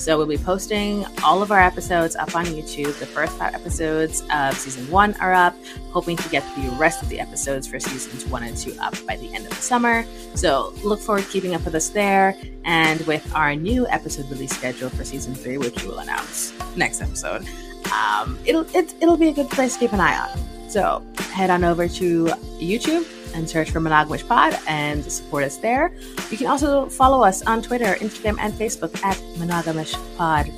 So 0.01 0.17
we'll 0.17 0.25
be 0.25 0.35
posting 0.35 1.05
all 1.23 1.43
of 1.43 1.51
our 1.51 1.59
episodes 1.59 2.15
up 2.15 2.35
on 2.35 2.45
YouTube. 2.45 2.97
The 2.97 3.05
first 3.05 3.33
five 3.33 3.53
episodes 3.53 4.23
of 4.33 4.57
season 4.57 4.89
one 4.89 5.13
are 5.21 5.31
up, 5.31 5.55
hoping 5.91 6.17
to 6.17 6.29
get 6.29 6.43
the 6.55 6.71
rest 6.71 7.03
of 7.03 7.09
the 7.09 7.19
episodes 7.19 7.67
for 7.67 7.79
seasons 7.79 8.25
one 8.25 8.41
and 8.41 8.57
two 8.57 8.75
up 8.81 8.95
by 9.05 9.15
the 9.17 9.31
end 9.31 9.45
of 9.45 9.51
the 9.51 9.61
summer. 9.61 10.03
So 10.33 10.73
look 10.83 10.99
forward 10.99 11.25
to 11.25 11.29
keeping 11.29 11.53
up 11.53 11.63
with 11.65 11.75
us 11.75 11.89
there 11.89 12.35
and 12.65 13.01
with 13.01 13.31
our 13.35 13.55
new 13.55 13.87
episode 13.89 14.27
release 14.31 14.49
schedule 14.49 14.89
for 14.89 15.03
season 15.03 15.35
three, 15.35 15.59
which 15.59 15.79
we 15.83 15.89
will 15.89 15.99
announce 15.99 16.51
next 16.75 16.99
episode. 17.03 17.47
Um, 17.93 18.39
it'll 18.43 18.65
it, 18.75 18.95
it'll 19.01 19.17
be 19.17 19.27
a 19.27 19.33
good 19.33 19.51
place 19.51 19.73
to 19.73 19.81
keep 19.81 19.93
an 19.93 19.99
eye 19.99 20.17
on. 20.17 20.69
So 20.71 21.05
head 21.31 21.51
on 21.51 21.63
over 21.63 21.87
to 21.87 22.25
YouTube 22.59 23.05
and 23.33 23.49
search 23.49 23.71
for 23.71 23.79
Monogamish 23.79 24.27
Pod 24.27 24.57
and 24.67 25.03
support 25.11 25.43
us 25.43 25.57
there. 25.57 25.93
You 26.29 26.37
can 26.37 26.47
also 26.47 26.87
follow 26.89 27.23
us 27.23 27.41
on 27.43 27.61
Twitter, 27.61 27.95
Instagram, 27.95 28.37
and 28.39 28.53
Facebook 28.53 29.03
at 29.03 29.17
Monogamish 29.37 29.95
Pod. 30.17 30.51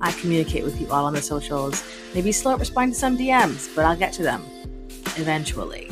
I 0.00 0.12
communicate 0.12 0.64
with 0.64 0.80
you 0.80 0.90
all 0.90 1.04
on 1.04 1.14
the 1.14 1.22
socials. 1.22 1.82
Maybe 2.14 2.32
slow 2.32 2.52
at 2.52 2.60
responding 2.60 2.92
to 2.92 2.98
some 2.98 3.18
DMs, 3.18 3.74
but 3.74 3.84
I'll 3.84 3.96
get 3.96 4.12
to 4.14 4.22
them 4.22 4.44
eventually. 5.16 5.90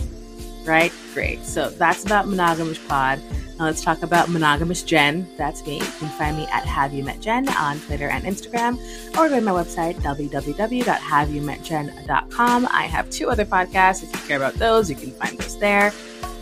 Right? 0.64 0.92
Great. 1.14 1.44
So 1.44 1.70
that's 1.70 2.04
about 2.04 2.26
Monogamish 2.26 2.86
Pod. 2.88 3.20
Now 3.58 3.64
let's 3.64 3.82
talk 3.82 4.02
about 4.02 4.28
monogamish 4.28 4.84
Jen. 4.84 5.26
That's 5.38 5.64
me. 5.66 5.78
You 5.78 5.92
can 5.98 6.10
find 6.10 6.36
me 6.36 6.46
at 6.52 6.66
Have 6.66 6.92
You 6.92 7.02
Met 7.02 7.20
Jen 7.20 7.48
on 7.48 7.80
Twitter 7.80 8.08
and 8.08 8.22
Instagram, 8.24 8.78
or 9.16 9.30
go 9.30 9.36
to 9.36 9.40
my 9.40 9.52
website, 9.52 9.94
www.haveyoumetjen.com. 9.96 12.68
I 12.70 12.82
have 12.82 13.08
two 13.08 13.30
other 13.30 13.46
podcasts. 13.46 14.02
If 14.02 14.12
you 14.12 14.18
care 14.28 14.36
about 14.36 14.52
those, 14.54 14.90
you 14.90 14.96
can 14.96 15.12
find 15.12 15.38
those 15.38 15.58
there. 15.58 15.94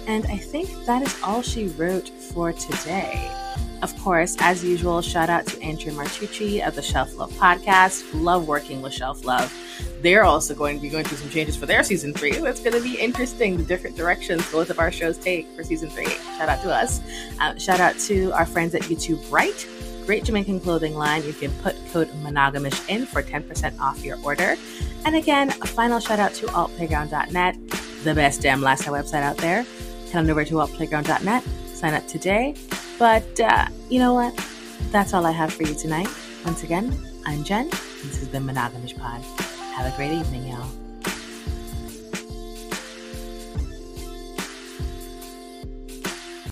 And 0.06 0.26
I 0.26 0.36
think 0.36 0.68
that 0.86 1.02
is 1.02 1.16
all 1.22 1.40
she 1.40 1.68
wrote 1.68 2.08
for 2.08 2.52
today. 2.52 3.30
Of 3.82 3.98
course, 4.00 4.36
as 4.40 4.64
usual, 4.64 5.02
shout 5.02 5.28
out 5.28 5.46
to 5.46 5.62
Andrea 5.62 5.92
Martucci 5.94 6.66
of 6.66 6.74
the 6.74 6.82
Shelf 6.82 7.16
Love 7.16 7.32
podcast. 7.32 8.04
Love 8.14 8.48
working 8.48 8.80
with 8.80 8.92
Shelf 8.92 9.24
Love. 9.24 9.52
They're 10.00 10.24
also 10.24 10.54
going 10.54 10.76
to 10.76 10.82
be 10.82 10.88
going 10.88 11.04
through 11.04 11.18
some 11.18 11.30
changes 11.30 11.56
for 11.56 11.66
their 11.66 11.82
season 11.82 12.14
three. 12.14 12.32
It's 12.32 12.60
going 12.60 12.72
to 12.72 12.82
be 12.82 12.98
interesting 12.98 13.56
the 13.56 13.64
different 13.64 13.96
directions 13.96 14.50
both 14.50 14.70
of 14.70 14.78
our 14.78 14.90
shows 14.90 15.18
take 15.18 15.46
for 15.54 15.62
season 15.62 15.90
three. 15.90 16.06
Shout 16.06 16.48
out 16.48 16.62
to 16.62 16.72
us. 16.72 17.00
Uh, 17.40 17.56
shout 17.56 17.80
out 17.80 17.98
to 18.00 18.30
our 18.32 18.46
friends 18.46 18.74
at 18.74 18.82
YouTube 18.82 19.28
Bright. 19.28 19.66
Great 20.06 20.24
Jamaican 20.24 20.60
clothing 20.60 20.94
line. 20.94 21.24
You 21.24 21.32
can 21.32 21.50
put 21.62 21.76
code 21.92 22.08
monogamish 22.22 22.88
in 22.88 23.06
for 23.06 23.22
10% 23.22 23.78
off 23.80 24.04
your 24.04 24.18
order. 24.22 24.56
And 25.04 25.16
again, 25.16 25.50
a 25.50 25.66
final 25.66 26.00
shout 26.00 26.18
out 26.18 26.34
to 26.34 26.46
altplayground.net, 26.46 27.56
the 28.04 28.14
best 28.14 28.42
damn 28.42 28.60
lifestyle 28.60 28.94
website 28.94 29.22
out 29.22 29.38
there 29.38 29.64
head 30.14 30.24
on 30.24 30.30
over 30.30 30.44
to 30.44 30.54
altplayground.net, 30.54 31.42
sign 31.74 31.94
up 31.94 32.06
today. 32.06 32.54
But 32.98 33.40
uh, 33.40 33.66
you 33.88 33.98
know 33.98 34.14
what? 34.14 34.34
That's 34.90 35.14
all 35.14 35.26
I 35.26 35.32
have 35.32 35.52
for 35.52 35.64
you 35.64 35.74
tonight. 35.74 36.08
Once 36.44 36.62
again, 36.62 36.96
I'm 37.26 37.42
Jen. 37.42 37.68
This 37.68 38.18
has 38.18 38.28
been 38.28 38.44
Monogamish 38.44 38.98
Pod. 38.98 39.20
Have 39.74 39.92
a 39.92 39.96
great 39.96 40.12
evening, 40.12 40.46
y'all. 40.46 40.83